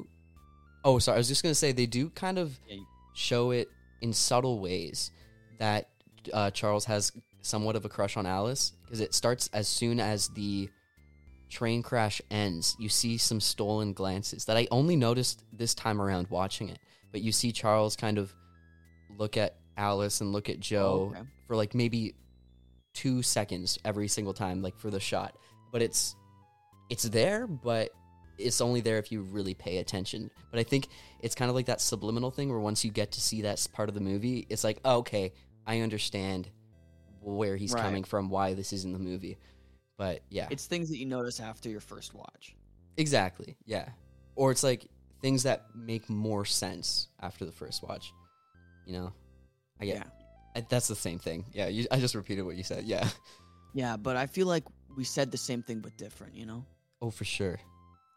Oh, 0.85 0.99
sorry. 0.99 1.15
I 1.15 1.17
was 1.19 1.27
just 1.27 1.43
gonna 1.43 1.55
say 1.55 1.71
they 1.73 1.85
do 1.85 2.09
kind 2.11 2.37
of 2.37 2.57
Yeah, 2.67 2.75
you- 2.75 2.87
show 3.13 3.51
it 3.51 3.69
in 4.01 4.13
subtle 4.13 4.59
ways 4.59 5.11
that 5.57 5.89
uh, 6.33 6.51
Charles 6.51 6.85
has 6.85 7.11
somewhat 7.41 7.75
of 7.75 7.83
a 7.83 7.89
crush 7.89 8.15
on 8.15 8.25
Alice 8.25 8.73
because 8.85 8.99
it 8.99 9.13
starts 9.13 9.49
as 9.53 9.67
soon 9.67 9.99
as 9.99 10.27
the 10.29 10.69
train 11.49 11.81
crash 11.81 12.21
ends. 12.29 12.75
You 12.79 12.89
see 12.89 13.17
some 13.17 13.39
stolen 13.41 13.93
glances 13.93 14.45
that 14.45 14.55
I 14.57 14.67
only 14.71 14.95
noticed 14.95 15.43
this 15.51 15.73
time 15.73 15.99
around 16.01 16.27
watching 16.29 16.69
it. 16.69 16.79
But 17.11 17.21
you 17.21 17.31
see 17.31 17.51
Charles 17.51 17.95
kind 17.95 18.17
of 18.17 18.33
look 19.17 19.35
at 19.37 19.55
Alice 19.77 20.21
and 20.21 20.31
look 20.33 20.49
at 20.49 20.59
Joe 20.59 21.11
Oh, 21.13 21.17
okay. 21.17 21.27
for 21.47 21.55
like 21.55 21.73
maybe 21.75 22.15
two 22.93 23.21
seconds 23.21 23.77
every 23.85 24.07
single 24.07 24.33
time, 24.33 24.61
like 24.61 24.77
for 24.77 24.89
the 24.89 24.99
shot. 24.99 25.37
But 25.71 25.81
it's 25.81 26.15
it's 26.89 27.03
there, 27.03 27.47
but 27.47 27.89
it's 28.37 28.61
only 28.61 28.81
there 28.81 28.97
if 28.97 29.11
you 29.11 29.21
really 29.21 29.53
pay 29.53 29.77
attention. 29.77 30.29
But 30.51 30.59
I 30.59 30.63
think 30.63 30.87
it's 31.21 31.35
kind 31.35 31.49
of 31.49 31.55
like 31.55 31.65
that 31.67 31.81
subliminal 31.81 32.31
thing 32.31 32.49
where 32.49 32.59
once 32.59 32.85
you 32.85 32.91
get 32.91 33.11
to 33.13 33.21
see 33.21 33.41
that 33.43 33.65
part 33.73 33.89
of 33.89 33.95
the 33.95 34.01
movie, 34.01 34.45
it's 34.49 34.63
like, 34.63 34.79
oh, 34.85 34.97
okay, 34.97 35.33
I 35.65 35.81
understand 35.81 36.49
where 37.21 37.57
he's 37.57 37.73
Right. 37.73 37.81
coming 37.81 38.03
from, 38.03 38.29
why 38.29 38.53
this 38.53 38.71
is 38.73 38.85
in 38.85 38.93
the 38.93 38.99
movie. 38.99 39.37
But 39.97 40.21
yeah, 40.29 40.47
It's 40.51 40.65
things 40.67 40.89
that 40.89 40.97
you 40.97 41.05
notice 41.07 41.39
after 41.39 41.69
your 41.69 41.81
first 41.81 42.13
watch. 42.13 42.55
exactly, 42.95 43.57
yeah. 43.65 43.89
Or 44.35 44.51
it's 44.51 44.63
like 44.63 44.87
things 45.21 45.43
that 45.43 45.65
make 45.75 46.07
more 46.09 46.45
sense 46.45 47.09
after 47.19 47.43
the 47.45 47.51
first 47.51 47.81
watch. 47.83 48.13
You 48.85 48.93
know, 48.93 49.13
I 49.79 49.85
get 49.85 49.95
Yeah. 49.97 50.03
I, 50.55 50.65
that's 50.67 50.87
the 50.87 50.95
same 50.95 51.19
thing. 51.19 51.45
Yeah, 51.53 51.67
you, 51.67 51.85
I 51.91 51.99
just 51.99 52.15
repeated 52.15 52.43
what 52.43 52.55
you 52.55 52.63
said. 52.63 52.85
Yeah. 52.85 53.07
Yeah, 53.73 53.95
but 53.95 54.15
I 54.15 54.25
feel 54.25 54.47
like 54.47 54.63
we 54.95 55.03
said 55.03 55.31
the 55.31 55.37
same 55.37 55.61
thing 55.61 55.81
but 55.81 55.95
different, 55.97 56.35
you 56.35 56.45
know? 56.45 56.65
Oh, 57.01 57.11
for 57.11 57.25
sure. 57.25 57.59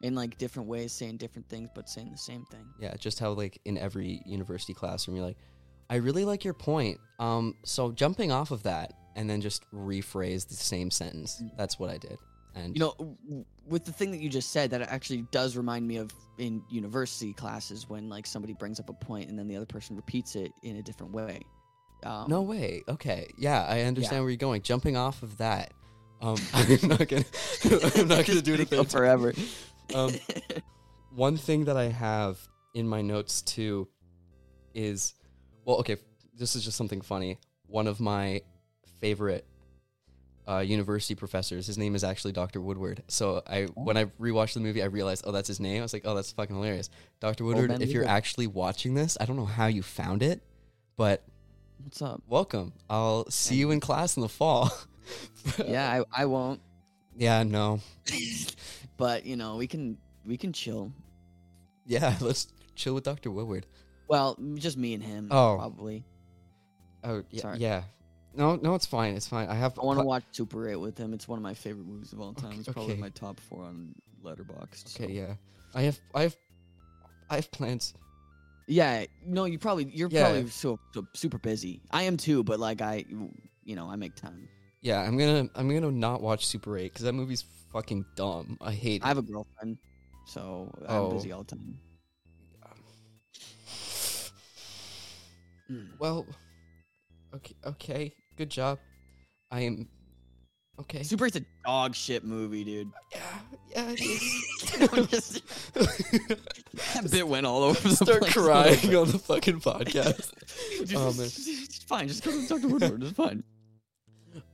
In 0.01 0.15
like 0.15 0.39
different 0.39 0.69
ways, 0.69 0.93
saying 0.93 1.19
different 1.19 1.49
things 1.49 1.69
but 1.75 1.89
saying 1.89 2.11
the 2.11 2.19
same 2.19 2.47
thing. 2.47 2.67
Yeah, 2.79 2.95
just 2.99 3.19
how 3.19 3.33
like 3.33 3.61
in 3.67 3.77
every 3.77 4.23
university 4.25 4.73
classroom 4.73 5.17
you're 5.17 5.27
like, 5.27 5.37
I 5.91 5.97
really 5.97 6.25
like 6.25 6.45
your 6.45 6.55
point. 6.55 6.99
Um, 7.19 7.57
so 7.65 7.93
jumping 7.93 8.33
off 8.33 8.53
of 8.53 8.63
that 8.63 8.95
and 9.17 9.29
then 9.29 9.41
just 9.41 9.65
rephrase 9.73 10.49
the 10.49 10.55
same 10.55 10.91
sentence. 10.91 11.43
Mm. 11.43 11.51
That's 11.59 11.79
what 11.79 11.91
I 11.91 11.99
did. 11.99 12.17
And 12.55 12.75
You 12.75 12.81
know, 12.81 13.45
with 13.67 13.85
the 13.85 13.93
thing 13.93 14.11
that 14.11 14.21
you 14.21 14.29
just 14.29 14.51
said, 14.51 14.71
that 14.71 14.83
actually 14.83 15.23
does 15.31 15.57
remind 15.57 15.87
me 15.87 15.97
of 15.99 16.11
in 16.39 16.63
university 16.69 17.33
classes 17.33 17.89
when 17.89 18.09
like 18.09 18.27
somebody 18.27 18.55
brings 18.55 18.81
up 18.81 18.89
a 18.89 18.93
point 18.93 19.29
and 19.29 19.39
then 19.39 19.47
the 19.47 19.57
other 19.57 19.67
person 19.67 19.97
repeats 19.97 20.35
it 20.35 20.53
in 20.63 20.77
a 20.77 20.83
different 20.83 21.13
way. 21.13 21.41
Um, 22.03 22.27
no 22.29 22.43
way. 22.43 22.83
Okay, 22.89 23.29
yeah, 23.37 23.65
I 23.69 23.83
understand 23.83 24.23
where 24.23 24.31
you're 24.31 24.37
going. 24.39 24.63
Jumping 24.63 24.97
off 24.97 25.23
of 25.23 25.37
that, 25.39 25.73
um, 26.23 26.37
I'm 26.55 26.89
not 26.89 27.07
gonna, 27.09 27.25
I'm 27.97 28.09
not 28.09 28.27
gonna 28.27 28.43
do 28.43 28.55
it 28.55 28.61
a 28.61 28.65
Go 28.65 28.77
third 28.77 28.77
time. 28.77 28.85
forever. 28.87 29.33
Um, 29.93 30.13
one 31.13 31.37
thing 31.37 31.65
that 31.65 31.77
I 31.77 31.87
have 31.89 32.39
in 32.75 32.87
my 32.87 33.03
notes 33.03 33.43
too 33.43 33.89
is, 34.73 35.15
well, 35.65 35.79
okay, 35.79 35.97
this 36.39 36.55
is 36.55 36.65
just 36.65 36.77
something 36.77 37.01
funny. 37.01 37.39
One 37.67 37.89
of 37.89 37.99
my 37.99 38.43
favorite 39.01 39.45
uh, 40.49 40.59
university 40.59 41.15
professors, 41.15 41.67
his 41.67 41.79
name 41.79 41.95
is 41.95 42.03
actually 42.05 42.33
Dr. 42.33 42.61
Woodward. 42.61 43.03
So 43.09 43.43
I, 43.47 43.65
when 43.75 43.97
I 43.97 44.07
rewatched 44.21 44.55
the 44.55 44.61
movie, 44.61 44.83
I 44.83 44.87
realized, 44.87 45.25
oh, 45.27 45.33
that's 45.33 45.49
his 45.49 45.61
name. 45.61 45.81
I 45.81 45.83
was 45.83 45.93
like, 45.93 46.03
oh, 46.05 46.15
that's 46.15 46.33
fucking 46.33 46.55
hilarious. 46.55 46.91
Dr. 47.21 47.45
Woodward, 47.45 47.71
if 47.83 47.91
you're 47.91 48.03
Woodward. 48.03 48.17
actually 48.17 48.47
watching 48.47 48.95
this, 48.95 49.17
I 49.21 49.27
don't 49.27 49.37
know 49.37 49.45
how 49.47 49.67
you 49.67 49.83
found 49.83 50.23
it, 50.23 50.43
but 50.97 51.23
What's 51.85 52.03
up? 52.03 52.23
welcome. 52.29 52.73
I'll 52.89 53.29
see 53.31 53.57
you 53.57 53.71
in 53.71 53.81
class 53.81 54.17
in 54.17 54.23
the 54.23 54.29
fall. 54.29 54.71
Yeah, 55.67 56.05
I, 56.13 56.23
I 56.23 56.27
won't. 56.27 56.61
yeah, 57.17 57.43
no. 57.43 57.81
but 58.97 59.27
you 59.27 59.35
know, 59.35 59.57
we 59.57 59.67
can 59.67 59.99
we 60.25 60.37
can 60.37 60.53
chill. 60.53 60.93
Yeah, 61.85 62.15
let's 62.21 62.47
chill 62.77 62.95
with 62.95 63.03
Dr. 63.03 63.33
Woodward. 63.33 63.67
Well, 64.07 64.37
just 64.55 64.77
me 64.77 64.95
and 64.95 65.03
him. 65.03 65.29
Oh. 65.33 65.57
probably. 65.59 66.05
Oh, 67.03 67.25
yeah. 67.31 67.43
Sorry. 67.43 67.59
yeah. 67.59 67.83
No, 68.35 68.57
no, 68.57 68.75
it's 68.75 68.87
fine. 68.87 69.15
It's 69.15 69.27
fine. 69.29 69.49
I 69.49 69.55
have. 69.55 69.79
I 69.79 69.85
want 69.85 69.99
to 69.99 70.03
pl- 70.03 70.09
watch 70.09 70.25
Super 70.33 70.69
8 70.69 70.77
with 70.77 70.97
him. 70.97 71.13
It's 71.13 71.27
one 71.27 71.39
of 71.39 71.43
my 71.43 71.55
favorite 71.55 71.87
movies 71.87 72.13
of 72.13 72.21
all 72.21 72.33
time. 72.33 72.51
Okay, 72.51 72.59
it's 72.61 72.69
probably 72.69 72.93
okay. 72.93 73.01
my 73.01 73.09
top 73.11 73.41
four 73.41 73.65
on 73.65 73.95
Letterboxd. 74.25 74.97
Okay, 74.97 75.07
so- 75.07 75.11
yeah. 75.13 75.35
I 75.75 75.83
have. 75.83 75.99
I 76.15 76.23
have. 76.23 76.37
I 77.29 77.35
have 77.37 77.51
plans. 77.51 77.95
Yeah, 78.67 79.05
no, 79.27 79.47
you 79.47 79.59
probably 79.59 79.85
you're 79.93 80.09
Yeah. 80.11 80.25
probably 80.31 80.49
so, 80.49 80.79
so 80.95 81.05
super 81.15 81.39
busy. 81.39 81.81
I 81.91 82.05
am 82.05 82.17
too, 82.17 82.45
but 82.45 82.61
like 82.61 82.81
I, 82.81 83.05
you 83.65 83.75
know, 83.77 83.89
I 83.89 83.97
make 83.97 84.15
time. 84.15 84.49
Yeah, 84.81 85.01
I'm 85.01 85.17
gonna. 85.19 85.49
I'm 85.57 85.69
gonna 85.69 85.91
not 85.91 86.23
watch 86.23 86.47
Super 86.47 86.79
Eight 86.79 86.93
because 86.93 87.05
that 87.05 87.13
movie's 87.15 87.45
fucking 87.73 88.05
dumb. 88.17 88.59
I 88.61 88.73
hate. 88.73 89.05
I 89.05 89.09
have 89.09 89.19
a 89.19 89.23
girlfriend, 89.23 89.79
so 90.27 90.73
I'm 90.89 90.97
Oh. 90.97 91.11
busy 91.13 91.33
all 91.33 91.43
the 91.43 91.57
time. 91.57 91.79
Well. 95.99 96.27
Okay. 97.35 97.55
Okay. 97.65 98.13
Good 98.37 98.51
job. 98.51 98.79
I 99.51 99.61
am. 99.61 99.89
Okay. 100.81 101.03
Super 101.03 101.27
8's 101.29 101.37
a 101.37 101.45
dog 101.65 101.95
shit 101.95 102.25
movie, 102.25 102.65
dude. 102.65 102.91
Yeah. 103.13 103.21
Yeah. 103.71 103.83
I'm 104.93 105.07
just- 105.09 105.43
that 105.75 107.09
bit 107.11 107.27
went 107.29 107.47
all 107.47 107.63
over 107.65 107.89
the 107.89 107.95
Start 107.97 108.21
place. 108.23 108.33
crying 108.33 108.95
on 108.97 109.11
the 109.11 109.19
fucking 109.25 109.61
podcast. 109.61 110.33
Just- 110.85 110.95
Oh, 110.97 111.13
man. 111.13 111.27
It's 111.27 111.85
fine. 111.85 112.09
Just 112.09 112.25
go 112.25 112.31
talk 112.47 112.61
to 112.63 112.69
Woodward. 112.69 113.03
It's 113.03 113.13
fine. 113.13 113.45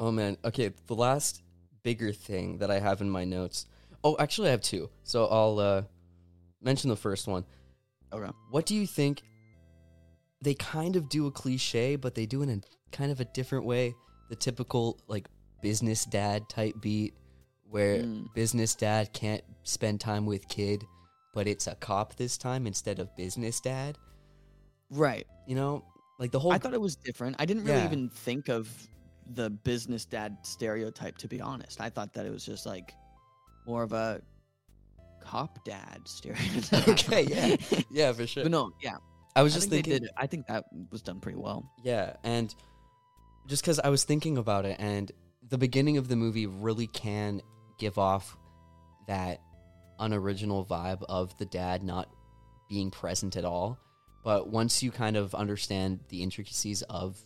Oh 0.00 0.10
man. 0.10 0.36
Okay, 0.44 0.72
the 0.86 0.94
last 0.94 1.42
bigger 1.82 2.12
thing 2.12 2.58
that 2.58 2.70
I 2.70 2.80
have 2.80 3.00
in 3.02 3.10
my 3.10 3.24
notes. 3.24 3.66
Oh, 4.02 4.16
actually 4.18 4.48
I 4.48 4.52
have 4.52 4.62
two. 4.62 4.88
So 5.04 5.26
I'll 5.26 5.58
uh 5.58 5.82
mention 6.62 6.88
the 6.90 6.96
first 6.96 7.28
one. 7.28 7.44
Okay. 8.12 8.30
What 8.50 8.66
do 8.66 8.74
you 8.74 8.86
think 8.86 9.22
they 10.46 10.54
kind 10.54 10.94
of 10.94 11.08
do 11.08 11.26
a 11.26 11.30
cliche, 11.32 11.96
but 11.96 12.14
they 12.14 12.24
do 12.24 12.40
it 12.42 12.48
in 12.48 12.62
kind 12.92 13.10
of 13.10 13.18
a 13.18 13.24
different 13.24 13.64
way? 13.66 13.94
The 14.30 14.36
typical 14.36 14.96
like 15.08 15.26
business 15.60 16.04
dad 16.04 16.48
type 16.48 16.76
beat 16.80 17.14
where 17.68 17.96
Mm. 17.98 18.32
business 18.32 18.76
dad 18.76 19.12
can't 19.12 19.42
spend 19.64 20.00
time 20.00 20.24
with 20.24 20.46
kid, 20.48 20.84
but 21.34 21.48
it's 21.48 21.66
a 21.66 21.74
cop 21.74 22.14
this 22.14 22.38
time 22.38 22.64
instead 22.68 23.00
of 23.00 23.14
business 23.16 23.60
dad. 23.60 23.98
Right. 24.88 25.26
You 25.48 25.56
know? 25.56 25.84
Like 26.20 26.30
the 26.30 26.38
whole 26.38 26.52
I 26.52 26.58
thought 26.58 26.74
it 26.74 26.80
was 26.80 26.94
different. 26.94 27.36
I 27.40 27.44
didn't 27.44 27.64
really 27.64 27.80
Yeah. 27.80 27.86
even 27.86 28.08
think 28.08 28.48
of 28.48 28.70
the 29.34 29.50
business 29.50 30.04
dad 30.04 30.36
stereotype, 30.42 31.18
to 31.18 31.26
be 31.28 31.40
honest. 31.40 31.80
I 31.80 31.90
thought 31.90 32.12
that 32.14 32.24
it 32.24 32.30
was 32.30 32.44
just 32.46 32.66
like 32.66 32.94
more 33.66 33.82
of 33.82 33.92
a 33.92 34.22
cop 35.20 35.64
dad 35.64 36.02
stereotype. 36.06 36.86
Okay, 36.86 37.24
yeah. 37.24 37.56
Yeah, 37.90 38.12
for 38.12 38.28
sure. 38.28 38.44
But 38.44 38.52
no, 38.52 38.70
yeah. 38.80 38.98
I 39.36 39.42
was 39.42 39.54
I 39.54 39.56
just 39.58 39.70
think 39.70 39.84
thinking 39.86 40.02
did. 40.04 40.10
I 40.16 40.26
think 40.26 40.46
that 40.48 40.64
was 40.90 41.02
done 41.02 41.20
pretty 41.20 41.38
well. 41.38 41.70
Yeah, 41.84 42.16
and 42.24 42.52
just 43.46 43.62
because 43.62 43.78
I 43.78 43.88
was 43.90 44.04
thinking 44.04 44.38
about 44.38 44.64
it, 44.64 44.76
and 44.80 45.12
the 45.48 45.58
beginning 45.58 45.98
of 45.98 46.08
the 46.08 46.16
movie 46.16 46.46
really 46.46 46.86
can 46.88 47.40
give 47.78 47.98
off 47.98 48.36
that 49.06 49.40
unoriginal 49.98 50.64
vibe 50.64 51.02
of 51.08 51.36
the 51.38 51.44
dad 51.46 51.82
not 51.82 52.08
being 52.68 52.90
present 52.90 53.36
at 53.36 53.44
all. 53.44 53.78
But 54.24 54.48
once 54.48 54.82
you 54.82 54.90
kind 54.90 55.16
of 55.16 55.34
understand 55.34 56.00
the 56.08 56.22
intricacies 56.22 56.82
of 56.82 57.16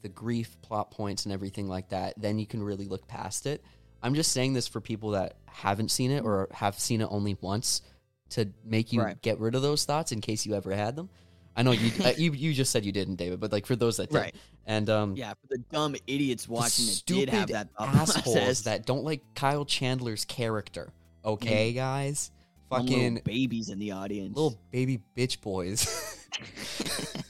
the 0.00 0.08
grief, 0.08 0.56
plot 0.62 0.90
points, 0.90 1.24
and 1.26 1.32
everything 1.32 1.68
like 1.68 1.90
that, 1.90 2.14
then 2.16 2.38
you 2.38 2.46
can 2.46 2.62
really 2.62 2.86
look 2.86 3.06
past 3.06 3.46
it. 3.46 3.62
I'm 4.02 4.14
just 4.14 4.32
saying 4.32 4.54
this 4.54 4.66
for 4.66 4.80
people 4.80 5.10
that 5.10 5.36
haven't 5.46 5.90
seen 5.90 6.10
it 6.10 6.24
or 6.24 6.48
have 6.52 6.78
seen 6.78 7.02
it 7.02 7.08
only 7.10 7.36
once 7.40 7.82
to 8.30 8.48
make 8.64 8.92
you 8.92 9.02
Right. 9.02 9.20
get 9.20 9.38
rid 9.38 9.54
of 9.54 9.62
those 9.62 9.84
thoughts 9.84 10.10
in 10.10 10.20
case 10.20 10.46
you 10.46 10.54
ever 10.54 10.74
had 10.74 10.96
them. 10.96 11.10
I 11.56 11.62
know 11.62 11.72
you 11.72 11.90
uh, 12.04 12.12
you 12.16 12.32
you 12.32 12.54
just 12.54 12.70
said 12.70 12.84
you 12.84 12.92
didn't, 12.92 13.16
David, 13.16 13.38
but 13.40 13.52
like 13.52 13.66
for 13.66 13.76
those 13.76 13.98
that 13.98 14.10
did, 14.10 14.16
Right. 14.18 14.34
and 14.66 14.88
um, 14.88 15.16
Yeah, 15.16 15.34
for 15.34 15.46
the 15.50 15.58
dumb 15.70 15.94
idiots 16.06 16.48
watching 16.48 16.86
stupid 16.86 17.26
did 17.26 17.28
have 17.30 17.48
that 17.48 17.68
assholes 17.78 18.22
process. 18.22 18.60
that 18.62 18.86
don't 18.86 19.04
like 19.04 19.22
Kyle 19.34 19.64
Chandler's 19.64 20.24
character. 20.24 20.90
Okay, 21.24 21.72
guys, 21.72 22.30
fucking 22.70 23.20
babies 23.24 23.68
in 23.68 23.78
the 23.78 23.92
audience. 23.92 24.34
little 24.34 24.58
baby 24.70 25.00
bitch 25.16 25.40
boys. 25.42 25.86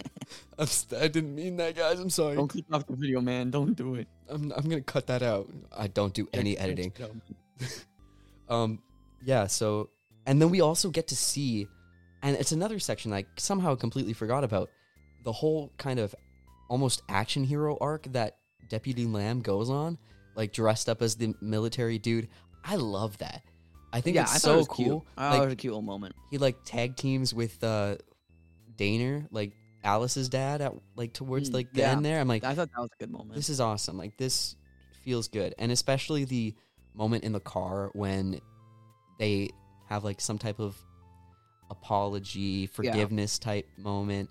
I'm 0.59 0.67
st- 0.67 1.03
I 1.03 1.09
didn't 1.09 1.35
mean 1.35 1.57
that, 1.57 1.75
guys. 1.75 1.99
I'm 1.99 2.11
sorry. 2.11 2.37
Don't 2.37 2.47
click 2.49 2.67
off 2.73 2.87
the 2.87 2.95
video, 2.95 3.21
man. 3.21 3.51
Don't 3.51 3.75
do 3.75 3.97
it. 3.97 4.07
I'm 4.29 4.53
I'm 4.53 4.63
gonna 4.69 4.81
cut 4.83 5.07
that 5.09 5.23
out. 5.23 5.49
I 5.77 5.89
don't 5.89 6.15
do 6.15 6.29
any 6.33 6.57
editing. 6.59 6.93
Um, 8.49 8.83
yeah. 9.25 9.47
So, 9.47 9.89
and 10.27 10.41
then 10.43 10.51
we 10.51 10.61
also 10.61 10.91
get 10.91 11.09
to 11.09 11.17
see, 11.17 11.69
and 12.23 12.37
it's 12.37 12.53
another 12.53 12.79
section 12.79 13.13
I 13.13 13.25
somehow 13.37 13.75
completely 13.75 14.13
forgot 14.13 14.45
about. 14.45 14.71
The 15.25 15.33
whole 15.33 15.73
kind 15.79 15.99
of 15.99 16.15
almost 16.69 17.03
action 17.09 17.45
hero 17.45 17.77
arc 17.81 18.05
that 18.13 18.37
Deputy 18.69 19.05
Lamb 19.07 19.41
goes 19.41 19.71
on, 19.71 19.99
like 20.35 20.53
dressed 20.53 20.89
up 20.89 21.03
as 21.03 21.15
the 21.17 21.35
military 21.41 21.99
dude. 21.99 22.29
I 22.65 22.77
love 22.77 23.19
that. 23.19 23.43
I 23.93 24.01
think 24.01 24.15
yeah, 24.17 24.23
it's 24.23 24.35
I 24.37 24.39
so 24.39 24.59
it 24.61 24.69
cool. 24.69 24.85
Cute. 25.01 25.03
I 25.17 25.31
thought 25.33 25.43
it 25.43 25.45
was 25.47 25.53
a 25.53 25.57
cute 25.57 25.73
little 25.73 25.83
moment. 25.83 26.15
he 26.31 26.39
like 26.39 26.57
tag 26.65 26.97
teams 26.97 27.35
with 27.35 27.63
uh 27.63 27.97
Dainard, 28.77 29.27
like 29.31 29.53
Alice's 29.85 30.29
dad 30.29 30.61
at 30.63 30.73
like 30.97 31.13
towards 31.13 31.51
Mm, 31.51 31.55
like 31.55 31.73
the 31.73 31.81
yeah. 31.81 31.93
end 31.93 32.05
there. 32.05 32.21
I'm 32.21 32.29
like, 32.29 32.45
I 32.45 32.55
thought 32.55 32.71
that 32.75 32.81
was 32.81 32.91
a 32.99 33.03
good 33.03 33.11
moment. 33.11 33.35
this 33.35 33.49
is 33.51 33.61
awesome. 33.61 33.99
Like 33.99 34.17
this 34.17 34.57
feels 35.05 35.29
good, 35.29 35.55
and 35.59 35.71
especially 35.73 36.25
the 36.25 36.55
moment 36.95 37.25
in 37.25 37.33
the 37.33 37.41
car 37.41 37.91
when 37.95 38.41
they 39.19 39.51
have 39.89 40.05
like 40.05 40.21
some 40.21 40.39
type 40.39 40.59
of 40.61 40.77
apology, 41.73 42.67
forgiveness 42.67 43.39
type 43.39 43.67
moment. 43.77 44.31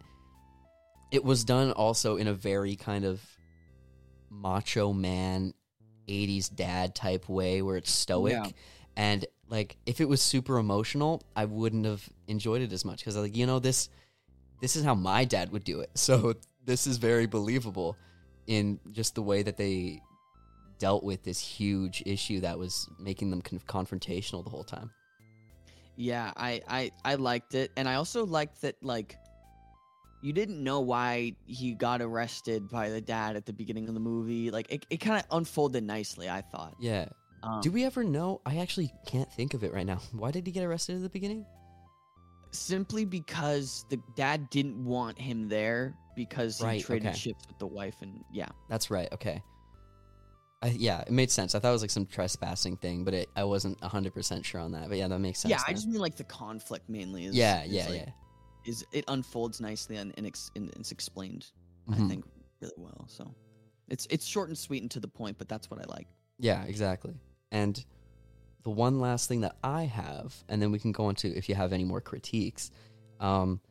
It 1.12 1.24
was 1.26 1.44
done 1.44 1.72
also 1.74 2.16
in 2.16 2.28
a 2.28 2.34
very 2.34 2.76
kind 2.78 3.04
of 3.04 3.22
macho 4.30 4.94
man 4.94 5.54
80s 6.08 6.54
dad 6.56 6.96
type 6.96 7.28
way 7.28 7.62
where 7.62 7.76
it's 7.78 7.92
stoic 7.92 8.32
Yeah. 8.34 8.48
and 8.96 9.26
like 9.50 9.78
if 9.86 10.00
it 10.02 10.08
was 10.08 10.22
super 10.22 10.58
emotional 10.58 11.22
i 11.36 11.44
wouldn't 11.46 11.86
have 11.86 12.08
enjoyed 12.28 12.62
it 12.62 12.72
as 12.72 12.86
much 12.86 13.00
because 13.00 13.18
like 13.18 13.36
you 13.36 13.46
know 13.46 13.60
this 13.60 13.90
this 14.62 14.76
is 14.78 14.84
how 14.86 14.96
my 14.96 15.26
dad 15.26 15.52
would 15.52 15.64
do 15.66 15.82
it 15.82 15.90
so 15.96 16.34
this 16.66 16.88
is 16.88 16.98
very 16.98 17.28
believable 17.28 17.98
in 18.48 18.80
just 18.92 19.16
the 19.16 19.22
way 19.22 19.44
that 19.44 19.58
they 19.58 20.02
dealt 20.80 21.04
with 21.04 21.24
this 21.24 21.40
huge 21.40 22.02
issue 22.06 22.40
that 22.40 22.58
was 22.58 22.90
making 23.00 23.30
them 23.30 23.42
con- 23.42 23.60
confrontational 23.68 24.44
the 24.44 24.50
whole 24.50 24.64
time 24.64 24.90
Yeah, 25.96 26.32
I, 26.36 26.62
I 26.68 26.92
I 27.04 27.16
liked 27.16 27.54
it, 27.56 27.72
and 27.78 27.88
I 27.88 27.96
also 27.96 28.26
liked 28.26 28.62
that 28.62 28.76
like 28.84 29.18
you 30.22 30.34
didn't 30.34 30.64
know 30.64 30.80
why 30.82 31.34
he 31.46 31.74
got 31.74 32.02
arrested 32.02 32.70
by 32.70 32.90
the 32.90 33.02
dad 33.02 33.36
at 33.36 33.46
the 33.46 33.54
beginning 33.54 33.88
of 33.88 33.94
the 33.96 34.00
movie. 34.00 34.52
Like 34.52 34.72
it, 34.72 34.86
it 34.90 34.98
kind 34.98 35.20
of 35.20 35.26
unfolded 35.32 35.84
nicely. 35.84 36.30
I 36.30 36.42
thought. 36.42 36.76
yeah 36.80 37.06
Um, 37.44 37.62
do 37.62 37.72
we 37.72 37.84
ever 37.86 38.04
know 38.04 38.40
i 38.46 38.58
actually 38.58 38.94
can't 39.08 39.32
think 39.34 39.56
of 39.56 39.64
it 39.64 39.74
right 39.74 39.86
now 39.86 40.00
why 40.12 40.30
did 40.32 40.46
he 40.46 40.52
get 40.54 40.64
arrested 40.64 40.96
at 40.98 41.02
the 41.02 41.10
beginning 41.10 41.44
simply 42.52 43.04
because 43.06 43.86
the 43.90 43.98
dad 44.16 44.50
didn't 44.50 44.84
want 44.84 45.18
him 45.20 45.48
there 45.48 45.96
because 46.16 46.60
he 46.60 46.66
Right, 46.66 46.82
traded 46.84 47.10
okay. 47.10 47.18
ships 47.18 47.48
with 47.48 47.58
the 47.58 47.68
wife, 47.68 47.96
and 48.02 48.24
yeah, 48.30 48.50
That's 48.68 48.92
right. 48.92 49.08
Okay. 49.14 49.42
I, 50.64 50.68
yeah, 50.70 51.02
it 51.02 51.12
made 51.12 51.32
sense. 51.32 51.56
I 51.56 51.60
thought 51.60 51.70
it 51.70 51.74
was 51.74 51.82
like 51.82 51.90
some 51.92 52.06
trespassing 52.06 52.78
thing, 52.78 53.04
but 53.04 53.14
it, 53.16 53.30
I 53.36 53.44
wasn't 53.46 53.80
100% 53.82 54.46
sure 54.46 54.62
on 54.62 54.74
that. 54.74 54.90
But 54.90 54.98
yeah, 55.00 55.08
that 55.08 55.20
makes 55.20 55.40
sense. 55.40 55.50
yeah. 55.50 55.62
I 55.66 55.72
now. 55.72 55.76
just 55.76 55.88
mean 55.88 56.00
like 56.00 56.16
the 56.18 56.24
conflict 56.24 56.88
mainly. 56.88 57.26
Is, 57.26 57.36
yeah, 57.36 57.64
is, 57.64 57.72
yeah, 57.72 57.86
like, 57.90 57.96
yeah. 58.02 58.10
Is 58.66 58.86
it 58.92 59.06
unfolds 59.08 59.60
nicely 59.60 59.96
and, 59.98 60.14
and, 60.18 60.28
ex- 60.28 60.52
and 60.56 60.70
it's 60.76 60.92
explained, 60.92 61.48
I 61.90 61.94
Mhm. 61.96 62.10
think, 62.10 62.26
really 62.62 62.74
well. 62.78 63.06
So 63.08 63.34
it's 63.90 64.06
it's 64.12 64.26
short 64.26 64.50
and 64.50 64.58
sweet 64.58 64.84
and 64.84 64.92
to 64.92 65.00
the 65.00 65.08
point, 65.08 65.40
but 65.40 65.50
that's 65.50 65.72
what 65.72 65.80
I 65.80 65.86
like. 65.92 66.08
Yeah, 66.38 66.64
exactly. 66.66 67.16
And 67.52 67.84
the 68.64 68.70
one 68.70 69.00
last 69.00 69.28
thing 69.28 69.42
that 69.42 69.56
I 69.64 69.86
have, 69.86 70.36
and 70.48 70.62
then 70.62 70.72
we 70.72 70.78
can 70.78 70.92
go 70.92 71.10
into 71.10 71.36
if 71.36 71.50
you 71.50 71.56
have 71.56 71.74
any 71.74 71.84
more 71.86 72.02
critiques. 72.02 72.70
Um, 73.20 73.62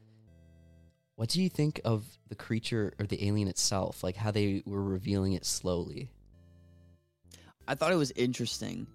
what 1.15 1.29
do 1.29 1.41
you 1.43 1.49
think 1.49 1.81
of 1.85 2.05
the 2.29 2.35
creature 2.35 2.95
or 2.99 3.07
the 3.07 3.27
alien 3.29 3.47
itself? 3.47 4.03
Like 4.03 4.17
how 4.17 4.31
they 4.33 4.63
were 4.67 4.83
revealing 4.83 5.35
it 5.35 5.45
slowly. 5.47 6.11
I 7.71 7.77
thought 7.77 7.93
it 7.93 7.97
was 7.97 8.11
interesting. 8.17 8.89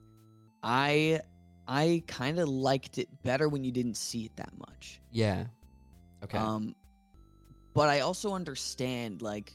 I 0.62 1.22
I 1.66 2.04
kind 2.08 2.40
of 2.40 2.50
liked 2.50 2.98
it 2.98 3.08
better 3.24 3.48
when 3.48 3.64
you 3.64 3.72
didn't 3.72 3.96
see 3.96 4.26
it 4.26 4.36
that 4.36 4.52
much. 4.58 5.00
Yeah. 5.12 5.46
Okay. 6.22 6.38
Um, 6.38 6.76
but 7.74 7.88
I 7.88 8.02
also 8.02 8.34
understand 8.34 9.22
like 9.22 9.54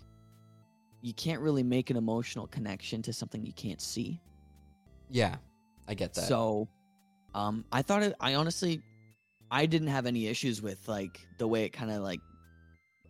you 1.02 1.12
can't 1.12 1.42
really 1.42 1.62
make 1.62 1.90
an 1.90 1.98
emotional 1.98 2.46
connection 2.46 3.02
to 3.02 3.12
something 3.12 3.44
you 3.44 3.52
can't 3.52 3.82
see. 3.82 4.22
yeah, 5.10 5.36
I 5.86 5.92
get 5.92 6.14
that. 6.14 6.24
So, 6.24 6.68
um, 7.34 7.66
I 7.70 7.82
thought 7.82 8.02
it. 8.02 8.14
I 8.20 8.36
honestly, 8.36 8.80
I 9.50 9.66
didn't 9.66 9.88
have 9.88 10.06
any 10.06 10.28
issues 10.28 10.62
with 10.62 10.88
like 10.88 11.20
the 11.36 11.46
way 11.46 11.64
it 11.64 11.74
kind 11.74 11.90
of 11.90 12.00
like 12.02 12.20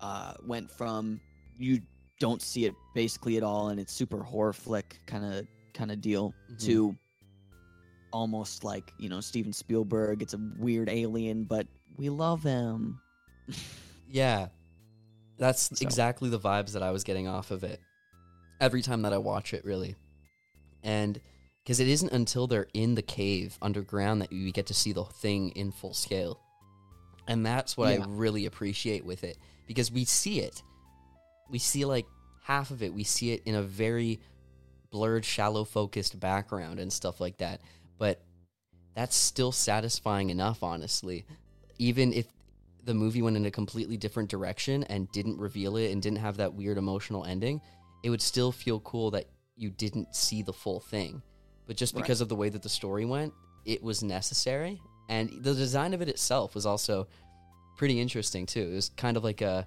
uh 0.00 0.32
went 0.44 0.72
from 0.72 1.20
you 1.56 1.80
don't 2.18 2.42
see 2.42 2.64
it 2.64 2.74
basically 2.96 3.36
at 3.36 3.44
all, 3.44 3.68
and 3.68 3.78
it's 3.78 3.92
super 3.92 4.24
horror 4.24 4.52
flick 4.52 4.98
kind 5.06 5.24
of 5.24 5.46
kind 5.74 5.90
of 5.90 6.00
deal 6.00 6.34
Mhm. 6.50 6.58
to 6.66 6.96
almost 8.12 8.64
like 8.64 8.92
you 8.98 9.08
know 9.08 9.20
Steven 9.20 9.52
Spielberg. 9.52 10.22
It's 10.22 10.34
a 10.34 10.40
weird 10.58 10.88
alien, 10.88 11.44
but 11.44 11.66
we 11.96 12.08
love 12.08 12.42
him. 12.42 13.00
Yeah. 14.08 14.48
That's 15.38 15.78
So- 15.78 15.82
exactly 15.84 16.28
the 16.28 16.38
vibes 16.40 16.72
that 16.72 16.82
I 16.82 16.90
was 16.90 17.04
getting 17.04 17.26
off 17.28 17.50
of 17.50 17.64
it 17.64 17.80
every 18.60 18.82
time 18.82 19.02
that 19.02 19.12
I 19.12 19.18
watch 19.18 19.54
it, 19.54 19.64
really. 19.64 19.96
And 20.82 21.20
because 21.62 21.80
it 21.80 21.88
isn't 21.88 22.12
until 22.12 22.46
they're 22.46 22.68
in 22.74 22.94
the 22.94 23.02
cave 23.02 23.56
underground 23.62 24.20
that 24.22 24.32
you 24.32 24.50
get 24.52 24.66
to 24.66 24.74
see 24.74 24.92
the 24.92 25.04
thing 25.04 25.50
in 25.50 25.70
full 25.70 25.94
scale. 25.94 26.40
And 27.28 27.44
that's 27.46 27.76
what 27.76 27.92
Yeah. 27.96 28.04
I 28.04 28.06
really 28.08 28.46
appreciate 28.46 29.04
with 29.04 29.24
it 29.24 29.38
because 29.66 29.90
we 29.90 30.04
see 30.04 30.40
it. 30.40 30.62
We 31.48 31.58
see 31.58 31.84
like 31.84 32.06
half 32.42 32.70
of 32.70 32.82
it. 32.82 32.92
We 32.92 33.04
see 33.04 33.30
it 33.32 33.42
in 33.44 33.54
a 33.54 33.62
very 33.62 34.20
blurred, 34.90 35.24
shallow 35.24 35.64
focused 35.64 36.18
background 36.18 36.80
and 36.80 36.92
stuff 36.92 37.20
like 37.20 37.38
that. 37.38 37.60
But 37.98 38.20
that's 38.94 39.16
still 39.16 39.52
satisfying 39.52 40.30
enough, 40.30 40.62
honestly. 40.62 41.24
Even 41.78 42.12
if 42.12 42.26
the 42.84 42.94
movie 42.94 43.22
went 43.22 43.36
in 43.36 43.46
a 43.46 43.50
completely 43.50 43.96
different 43.96 44.30
direction 44.30 44.84
and 44.84 45.10
didn't 45.12 45.38
reveal 45.38 45.76
it 45.76 45.92
and 45.92 46.02
didn't 46.02 46.18
have 46.18 46.38
that 46.38 46.54
weird 46.54 46.78
emotional 46.78 47.24
ending, 47.24 47.60
it 48.02 48.10
would 48.10 48.22
still 48.22 48.52
feel 48.52 48.80
cool 48.80 49.10
that 49.12 49.26
you 49.56 49.70
didn't 49.70 50.14
see 50.14 50.42
the 50.42 50.52
full 50.52 50.80
thing. 50.80 51.22
But 51.66 51.76
just 51.76 51.94
Right. 51.94 52.02
because 52.02 52.20
of 52.20 52.28
the 52.28 52.36
way 52.36 52.48
that 52.48 52.62
the 52.62 52.68
story 52.68 53.04
went, 53.04 53.32
it 53.64 53.82
was 53.82 54.02
necessary. 54.02 54.80
And 55.08 55.42
the 55.42 55.54
design 55.54 55.92
of 55.94 56.02
it 56.02 56.08
itself 56.08 56.54
was 56.54 56.66
also 56.66 57.06
pretty 57.76 58.00
interesting 58.00 58.46
too. 58.46 58.70
It 58.72 58.74
was 58.74 58.88
kind 58.90 59.16
of 59.16 59.24
like 59.24 59.40
a 59.40 59.66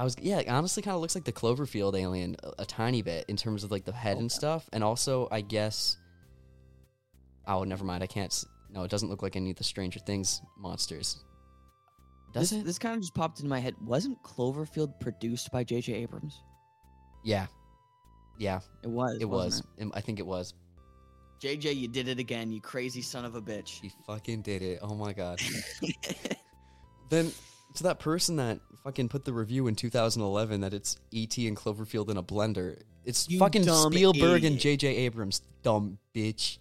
I 0.00 0.04
was 0.04 0.16
yeah, 0.18 0.38
it 0.38 0.48
honestly 0.48 0.82
kind 0.82 0.94
of 0.94 1.02
looks 1.02 1.14
like 1.14 1.24
the 1.24 1.32
Cloverfield 1.32 1.94
alien 1.94 2.34
a, 2.42 2.62
a 2.62 2.64
tiny 2.64 3.02
bit 3.02 3.26
in 3.28 3.36
terms 3.36 3.64
of 3.64 3.70
like 3.70 3.84
the 3.84 3.92
head 3.92 4.16
and 4.16 4.32
stuff, 4.32 4.66
and 4.72 4.82
also 4.82 5.28
I 5.30 5.42
guess. 5.42 5.98
Oh, 7.46 7.64
never 7.64 7.84
mind. 7.84 8.02
I 8.02 8.06
can't. 8.06 8.32
s- 8.32 8.46
No, 8.70 8.82
it 8.82 8.90
doesn't 8.90 9.10
look 9.10 9.22
like 9.22 9.36
any 9.36 9.50
of 9.50 9.56
the 9.56 9.64
Stranger 9.64 10.00
Things 10.00 10.40
monsters. 10.56 11.22
Does 12.32 12.48
this, 12.48 12.60
it? 12.60 12.64
This 12.64 12.78
kind 12.78 12.94
of 12.94 13.02
just 13.02 13.14
popped 13.14 13.40
into 13.40 13.50
my 13.50 13.58
head. 13.58 13.74
Wasn't 13.84 14.22
Cloverfield 14.22 14.98
produced 15.00 15.52
by 15.52 15.64
J.J. 15.64 15.92
Abrams? 15.92 16.42
Yeah, 17.22 17.46
yeah, 18.38 18.60
It 18.82 18.88
was. 18.88 19.18
it 19.20 19.26
was. 19.28 19.62
Um, 19.82 19.92
I 19.94 20.00
think 20.00 20.18
it 20.18 20.26
was. 20.26 20.54
JJ, 21.42 21.76
you 21.76 21.88
did 21.88 22.08
it 22.08 22.18
again, 22.18 22.50
you 22.50 22.62
crazy 22.62 23.02
son 23.02 23.26
of 23.26 23.34
a 23.34 23.42
bitch. 23.42 23.66
She 23.82 23.90
fucking 24.06 24.40
did 24.42 24.62
it. 24.62 24.78
Oh 24.80 24.94
my 24.94 25.12
god. 25.12 25.40
then 27.10 27.32
to 27.74 27.82
that 27.84 27.98
person 27.98 28.36
that 28.36 28.60
fucking 28.84 29.08
put 29.08 29.24
the 29.24 29.32
review 29.32 29.66
in 29.66 29.74
2011 29.74 30.60
that 30.62 30.74
it's 30.74 30.98
E.T. 31.10 31.46
and 31.46 31.56
Cloverfield 31.56 32.10
in 32.10 32.16
a 32.16 32.22
blender. 32.22 32.80
It's 33.04 33.28
You 33.28 33.38
fucking 33.38 33.64
dumb 33.64 33.92
Spielberg 33.92 34.44
and 34.44 34.56
idiot. 34.56 34.60
J.J. 34.60 34.96
Abrams. 34.96 35.42
Dumb 35.62 35.98
bitch. 36.14 36.58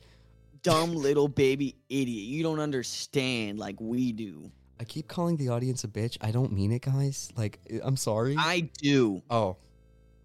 Dumb 0.61 0.93
little 0.95 1.27
baby 1.27 1.75
idiot. 1.89 2.25
You 2.25 2.43
don't 2.43 2.59
understand 2.59 3.59
like 3.59 3.75
we 3.79 4.11
do. 4.11 4.51
I 4.79 4.83
keep 4.85 5.07
calling 5.07 5.37
the 5.37 5.49
audience 5.49 5.83
a 5.83 5.87
bitch. 5.87 6.17
I 6.21 6.31
don't 6.31 6.53
mean 6.53 6.71
it, 6.71 6.81
guys. 6.81 7.29
Like, 7.35 7.59
I- 7.71 7.81
I'm 7.83 7.97
sorry. 7.97 8.35
I 8.37 8.69
do. 8.81 9.21
oh, 9.29 9.57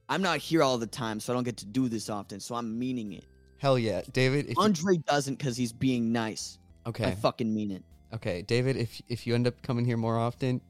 I'm 0.09 0.23
not 0.23 0.39
here 0.39 0.63
all 0.63 0.79
the 0.79 0.87
time, 0.87 1.19
so 1.19 1.33
I 1.33 1.37
don't 1.37 1.45
get 1.45 1.57
to 1.59 1.67
do 1.67 1.89
this 1.89 2.11
often, 2.11 2.39
so 2.39 2.55
I'm 2.55 2.79
meaning 2.79 3.13
it. 3.15 3.25
hell 3.59 3.79
yeah. 3.79 4.03
David, 4.13 4.47
if 4.47 4.57
you, 4.57 4.63
Andre 4.63 4.99
doesn't 4.99 5.37
because 5.37 5.57
he's 5.57 5.73
being 5.73 6.13
nice. 6.13 6.59
Okay. 6.87 7.05
I 7.05 7.09
okay. 7.09 7.17
fucking 7.21 7.53
mean 7.53 7.71
it. 7.71 7.83
Okay, 8.13 8.43
David, 8.43 8.77
if 8.77 9.01
if 9.09 9.27
you 9.27 9.35
end 9.35 9.47
up 9.47 9.61
coming 9.63 9.85
here 9.85 9.97
more 9.97 10.19
often, 10.19 10.61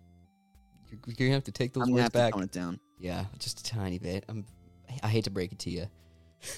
you're, 1.07 1.28
to 1.28 1.32
have 1.32 1.45
to 1.45 1.53
take 1.53 1.72
those 1.72 1.82
I'm 1.82 1.88
gonna 1.90 1.95
words 1.95 2.03
have 2.05 2.12
to 2.12 2.18
back. 2.18 2.32
tone 2.34 2.42
it 2.42 2.53
down. 2.53 2.80
Yeah, 2.99 3.24
just 3.38 3.61
a 3.61 3.64
tiny 3.64 3.99
bit. 3.99 4.24
I'm 4.28 4.45
I 5.03 5.09
hate 5.09 5.24
to 5.24 5.30
break 5.30 5.53
it 5.53 5.59
to 5.61 5.70
you. 5.70 5.86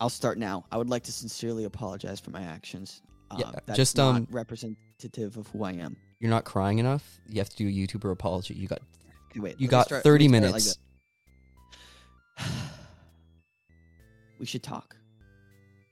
I'll 0.00 0.08
start 0.10 0.38
now. 0.38 0.64
I 0.70 0.76
would 0.76 0.88
like 0.88 1.02
to 1.04 1.12
sincerely 1.12 1.64
apologize 1.64 2.20
for 2.20 2.30
my 2.30 2.42
actions. 2.42 3.02
Uh, 3.30 3.36
Yeah, 3.40 3.50
that's 3.66 3.76
just, 3.76 3.96
not 3.96 4.16
um, 4.16 4.28
representative 4.30 5.36
of 5.36 5.46
who 5.48 5.64
I 5.64 5.72
am. 5.72 5.96
You're 6.20 6.30
not 6.30 6.44
crying 6.44 6.78
enough. 6.78 7.20
You 7.28 7.38
have 7.38 7.48
to 7.50 7.56
do 7.56 7.68
a 7.68 7.70
YouTuber 7.70 8.10
apology. 8.12 8.54
You 8.54 8.68
got 8.68 8.80
Okay, 9.30 9.40
wait. 9.40 9.60
You 9.60 9.68
got 9.68 9.86
start- 9.86 10.04
30 10.04 10.28
let 10.28 10.30
me 10.30 10.38
start 10.38 10.44
it 10.44 10.52
like 10.52 10.62
minutes. 12.38 12.38
we 14.38 14.46
should 14.46 14.62
talk. 14.62 14.96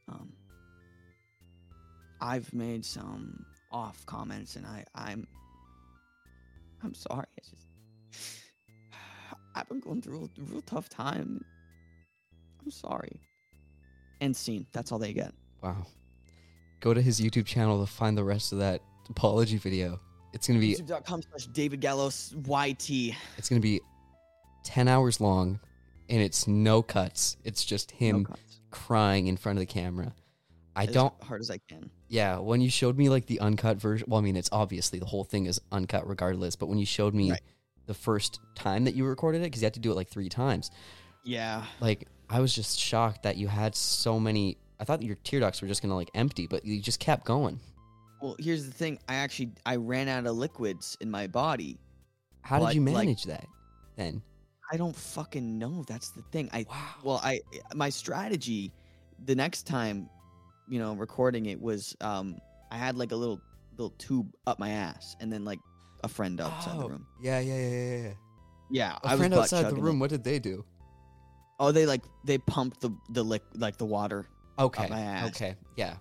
Um, 0.08 0.32
I've 2.20 2.52
made 2.54 2.84
some 2.84 3.44
off 3.72 4.04
comments, 4.06 4.56
and 4.56 4.64
I, 4.66 4.84
I'm, 4.94 5.26
I'm 6.82 6.94
sorry. 6.94 7.26
It's 7.36 7.48
just, 7.50 7.66
I've 9.54 9.68
been 9.68 9.80
going 9.80 10.02
through 10.02 10.30
a 10.38 10.42
real 10.42 10.62
tough 10.62 10.88
time. 10.88 11.44
I'm 12.64 12.70
sorry. 12.70 13.20
End 14.20 14.36
scene. 14.36 14.66
That's 14.72 14.92
all 14.92 14.98
they 14.98 15.12
get. 15.12 15.32
wow. 15.62 15.86
Go 16.80 16.92
to 16.94 17.00
his 17.00 17.20
YouTube 17.20 17.46
channel 17.46 17.84
to 17.84 17.90
find 17.90 18.16
the 18.16 18.22
rest 18.24 18.52
of 18.52 18.58
that 18.58 18.82
apology 19.08 19.56
video. 19.56 19.98
It's 20.34 20.46
gonna 20.46 20.60
be 20.60 20.74
YouTube.com 20.74 21.22
slash 21.22 21.46
David 21.46 21.80
Gallos 21.80 22.34
YT. 22.46 23.14
it's 23.38 23.48
gonna 23.48 23.60
be 23.62 23.80
ten 24.62 24.86
hours 24.86 25.20
long, 25.20 25.58
and 26.10 26.20
it's 26.20 26.46
no 26.46 26.82
cuts. 26.82 27.38
It's 27.44 27.64
just 27.64 27.92
No 27.92 27.96
him 27.98 28.24
cuts. 28.26 28.60
crying 28.70 29.26
in 29.28 29.36
front 29.38 29.58
of 29.58 29.60
the 29.60 29.66
camera. 29.66 30.14
I 30.76 30.84
As 30.84 30.92
don't. 30.94 31.14
hard 31.24 31.40
as 31.40 31.50
I 31.50 31.58
can. 31.58 31.90
Yeah, 32.08 32.38
when 32.38 32.60
you 32.60 32.68
showed 32.70 32.96
me 32.98 33.08
like 33.08 33.26
the 33.26 33.40
uncut 33.40 33.78
version, 33.78 34.06
well, 34.08 34.20
I 34.20 34.22
mean, 34.22 34.36
it's 34.36 34.50
obviously 34.52 34.98
the 34.98 35.06
whole 35.06 35.24
thing 35.24 35.46
is 35.46 35.60
uncut 35.72 36.06
regardless. 36.06 36.54
But 36.54 36.66
when 36.66 36.78
you 36.78 36.84
showed 36.86 37.14
me 37.14 37.30
Right. 37.30 37.40
the 37.86 37.94
first 37.94 38.40
time 38.54 38.84
that 38.84 38.94
you 38.94 39.04
recorded 39.06 39.38
it, 39.40 39.44
because 39.44 39.62
you 39.62 39.66
had 39.66 39.74
to 39.74 39.80
do 39.80 39.90
it 39.90 39.94
like 39.94 40.08
three 40.08 40.28
times, 40.28 40.70
Yeah. 41.24 41.64
like 41.80 42.06
I 42.28 42.40
was 42.40 42.54
just 42.54 42.78
shocked 42.78 43.22
that 43.22 43.36
you 43.36 43.48
had 43.48 43.74
so 43.74 44.20
many. 44.20 44.58
I 44.78 44.84
thought 44.84 45.02
your 45.02 45.16
tear 45.16 45.40
ducts 45.40 45.62
were 45.62 45.68
just 45.68 45.80
gonna 45.80 45.94
like 45.96 46.10
empty, 46.14 46.46
but 46.46 46.64
you 46.64 46.80
just 46.80 47.00
kept 47.00 47.24
going. 47.24 47.58
Well, 48.20 48.36
here's 48.38 48.66
the 48.66 48.72
thing. 48.72 48.98
I 49.08 49.14
actually 49.14 49.52
I 49.64 49.76
ran 49.76 50.08
out 50.08 50.26
of 50.26 50.36
liquids 50.36 50.96
in 51.00 51.10
my 51.10 51.26
body. 51.26 51.78
How 52.42 52.58
did 52.58 52.64
But, 52.66 52.74
you 52.74 52.82
like- 52.84 52.94
manage 53.06 53.24
that 53.24 53.46
then? 53.96 54.22
I 54.70 54.76
don't 54.76 54.94
fucking 54.96 55.58
know. 55.58 55.84
That's 55.88 56.10
the 56.10 56.22
thing. 56.32 56.50
I 56.52 56.66
Wow. 56.68 56.94
well, 57.02 57.20
I 57.24 57.40
my 57.74 57.88
strategy 57.88 58.72
the 59.24 59.34
next 59.34 59.62
time, 59.66 60.10
you 60.68 60.78
know, 60.78 60.94
recording 60.94 61.46
it 61.46 61.60
was 61.60 61.96
um 62.00 62.38
I 62.70 62.76
had 62.76 62.96
like 62.96 63.12
a 63.12 63.16
little 63.16 63.40
little 63.72 63.94
tube 63.98 64.32
up 64.46 64.58
my 64.58 64.70
ass 64.70 65.16
and 65.20 65.32
then 65.32 65.44
like 65.44 65.60
a 66.04 66.08
friend 66.08 66.40
outside 66.40 66.78
the 66.78 66.84
Oh, 66.84 66.88
room. 66.88 67.06
Yeah, 67.20 67.40
yeah, 67.40 67.58
yeah, 67.58 67.68
yeah, 67.70 67.96
yeah. 68.08 68.12
Yeah, 68.68 68.98
A 69.02 69.06
I 69.06 69.10
was 69.12 69.18
friend 69.20 69.34
outside 69.34 69.70
the 69.70 69.76
room. 69.76 69.96
It. 69.96 70.00
What 70.00 70.10
did 70.10 70.24
they 70.24 70.38
do? 70.38 70.64
Oh, 71.58 71.72
they 71.72 71.86
like 71.86 72.02
they 72.24 72.38
pumped 72.38 72.80
the 72.80 72.90
the 73.10 73.22
lick 73.22 73.42
like 73.54 73.76
the 73.78 73.86
water. 73.86 74.26
Okay. 74.58 74.88
my 74.88 75.00
ass. 75.00 75.28
Okay. 75.28 75.54
Yeah. 75.76 75.94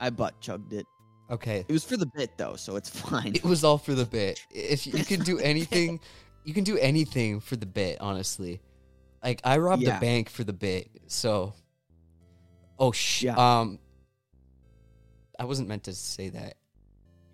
I 0.00 0.10
butt 0.10 0.40
chugged 0.40 0.72
it. 0.72 0.86
Okay. 1.30 1.64
It 1.68 1.72
was 1.72 1.84
for 1.84 1.96
the 1.96 2.06
bit 2.14 2.36
though, 2.36 2.56
so 2.56 2.76
it's 2.76 2.88
fine. 3.08 3.34
It 3.34 3.44
was 3.44 3.64
all 3.64 3.78
for 3.78 3.94
the 3.94 4.04
bit. 4.04 4.40
If 4.50 4.86
you, 4.86 4.92
you 4.98 5.04
can 5.04 5.20
do 5.20 5.38
anything, 5.52 6.00
you 6.44 6.54
can 6.54 6.64
do 6.64 6.76
anything 6.78 7.40
for 7.40 7.56
the 7.56 7.66
bit. 7.66 7.98
Honestly, 8.00 8.60
like 9.22 9.40
I 9.44 9.58
robbed 9.58 9.82
Yeah. 9.82 9.96
a 9.98 10.00
bank 10.00 10.28
for 10.30 10.44
the 10.44 10.52
bit. 10.52 10.88
So, 11.06 11.54
oh 12.78 12.92
shit. 12.92 13.26
Yeah. 13.36 13.60
Um, 13.60 13.78
I 15.38 15.44
wasn't 15.44 15.68
meant 15.68 15.84
to 15.84 15.94
say 15.94 16.30
that. 16.30 16.54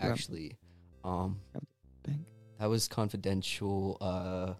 Actually, 0.00 0.58
um, 1.04 1.40
bank? 2.04 2.18
that 2.58 2.66
was 2.66 2.88
confidential. 2.88 3.96
Uh, 4.00 4.54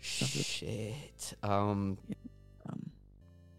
shit. 0.00 1.34
Um, 1.42 1.98
Um, 2.68 2.90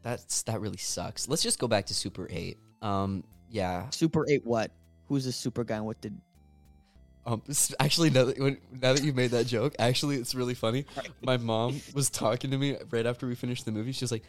that's 0.01 0.43
that 0.43 0.61
really 0.61 0.77
sucks. 0.77 1.27
Let's 1.27 1.43
just 1.43 1.59
go 1.59 1.67
back 1.67 1.85
to 1.87 1.93
Super 1.93 2.27
Eight. 2.31 2.57
Um, 2.81 3.23
yeah. 3.49 3.89
super 3.89 4.25
eight 4.29 4.45
what? 4.45 4.71
Who's 5.07 5.25
the 5.25 5.31
super 5.31 5.63
guy? 5.63 5.75
and 5.77 5.85
What 5.85 6.01
did? 6.01 6.19
Um, 7.25 7.41
s- 7.49 7.73
actually, 7.79 8.09
now 8.09 8.25
that, 8.25 8.39
when, 8.39 8.57
now 8.71 8.93
that 8.93 9.03
you 9.03 9.13
made 9.13 9.31
that 9.31 9.45
joke, 9.47 9.75
actually, 9.79 10.17
it's 10.17 10.35
really 10.35 10.53
funny. 10.55 10.85
My 11.21 11.37
mom 11.37 11.81
was 11.93 12.09
talking 12.09 12.51
to 12.51 12.57
me 12.57 12.77
right 12.91 13.05
after 13.05 13.27
we 13.27 13.35
finished 13.35 13.65
the 13.65 13.71
movie. 13.71 13.91
She 13.91 14.03
was 14.03 14.11
like, 14.11 14.23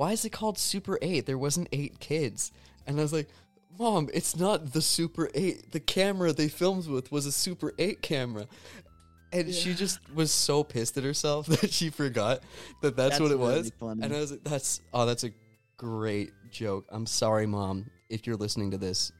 "Why 0.00 0.12
is 0.12 0.24
it 0.24 0.30
called 0.30 0.56
Super 0.56 0.98
8? 1.02 1.26
There 1.26 1.36
wasn't 1.36 1.68
eight 1.72 2.00
kids." 2.00 2.52
And 2.86 2.98
I 2.98 3.02
was 3.02 3.12
like, 3.12 3.28
"Mom, 3.78 4.08
it's 4.14 4.34
not 4.34 4.72
the 4.72 4.80
Super 4.80 5.28
8. 5.34 5.72
The 5.72 5.78
camera 5.78 6.32
they 6.32 6.48
filmed 6.48 6.86
with 6.86 7.12
was 7.12 7.26
a 7.26 7.32
Super 7.32 7.74
8 7.78 8.00
camera." 8.00 8.46
And 9.30 9.54
she 9.54 9.74
just 9.74 10.00
was 10.14 10.32
so 10.32 10.64
pissed 10.64 10.96
at 10.96 11.04
herself 11.04 11.46
that 11.60 11.70
she 11.70 11.90
forgot 11.90 12.42
that 12.80 12.96
that's, 12.96 13.20
what 13.20 13.30
it 13.30 13.36
really 13.36 13.58
was. 13.58 13.72
funny. 13.78 14.02
And 14.02 14.14
I 14.14 14.20
was 14.20 14.30
like, 14.30 14.42
"That's 14.42 14.80
oh, 14.94 15.04
that's 15.04 15.24
a 15.24 15.32
great 15.76 16.32
joke. 16.50 16.86
I'm 16.88 17.04
sorry, 17.04 17.44
mom, 17.44 17.90
if 18.08 18.26
you're 18.26 18.36
listening 18.36 18.70
to 18.70 18.78
this, 18.78 19.12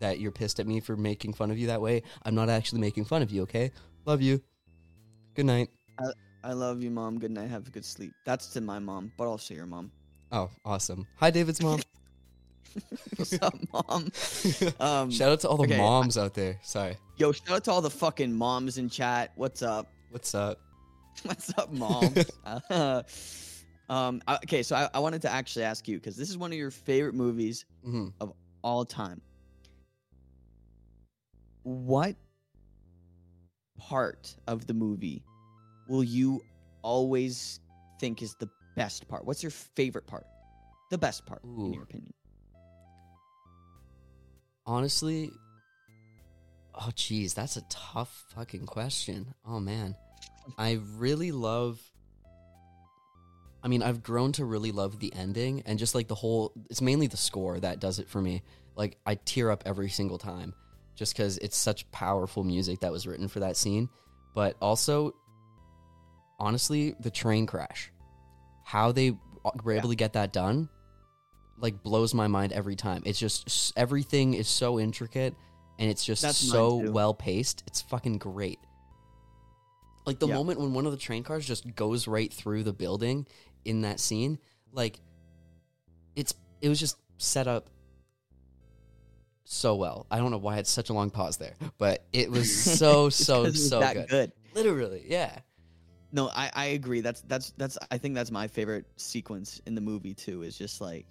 that 0.00 0.18
you're 0.18 0.32
pissed 0.32 0.58
at 0.58 0.66
me 0.66 0.80
for 0.80 0.96
making 0.96 1.34
fun 1.34 1.52
of 1.52 1.58
you 1.58 1.68
that 1.68 1.80
way. 1.80 2.02
I'm 2.24 2.34
not 2.34 2.50
actually 2.50 2.80
making 2.80 3.04
fun 3.04 3.22
of 3.22 3.30
you. 3.30 3.42
Okay, 3.42 3.70
love 4.04 4.20
you. 4.20 4.42
Good 5.34 5.46
night." 5.46 5.68
I 6.42 6.52
love 6.52 6.82
you, 6.82 6.90
mom. 6.90 7.20
Good 7.20 7.30
night. 7.30 7.48
Have 7.48 7.68
a 7.68 7.70
good 7.70 7.86
sleep. 7.86 8.12
That's 8.26 8.48
to 8.48 8.60
my 8.60 8.80
mom, 8.80 9.12
but 9.16 9.26
also 9.26 9.54
your 9.54 9.64
mom. 9.64 9.92
Oh, 10.32 10.50
awesome. 10.64 11.06
Hi, 11.18 11.30
David's 11.30 11.62
mom. 11.62 11.80
What's 13.16 13.40
up, 13.40 13.54
mom? 13.72 14.10
Um, 14.80 15.10
Shout 15.10 15.30
out 15.30 15.40
to 15.40 15.48
all 15.48 15.56
the 15.56 15.62
okay, 15.64 15.78
moms 15.78 16.18
out 16.18 16.34
there. 16.34 16.58
Sorry. 16.62 16.96
yo, 17.16 17.30
shout 17.32 17.56
out 17.56 17.64
to 17.64 17.70
all 17.70 17.80
the 17.80 17.90
fucking 17.90 18.32
moms 18.32 18.78
in 18.78 18.88
chat. 18.90 19.30
What's 19.36 19.62
up? 19.62 19.92
What's 20.10 20.34
up? 20.34 20.58
What's 21.24 21.56
up, 21.56 21.72
moms? 21.72 22.30
Uh, 22.44 23.02
um, 23.88 24.20
I- 24.26 24.36
okay, 24.36 24.62
so 24.64 24.74
I, 24.76 24.88
I 24.94 24.98
wanted 24.98 25.22
to 25.22 25.30
actually 25.32 25.64
ask 25.64 25.86
you 25.86 25.96
because 25.98 26.16
this 26.16 26.28
is 26.30 26.36
one 26.36 26.50
of 26.52 26.58
your 26.58 26.70
favorite 26.72 27.14
movies 27.14 27.64
hmm 27.84 28.08
all 28.62 28.84
time. 28.84 29.20
What 31.62 32.16
part 33.78 34.34
of 34.48 34.66
the 34.66 34.74
movie 34.74 35.22
will 35.86 36.04
you 36.04 36.42
always 36.82 37.60
think 38.00 38.22
is 38.22 38.34
the 38.34 38.48
best 38.76 39.08
part? 39.08 39.24
What's 39.24 39.42
your 39.42 39.50
favorite 39.50 40.06
part? 40.06 40.26
The 40.90 40.98
best 40.98 41.26
part, 41.26 41.42
in 41.44 41.72
your 41.72 41.82
opinion? 41.82 42.12
Honestly, 44.66 45.30
oh 46.74 46.90
geez, 46.94 47.34
that's 47.34 47.56
a 47.56 47.62
tough 47.68 48.24
fucking 48.34 48.66
question. 48.66 49.34
Oh 49.46 49.60
man, 49.60 49.96
I 50.58 50.80
really 50.96 51.32
love. 51.32 51.80
I 53.62 53.68
mean, 53.68 53.82
I've 53.82 54.02
grown 54.02 54.32
to 54.32 54.44
really 54.44 54.72
love 54.72 55.00
the 55.00 55.12
ending 55.14 55.62
and 55.66 55.78
just 55.78 55.94
like 55.94 56.08
the 56.08 56.14
whole. 56.14 56.52
It's 56.70 56.82
mainly 56.82 57.06
the 57.06 57.16
score 57.16 57.58
that 57.60 57.80
does 57.80 57.98
it 57.98 58.08
for 58.08 58.20
me. 58.20 58.42
Like 58.76 58.98
I 59.06 59.16
tear 59.16 59.50
up 59.50 59.62
every 59.66 59.88
single 59.88 60.18
time, 60.18 60.54
just 60.94 61.14
because 61.14 61.38
it's 61.38 61.56
such 61.56 61.90
powerful 61.92 62.44
music 62.44 62.80
that 62.80 62.92
was 62.92 63.06
written 63.06 63.28
for 63.28 63.40
that 63.40 63.56
scene. 63.56 63.88
But 64.34 64.56
also, 64.60 65.14
honestly, 66.38 66.94
the 67.00 67.10
train 67.10 67.46
crash, 67.46 67.90
how 68.64 68.90
they 68.92 69.10
uh, 69.44 69.50
were 69.62 69.72
able 69.72 69.90
to 69.90 69.94
get 69.94 70.14
that 70.14 70.32
done, 70.32 70.68
like 71.58 71.82
blows 71.82 72.14
my 72.14 72.26
mind 72.26 72.52
every 72.52 72.74
time. 72.76 73.02
It's 73.06 73.18
just 73.18 73.72
everything 73.76 74.34
is 74.34 74.48
so 74.48 74.80
intricate 74.80 75.34
and 75.78 75.90
it's 75.90 76.04
just 76.04 76.22
That's 76.22 76.38
so 76.38 76.76
well 76.90 77.14
paced. 77.14 77.62
It's 77.66 77.82
fucking 77.82 78.18
great. 78.18 78.58
Like 80.06 80.18
the 80.18 80.28
Yeah. 80.28 80.34
moment 80.34 80.60
when 80.60 80.74
one 80.74 80.86
of 80.86 80.92
the 80.92 80.98
train 80.98 81.22
cars 81.22 81.46
just 81.46 81.74
goes 81.76 82.06
right 82.08 82.32
through 82.32 82.62
the 82.64 82.72
building 82.72 83.26
in 83.64 83.82
that 83.82 84.00
scene, 84.00 84.38
like 84.72 84.98
it's 86.16 86.34
it 86.60 86.68
was 86.68 86.78
just 86.80 86.96
set 87.18 87.46
up 87.46 87.68
so 89.44 89.74
well. 89.76 90.06
I 90.10 90.18
don't 90.18 90.30
know 90.30 90.38
why 90.38 90.58
it's 90.58 90.70
such 90.70 90.90
a 90.90 90.92
long 90.92 91.10
pause 91.10 91.36
there, 91.36 91.54
but 91.78 92.04
it 92.12 92.30
was 92.30 92.50
so 92.78 93.08
so 93.10 93.44
'cause 93.44 93.54
it 93.54 93.58
was 93.58 93.68
so 93.68 93.92
good. 93.92 94.08
good. 94.08 94.32
Literally, 94.54 95.04
yeah. 95.08 95.38
No, 96.14 96.28
I, 96.28 96.48
I 96.54 96.64
agree. 96.66 97.00
That's 97.00 97.22
that's 97.22 97.52
that's 97.56 97.76
I 97.90 97.98
think 97.98 98.14
that's 98.14 98.30
my 98.30 98.46
favorite 98.46 98.86
sequence 98.96 99.60
in 99.66 99.74
the 99.74 99.80
movie 99.80 100.14
too. 100.14 100.42
Is 100.42 100.56
just 100.56 100.80
like 100.80 101.06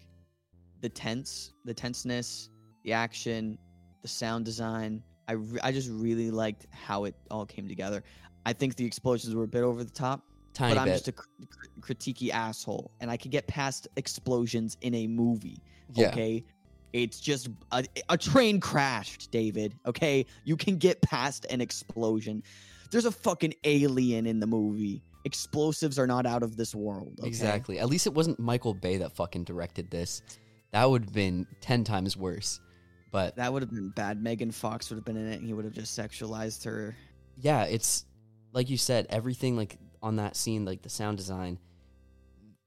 the 0.79 0.87
tense, 0.87 1.51
the 1.65 1.73
tenseness, 1.73 2.49
the 2.85 2.93
action, 2.93 3.57
the 4.01 4.07
sound 4.07 4.45
design. 4.45 5.03
I 5.27 5.33
re- 5.33 5.59
I 5.61 5.73
just 5.73 5.89
really 5.91 6.31
liked 6.31 6.67
how 6.71 7.03
it 7.03 7.15
all 7.29 7.45
came 7.45 7.67
together. 7.67 8.01
I 8.45 8.53
think 8.53 8.77
the 8.77 8.85
explosions 8.85 9.35
were 9.35 9.43
a 9.43 9.47
bit 9.47 9.63
over 9.63 9.83
the 9.83 9.91
top, 9.91 10.21
Tiny 10.53 10.73
but 10.73 10.79
I'm 10.79 10.87
bit. 10.87 10.93
just 10.93 11.09
a 11.09 11.11
cr- 11.11 11.27
cr- 11.49 11.93
critiquey 11.93 12.29
asshole, 12.31 12.89
and 13.01 13.11
I 13.11 13.17
could 13.17 13.31
get 13.31 13.45
past 13.45 13.89
explosions 13.97 14.77
in 14.81 14.95
a 14.95 15.05
movie. 15.07 15.61
yeah. 15.93 16.07
Okay. 16.09 16.45
It's 16.93 17.19
just 17.19 17.49
a, 17.71 17.83
a 18.07 18.17
train 18.17 18.59
crashed, 18.59 19.31
David. 19.31 19.75
Okay. 19.85 20.25
You 20.45 20.55
can 20.55 20.77
get 20.77 21.01
past 21.01 21.45
an 21.49 21.59
explosion. 21.59 22.43
There's 22.93 23.05
a 23.05 23.11
fucking 23.11 23.55
alien 23.65 24.25
in 24.25 24.39
the 24.39 24.47
movie. 24.47 25.03
Explosives 25.25 25.99
are 25.99 26.07
not 26.07 26.25
out 26.25 26.43
of 26.43 26.55
this 26.55 26.73
world. 26.73 27.15
okay? 27.19 27.27
Exactly. 27.27 27.79
At 27.79 27.89
least 27.89 28.07
it 28.07 28.13
wasn't 28.13 28.39
Michael 28.39 28.73
Bay 28.73 28.97
that 28.97 29.11
fucking 29.13 29.43
directed 29.43 29.89
this. 29.91 30.21
That 30.71 30.89
would 30.89 31.03
have 31.05 31.13
been 31.13 31.45
10 31.61 31.83
times 31.83 32.15
worse. 32.15 32.59
But 33.11 33.35
That 33.35 33.51
would 33.53 33.61
have 33.61 33.69
been 33.71 33.89
bad. 33.89 34.21
Megan 34.21 34.51
Fox 34.51 34.89
would 34.89 34.95
have 34.97 35.05
been 35.05 35.17
in 35.17 35.27
it 35.27 35.39
and 35.39 35.45
he 35.45 35.53
would 35.53 35.65
have 35.65 35.73
just 35.73 35.97
sexualized 35.97 36.63
her. 36.65 36.95
yeah, 37.37 37.63
it's 37.65 38.05
like 38.53 38.69
you 38.69 38.77
said, 38.77 39.07
everything 39.09 39.55
like 39.57 39.77
on 40.01 40.17
that 40.17 40.35
scene, 40.35 40.65
like 40.65 40.81
the 40.81 40.89
sound 40.89 41.17
design, 41.17 41.57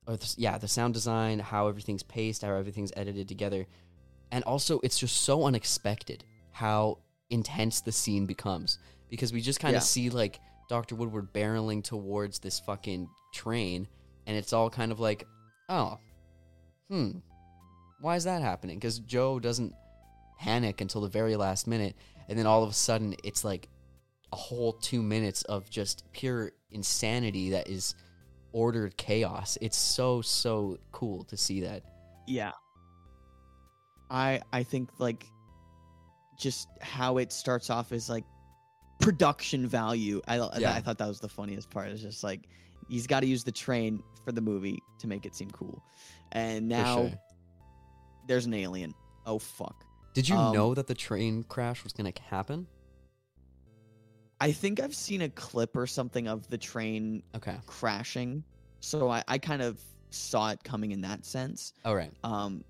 or 0.07 0.16
the, 0.16 0.35
yeah, 0.37 0.59
the 0.59 0.68
sound 0.68 0.95
design, 0.95 1.39
how 1.39 1.68
everything's 1.68 2.03
paced, 2.03 2.43
how 2.43 2.55
everything's 2.55 2.93
edited 2.97 3.29
together, 3.29 3.66
and 4.33 4.43
also 4.45 4.81
it's 4.83 4.99
just 4.99 5.22
so 5.22 5.45
unexpected 5.45 6.24
how 6.51 6.99
intense 7.31 7.81
the 7.81 7.93
scene 7.93 8.24
becomes 8.27 8.79
because 9.11 9.33
we 9.33 9.41
just 9.41 9.61
kind 9.61 9.77
of 9.77 9.81
Yeah. 9.81 9.87
see 9.87 10.11
like 10.11 10.41
Doctor 10.69 10.95
Woodward 10.97 11.33
barreling 11.33 11.83
towards 11.85 12.39
this 12.41 12.59
fucking 12.61 13.09
train, 13.33 13.87
and 14.27 14.37
it's 14.37 14.53
all 14.53 14.69
kind 14.71 14.91
of 14.93 14.99
like, 15.01 15.27
oh, 15.69 15.99
hmm, 16.89 17.19
why 18.01 18.17
is 18.17 18.25
that 18.25 18.43
happening? 18.43 18.79
Because 18.79 18.99
Joe 18.99 19.39
doesn't 19.39 19.73
panic 20.39 20.81
until 20.81 21.01
the 21.01 21.09
very 21.09 21.37
last 21.37 21.67
minute, 21.67 21.95
and 22.29 22.39
then 22.39 22.47
all 22.47 22.63
of 22.63 22.71
a 22.71 22.75
sudden 22.75 23.15
it's 23.25 23.45
like 23.45 23.69
a 24.33 24.37
whole 24.37 24.73
two 24.73 25.03
minutes 25.03 25.43
of 25.45 25.71
just 25.71 26.05
pure 26.13 26.51
insanity 26.71 27.51
that 27.51 27.69
is 27.69 27.95
ordered 28.53 28.97
chaos. 28.97 29.57
It's 29.61 29.77
so 29.77 30.21
so 30.21 30.79
cool 30.93 31.25
to 31.25 31.37
see 31.37 31.61
that. 31.61 31.83
Yeah. 32.27 32.53
I 34.11 34.41
I 34.53 34.63
think 34.63 34.91
like 34.99 35.25
just 36.39 36.69
how 36.81 37.19
it 37.19 37.33
starts 37.33 37.71
off 37.71 37.93
is 37.93 38.09
like 38.09 38.25
production 39.01 39.66
value. 39.66 40.20
I 40.26 40.38
I- 40.38 40.59
Yeah. 40.59 40.74
I 40.74 40.80
thought 40.80 40.99
that 40.99 41.09
was 41.09 41.20
the 41.20 41.28
funniest 41.28 41.70
part. 41.70 41.88
It's 41.88 42.03
just 42.03 42.24
like 42.24 42.49
he's 42.88 43.07
got 43.07 43.20
to 43.20 43.26
use 43.26 43.44
the 43.44 43.53
train 43.53 44.03
for 44.24 44.32
the 44.32 44.40
movie 44.40 44.82
to 44.99 45.07
make 45.07 45.26
it 45.26 45.34
seem 45.34 45.51
cool. 45.51 45.82
And 46.32 46.68
now 46.68 46.97
sure. 47.09 47.12
there's 48.26 48.47
an 48.47 48.55
alien. 48.55 48.94
Oh 49.26 49.38
fuck. 49.38 49.84
Did 50.14 50.28
you 50.28 50.36
um, 50.36 50.55
know 50.55 50.74
that 50.74 50.86
the 50.86 50.94
train 50.94 51.42
crash 51.44 51.84
was 51.84 51.92
going 51.92 52.11
to 52.11 52.22
happen? 52.22 52.66
I 54.40 54.53
think 54.53 54.80
I've 54.80 54.94
seen 54.94 55.22
a 55.22 55.28
clip 55.30 55.76
or 55.76 55.86
something 55.86 56.28
of 56.28 56.49
the 56.49 56.59
train 56.59 57.22
Okay. 57.34 57.57
crashing. 57.66 58.44
So 58.80 59.09
I, 59.11 59.22
I 59.28 59.38
kind 59.38 59.62
of 59.62 59.80
saw 60.11 60.51
it 60.51 60.62
coming 60.62 60.92
in 60.92 61.01
that 61.03 61.24
sense. 61.24 61.72
All 61.84 61.94
right. 61.97 62.12
Um 62.24 62.64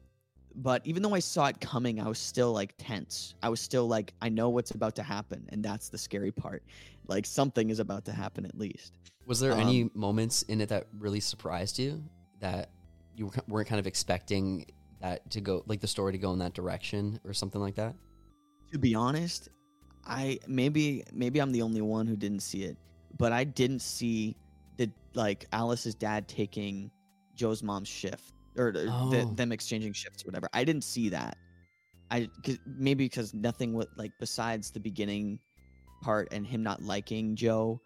but 0.57 0.81
even 0.87 1.03
though 1.03 1.15
I 1.15 1.19
saw 1.19 1.47
it 1.47 1.61
coming, 1.61 2.01
I 2.01 2.09
was 2.09 2.19
still 2.19 2.53
like 2.53 2.75
tense. 2.79 3.35
I 3.43 3.51
was 3.51 3.61
still 3.61 3.87
like, 3.87 4.15
I 4.23 4.31
know 4.31 4.49
what's 4.49 4.71
about 4.71 4.97
to 4.97 5.03
happen, 5.03 5.47
and 5.51 5.63
that's 5.63 5.91
the 5.91 5.99
scary 5.99 6.33
part. 6.33 6.63
Like 7.07 7.27
something 7.27 7.69
is 7.69 7.79
about 7.79 8.07
to 8.07 8.13
happen 8.13 8.47
at 8.47 8.57
least. 8.57 8.99
Was 9.27 9.39
there 9.39 9.53
any 9.53 9.83
um, 9.83 9.91
moments 9.95 10.43
in 10.43 10.61
it 10.61 10.71
that 10.71 10.87
really 10.99 11.21
surprised 11.21 11.79
you 11.79 12.03
that 12.41 12.71
you 13.17 13.27
were- 13.27 13.33
weren't 13.49 13.69
kind 13.69 13.79
of 13.79 13.87
expecting 13.87 14.67
that 15.01 15.29
to 15.31 15.41
go, 15.41 15.63
like 15.67 15.81
the 15.81 15.87
story 15.87 16.13
to 16.13 16.19
go 16.19 16.33
in 16.33 16.39
that 16.39 16.55
direction 16.55 17.21
or 17.25 17.35
something 17.35 17.61
like 17.61 17.75
that? 17.75 17.95
To 18.73 18.79
be 18.79 18.95
honest, 18.95 19.51
I 20.07 20.39
maybe 20.47 21.05
maybe 21.13 21.41
I'm 21.41 21.53
the 21.53 21.63
only 21.63 21.83
one 21.83 22.07
who 22.07 22.17
didn't 22.17 22.41
see 22.41 22.63
it, 22.63 22.79
but 23.19 23.31
I 23.31 23.45
didn't 23.45 23.83
see 23.83 24.37
the 24.79 24.91
like 25.15 25.47
Alice's 25.53 25.95
dad 25.95 26.29
taking 26.29 26.91
Joe's 27.35 27.63
mom's 27.63 27.89
shift 27.89 28.33
or 28.57 28.73
the, 28.73 28.81
the- 28.81 29.23
Oh. 29.23 29.33
them 29.35 29.53
exchanging 29.53 29.93
shifts 29.93 30.25
or 30.25 30.29
whatever. 30.29 30.49
I 30.53 30.65
didn't 30.65 30.85
see 30.85 31.09
that. 31.11 31.37
I 32.11 32.29
maybe 32.67 33.05
because 33.07 33.35
nothing 33.35 33.73
would 33.75 33.89
like 33.97 34.13
besides 34.21 34.71
the 34.71 34.79
beginning 34.81 35.39
part 36.03 36.29
and 36.31 36.47
him 36.47 36.63
not 36.63 36.83
liking 36.83 37.35
Joe. 37.37 37.81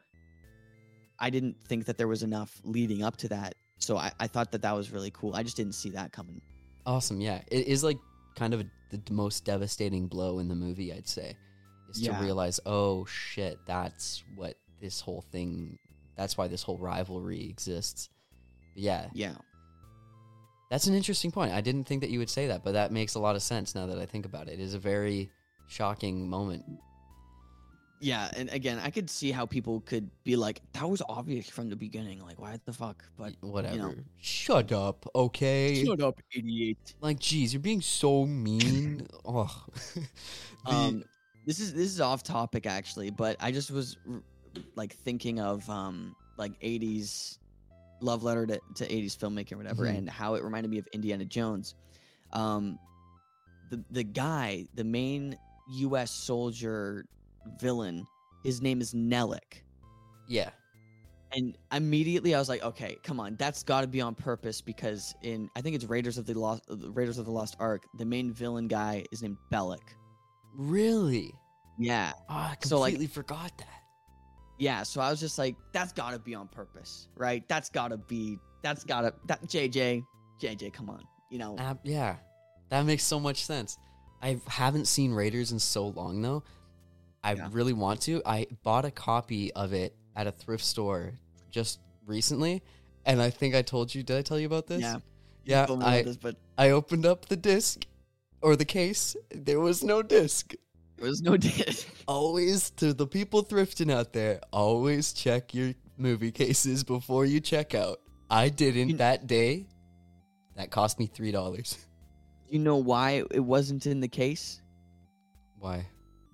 I 1.18 1.30
didn't 1.30 1.56
think 1.68 1.84
that 1.86 1.98
there 1.98 2.08
was 2.08 2.22
enough 2.22 2.60
leading 2.64 3.02
up 3.02 3.16
to 3.18 3.28
that, 3.28 3.54
so 3.78 3.96
I, 3.96 4.10
I 4.20 4.26
thought 4.26 4.52
that 4.52 4.62
that 4.62 4.72
was 4.74 4.90
really 4.90 5.10
cool. 5.10 5.34
I 5.34 5.42
just 5.42 5.56
didn't 5.56 5.74
see 5.74 5.90
that 5.90 6.12
coming. 6.12 6.40
Awesome. 6.86 7.20
Yeah. 7.20 7.42
It 7.50 7.66
is 7.66 7.84
like 7.84 7.98
kind 8.36 8.54
of 8.54 8.64
the 8.90 9.00
most 9.10 9.44
devastating 9.44 10.06
blow 10.06 10.38
in 10.38 10.48
the 10.48 10.54
movie, 10.54 10.92
I'd 10.92 11.08
say, 11.08 11.36
is 11.90 12.00
Yeah. 12.00 12.16
to 12.18 12.24
realize, 12.24 12.58
oh 12.64 13.04
shit, 13.04 13.58
that's 13.66 14.22
what 14.34 14.54
this 14.80 15.00
whole 15.00 15.20
thing, 15.30 15.78
that's 16.16 16.38
why 16.38 16.48
this 16.48 16.62
whole 16.62 16.78
rivalry 16.78 17.44
exists. 17.48 18.08
But 18.74 18.82
yeah, 18.82 19.06
Yeah, 19.12 19.34
that's 20.70 20.86
an 20.86 20.94
interesting 20.94 21.30
point. 21.30 21.52
I 21.52 21.60
didn't 21.60 21.84
think 21.84 22.00
that 22.02 22.10
you 22.10 22.18
would 22.20 22.30
say 22.30 22.46
that, 22.46 22.62
but 22.64 22.72
that 22.72 22.92
makes 22.92 23.14
a 23.14 23.18
lot 23.18 23.36
of 23.36 23.42
sense 23.42 23.74
now 23.74 23.86
that 23.86 23.98
I 23.98 24.06
think 24.06 24.24
about 24.24 24.48
it. 24.48 24.54
It 24.54 24.60
is 24.60 24.74
a 24.74 24.78
very 24.78 25.30
shocking 25.66 26.28
moment. 26.28 26.64
yeah, 28.02 28.30
and 28.34 28.48
again, 28.50 28.78
I 28.82 28.88
could 28.90 29.10
see 29.10 29.30
how 29.30 29.44
people 29.44 29.80
could 29.82 30.08
be 30.24 30.34
like, 30.36 30.62
"That 30.72 30.88
was 30.88 31.02
obvious 31.06 31.50
from 31.50 31.68
the 31.68 31.76
beginning." 31.76 32.22
Like, 32.24 32.40
why 32.40 32.58
the 32.64 32.72
fuck? 32.72 33.04
But 33.18 33.34
Whatever. 33.42 33.94
Shut 34.20 34.72
up, 34.72 35.06
okay? 35.14 35.84
shut 35.84 36.00
up, 36.00 36.18
idiot. 36.34 36.78
Like, 37.02 37.18
geez, 37.18 37.52
you're 37.52 37.60
being 37.60 37.82
so 37.82 38.24
mean. 38.24 39.06
Ugh. 39.26 39.50
The- 40.66 40.72
Um, 40.72 41.04
this 41.46 41.58
is 41.58 41.72
this 41.74 41.88
is 41.88 42.00
off 42.00 42.22
topic 42.22 42.66
actually, 42.66 43.10
but 43.10 43.36
I 43.40 43.50
just 43.50 43.70
was 43.70 43.96
r- 44.10 44.22
like 44.76 44.94
thinking 44.94 45.40
of 45.40 45.68
um 45.70 46.14
like 46.36 46.58
'80s 46.60 47.38
love 48.00 48.22
letter 48.22 48.46
to, 48.46 48.60
to 48.76 48.86
'80s 48.88 49.16
filmmaking 49.16 49.52
or 49.52 49.56
whatever, 49.58 49.84
Mhm. 49.84 49.98
and 49.98 50.10
how 50.10 50.34
it 50.34 50.42
reminded 50.44 50.70
me 50.70 50.78
of 50.78 50.86
Indiana 50.88 51.24
Jones. 51.24 51.74
Um, 52.32 52.78
the 53.70 53.82
the 53.90 54.02
guy, 54.04 54.66
the 54.74 54.84
main 54.84 55.36
U.S. 55.72 56.10
soldier 56.10 57.06
villain, 57.60 58.04
his 58.44 58.60
name 58.60 58.80
is 58.80 58.94
Nelec. 58.94 59.62
yeah. 60.28 60.50
And 61.32 61.56
immediately 61.70 62.34
I 62.34 62.40
was 62.40 62.48
like, 62.48 62.60
okay, 62.64 62.96
come 63.04 63.20
on, 63.20 63.36
that's 63.36 63.62
got 63.62 63.82
to 63.82 63.86
be 63.86 64.00
on 64.00 64.16
purpose 64.16 64.60
because 64.60 65.14
in 65.22 65.48
I 65.54 65.60
think 65.60 65.76
it's 65.76 65.84
Raiders 65.84 66.18
of 66.18 66.26
the 66.26 66.34
Lost 66.36 66.64
Raiders 66.68 67.18
of 67.18 67.24
the 67.24 67.30
Lost 67.30 67.54
Ark, 67.60 67.86
the 67.98 68.04
main 68.04 68.32
villain 68.32 68.66
guy 68.66 69.04
is 69.12 69.22
named 69.22 69.36
Belloq. 69.52 69.78
Really? 70.56 71.32
Yeah, 71.78 72.12
Oh, 72.28 72.34
I 72.34 72.56
So, 72.64 72.80
like- 72.80 72.94
completely 72.94 73.06
forgot 73.14 73.56
that. 73.58 73.79
Yeah. 74.60 74.82
So 74.84 75.00
I 75.00 75.10
was 75.10 75.18
just 75.18 75.38
like, 75.38 75.56
that's 75.72 75.92
got 75.92 76.12
to 76.12 76.18
be 76.18 76.34
on 76.34 76.46
purpose, 76.48 77.08
right? 77.16 77.42
That's 77.48 77.68
got 77.70 77.88
to 77.88 77.96
be 77.96 78.38
that's 78.62 78.84
got 78.84 79.00
to 79.02 79.14
that 79.26 79.42
JJ 79.48 80.04
JJ, 80.40 80.72
come 80.72 80.88
on, 80.90 81.02
you 81.30 81.38
know. 81.38 81.56
Ab- 81.58 81.80
yeah, 81.82 82.16
that 82.68 82.84
makes 82.84 83.02
so 83.02 83.18
much 83.18 83.44
sense. 83.44 83.78
I 84.22 84.38
haven't 84.46 84.86
seen 84.86 85.12
Raiders 85.12 85.50
in 85.52 85.58
so 85.58 85.88
long 85.88 86.20
though. 86.22 86.44
I 87.24 87.34
Yeah. 87.34 87.48
really 87.52 87.72
want 87.72 88.02
to. 88.02 88.22
I 88.24 88.46
bought 88.62 88.84
a 88.84 88.90
copy 88.90 89.52
of 89.54 89.72
it 89.72 89.94
at 90.14 90.26
a 90.26 90.32
thrift 90.32 90.64
store 90.64 91.12
just 91.50 91.80
recently, 92.06 92.62
and 93.06 93.20
I 93.20 93.30
think 93.30 93.54
I 93.54 93.62
told 93.62 93.94
you. 93.94 94.02
Did 94.02 94.16
I 94.18 94.22
tell 94.22 94.38
you 94.38 94.46
about 94.46 94.66
this? 94.66 94.80
Yeah, 94.82 94.98
Yeah, 95.44 95.66
told 95.66 95.80
me 95.80 95.84
about 95.86 95.94
I 95.94 96.02
this, 96.02 96.16
but 96.16 96.36
I 96.58 96.70
opened 96.70 97.06
up 97.06 97.26
the 97.26 97.36
disc 97.36 97.86
or 98.42 98.56
the 98.56 98.64
case. 98.64 99.16
There 99.30 99.60
was 99.60 99.82
no 99.82 100.02
disc. 100.02 100.54
There 101.00 101.08
was 101.08 101.22
no 101.22 101.36
disc. 101.36 101.88
Always 102.06 102.70
to 102.72 102.92
the 102.94 103.06
people 103.06 103.42
thrifting 103.44 103.90
out 103.92 104.12
there. 104.12 104.40
Always 104.52 105.12
check 105.12 105.54
your 105.54 105.72
movie 105.96 106.30
cases 106.30 106.84
before 106.84 107.24
you 107.24 107.40
check 107.40 107.74
out. 107.74 108.00
I 108.30 108.48
didn't 108.48 108.98
that 108.98 109.26
day. 109.26 109.66
That 110.56 110.70
cost 110.70 110.98
me 110.98 111.06
three 111.06 111.32
dollars. 111.32 111.78
you 112.48 112.58
know 112.58 112.76
why 112.76 113.24
it 113.30 113.40
wasn't 113.40 113.86
in 113.86 114.00
the 114.00 114.08
case? 114.08 114.60
Why? 115.58 115.86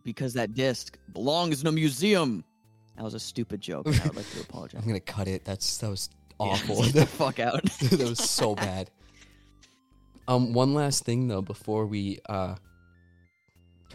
Because 0.03 0.35
that 0.35 0.55
disc 0.55 0.99
belongs 1.13 1.61
in 1.61 1.67
a 1.67 1.73
museum. 1.73 2.45
That 2.97 3.05
was 3.05 3.15
a 3.15 3.21
stupid 3.21 3.61
joke. 3.61 3.87
and 3.87 4.01
I 4.01 4.07
would 4.07 4.17
like 4.17 4.31
to 4.33 4.41
apologize. 4.49 4.81
I'm 4.81 4.87
gonna 4.87 5.01
cut 5.01 5.29
it. 5.29 5.45
That's 5.45 5.79
that 5.79 5.91
was 5.91 6.11
Yeah, 6.41 6.47
awful. 6.49 6.83
get 6.85 6.93
the 6.95 7.07
fuck 7.07 7.39
out. 7.41 7.63
that 7.65 8.01
was 8.09 8.19
so 8.19 8.55
bad. 8.55 8.91
Um, 10.29 10.53
one 10.53 10.75
last 10.75 11.05
thing 11.05 11.29
though, 11.29 11.41
before 11.43 11.87
we 11.87 12.19
uh 12.29 12.57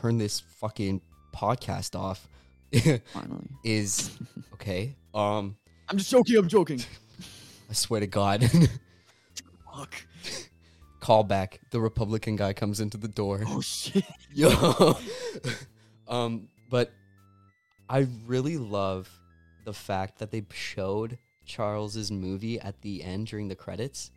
turn 0.02 0.18
this 0.18 0.40
fucking 0.40 1.02
podcast 1.34 1.98
off, 1.98 2.28
Finally. 2.74 3.48
is 3.64 4.18
okay. 4.54 4.96
Um, 5.14 5.58
I'm 5.88 5.98
just 5.98 6.10
joking. 6.10 6.38
I'm 6.38 6.48
joking. 6.48 6.82
I 7.70 7.74
swear 7.74 8.00
to 8.00 8.08
God, 8.08 8.50
Fuck. 9.74 9.94
call 11.00 11.24
back. 11.24 11.60
The 11.72 11.80
Republican 11.80 12.36
guy 12.36 12.54
comes 12.54 12.80
into 12.80 12.98
the 12.98 13.08
door. 13.08 13.44
Oh 13.48 13.62
shit. 13.62 14.04
Yo. 14.34 14.98
um, 16.08 16.50
but 16.70 16.92
I 17.90 18.08
really 18.26 18.58
love 18.58 19.10
the 19.66 19.74
fact 19.74 20.18
that 20.20 20.32
they 20.32 20.44
showed 20.52 21.18
Charles's 21.46 22.12
movie 22.12 22.60
at 22.60 22.82
the 22.82 23.04
end 23.04 23.28
during 23.28 23.48
the 23.48 23.56
credits. 23.56 24.12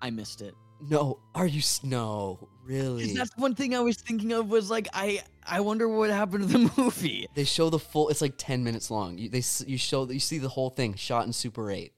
I 0.00 0.10
missed 0.10 0.40
it. 0.42 0.54
No, 0.80 1.18
are 1.34 1.46
you? 1.46 1.60
No, 1.82 2.48
really? 2.64 3.12
That's 3.12 3.36
one 3.36 3.54
thing 3.54 3.74
I 3.74 3.80
was 3.80 3.96
thinking 3.96 4.32
of 4.32 4.48
was 4.48 4.70
like 4.70 4.88
I 4.92 5.22
I 5.44 5.60
wonder 5.60 5.88
what 5.88 6.10
happened 6.10 6.48
to 6.48 6.58
the 6.58 6.72
movie. 6.78 7.26
They 7.34 7.44
show 7.44 7.68
the 7.70 7.78
full. 7.78 8.08
It's 8.10 8.20
like 8.20 8.34
ten 8.38 8.62
minutes 8.62 8.90
long. 8.90 9.18
You, 9.18 9.28
they 9.28 9.42
you 9.66 9.76
show 9.78 10.08
you 10.08 10.20
see 10.20 10.38
the 10.38 10.48
whole 10.48 10.70
thing 10.70 10.94
shot 10.94 11.26
in 11.26 11.32
Super 11.32 11.70
Eight. 11.70 11.92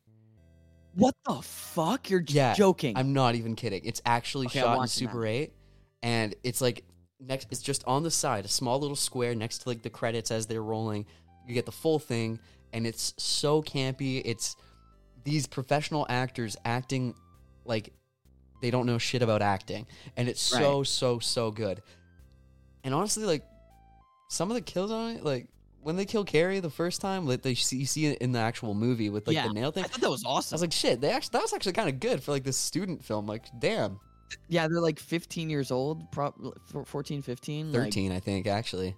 What 0.95 1.15
the 1.27 1.41
fuck? 1.43 2.11
You're 2.11 2.25
Yeah, 2.27 2.55
joking. 2.55 2.97
I'm 2.97 3.13
not 3.13 3.35
even 3.35 3.55
kidding. 3.55 3.83
It's 3.85 4.03
actually 4.05 4.47
Okay, 4.47 4.61
shot 4.61 4.81
in 4.81 4.89
Super 4.89 5.25
8 5.25 5.53
and 6.03 6.35
it's 6.43 6.61
like 6.61 6.85
next 7.21 7.47
it's 7.51 7.63
just 7.63 7.85
on 7.87 8.03
the 8.03 8.11
side, 8.11 8.45
a 8.45 8.49
small 8.49 8.81
little 8.81 8.97
square 8.97 9.35
next 9.35 9.59
to 9.59 9.69
like 9.69 9.83
the 9.83 9.91
credits 9.91 10.31
as 10.31 10.47
they're 10.47 10.63
rolling. 10.63 11.07
You 11.47 11.55
get 11.55 11.67
the 11.67 11.73
full 11.73 11.99
thing 11.99 12.41
and 12.73 12.87
it's 12.87 13.15
so 13.19 13.63
campy. 13.63 14.21
It's 14.25 14.57
these 15.23 15.47
professional 15.47 16.07
actors 16.09 16.57
acting 16.65 17.15
like 17.65 17.93
they 18.61 18.71
don't 18.71 18.87
know 18.87 18.99
shit 18.99 19.23
about 19.23 19.43
acting 19.43 19.87
and 20.17 20.29
it's 20.29 20.41
so 20.43 20.83
so 20.83 21.19
so 21.19 21.51
good. 21.51 21.83
And 22.85 22.95
honestly 22.95 23.25
like 23.25 23.45
some 24.29 24.51
of 24.51 24.55
the 24.55 24.61
kills 24.61 24.91
on 24.91 25.17
it 25.17 25.25
like 25.25 25.49
when 25.83 25.97
they 25.97 26.05
kill 26.05 26.25
Cary 26.25 26.61
the 26.61 26.69
first 26.69 27.01
time, 27.01 27.27
like 27.27 27.41
they 27.41 27.55
see, 27.55 27.79
you 27.79 27.87
see 27.87 28.05
it 28.07 28.19
in 28.19 28.33
the 28.33 28.39
actual 28.39 28.75
movie 28.75 29.09
with 29.09 29.27
like 29.27 29.35
Yeah. 29.35 29.49
the 29.49 29.55
nail 29.55 29.71
thing. 29.73 29.85
I 29.85 29.87
thought 29.89 30.03
that 30.03 30.11
was 30.11 30.25
awesome. 30.27 30.55
I 30.55 30.57
was 30.57 30.61
like, 30.61 30.73
shit, 30.73 31.01
they 31.01 31.11
actually 31.11 31.31
that 31.33 31.43
was 31.43 31.55
actually 31.55 31.73
kind 31.73 31.89
of 31.89 31.99
good 32.01 32.23
for 32.23 32.33
like 32.33 32.45
this 32.45 32.59
student 32.59 33.03
film. 33.03 33.27
Like, 33.27 33.47
damn, 33.59 33.99
yeah, 34.49 34.69
they're 34.69 34.79
like 34.81 34.99
15 35.01 35.49
years 35.49 35.71
old, 35.71 36.13
prob 36.13 36.35
14, 36.87 37.23
15. 37.23 37.73
like, 37.73 37.83
thirteen, 37.83 38.13
I 38.13 38.21
think 38.21 38.47
actually, 38.47 38.95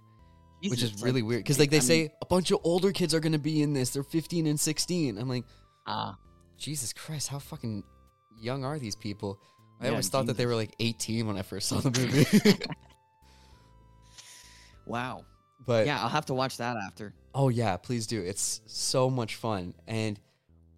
which 0.61 0.73
Jesus, 0.79 0.91
is 0.91 1.01
like, 1.01 1.05
really 1.05 1.21
weird 1.21 1.39
because 1.43 1.57
like 1.57 1.69
they 1.69 1.77
I 1.77 1.79
mean- 1.79 1.87
say 1.87 2.13
a 2.21 2.25
bunch 2.25 2.51
of 2.51 2.59
older 2.65 2.91
kids 2.91 3.13
are 3.13 3.21
gonna 3.21 3.39
be 3.39 3.61
in 3.61 3.71
this. 3.71 3.91
They're 3.91 4.03
fifteen 4.03 4.45
and 4.45 4.59
sixteen. 4.59 5.17
I'm 5.17 5.29
like, 5.29 5.45
Ah, 5.87 6.17
Jesus 6.57 6.91
Christ, 6.91 7.29
how 7.29 7.39
fucking 7.39 7.83
young 8.37 8.65
are 8.65 8.77
these 8.77 8.95
people? 8.97 9.39
I 9.83 9.87
Yeah, 9.87 9.91
always 9.91 10.09
thought 10.09 10.25
that 10.27 10.37
they 10.37 10.45
were 10.45 10.55
like 10.55 10.73
eighteen 10.79 11.27
when 11.27 11.37
I 11.37 11.41
first 11.43 11.67
saw 11.67 11.79
the 11.81 11.91
movie. 11.99 12.63
wow. 14.85 15.25
but 15.65 15.85
Yeah, 15.85 16.01
I'll 16.01 16.09
have 16.09 16.25
to 16.27 16.33
watch 16.33 16.57
that 16.57 16.77
after. 16.77 17.13
Oh 17.35 17.49
yeah, 17.49 17.77
please 17.77 18.07
do. 18.07 18.21
It's 18.21 18.61
so 18.65 19.09
much 19.09 19.35
fun 19.35 19.73
and 19.87 20.19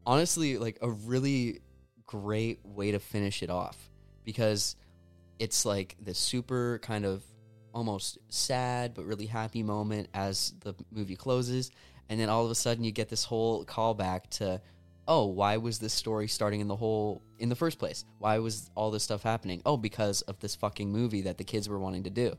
honestly 0.05 0.57
like 0.57 0.77
a 0.81 0.89
really 0.89 1.61
great 2.05 2.59
way 2.63 2.91
to 2.91 2.99
finish 2.99 3.41
it 3.41 3.49
off 3.49 3.89
because 4.23 4.75
it's 5.39 5.65
like 5.65 5.95
this 5.99 6.17
super 6.19 6.79
kind 6.83 7.05
of 7.05 7.23
almost 7.73 8.17
sad 8.29 8.93
but 8.93 9.03
really 9.05 9.25
happy 9.25 9.63
moment 9.63 10.07
as 10.13 10.53
the 10.61 10.73
movie 10.91 11.15
closes 11.15 11.71
and 12.07 12.19
then 12.19 12.29
all 12.29 12.45
of 12.45 12.51
a 12.51 12.55
sudden 12.55 12.83
you 12.83 12.91
get 12.91 13.09
this 13.09 13.23
whole 13.23 13.65
callback 13.65 14.29
to 14.29 14.61
oh 15.07 15.25
why 15.25 15.57
was 15.57 15.79
this 15.79 15.93
story 15.93 16.27
starting 16.27 16.59
in 16.61 16.67
the 16.67 16.75
whole 16.75 17.21
in 17.39 17.49
the 17.49 17.55
first 17.55 17.79
place? 17.79 18.05
Why 18.19 18.39
was 18.39 18.69
all 18.75 18.91
this 18.91 19.03
stuff 19.03 19.23
happening? 19.23 19.61
Oh 19.65 19.77
because 19.77 20.21
of 20.23 20.39
this 20.39 20.55
fucking 20.55 20.91
movie 20.91 21.21
that 21.23 21.37
the 21.37 21.43
kids 21.43 21.69
were 21.69 21.79
wanting 21.79 22.03
to 22.03 22.09
do. 22.09 22.35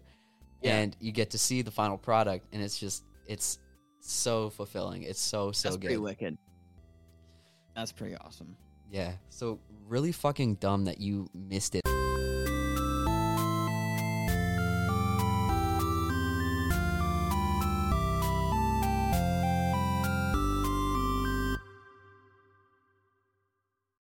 Yeah. 0.62 0.79
and 0.79 0.97
you 1.01 1.12
get 1.12 1.31
to 1.31 1.39
see 1.39 1.62
the 1.62 1.71
final 1.71 1.99
product 1.99 2.47
and 2.53 2.62
it's 2.62 2.79
just 2.79 3.05
it's 3.27 3.59
so 4.01 4.51
fulfilling. 4.51 5.03
It's 5.03 5.21
so 5.21 5.53
so 5.53 5.69
That's 5.69 5.77
pretty 5.79 5.95
good. 5.97 6.03
wicked. 6.03 6.39
That's 7.75 7.93
pretty 7.93 8.17
awesome. 8.17 8.57
yeah. 8.91 9.12
So 9.29 9.61
really 9.87 10.12
fucking 10.12 10.57
dumb 10.57 10.85
that 10.87 10.99
you 11.01 11.29
missed 11.35 11.75
it 11.75 11.83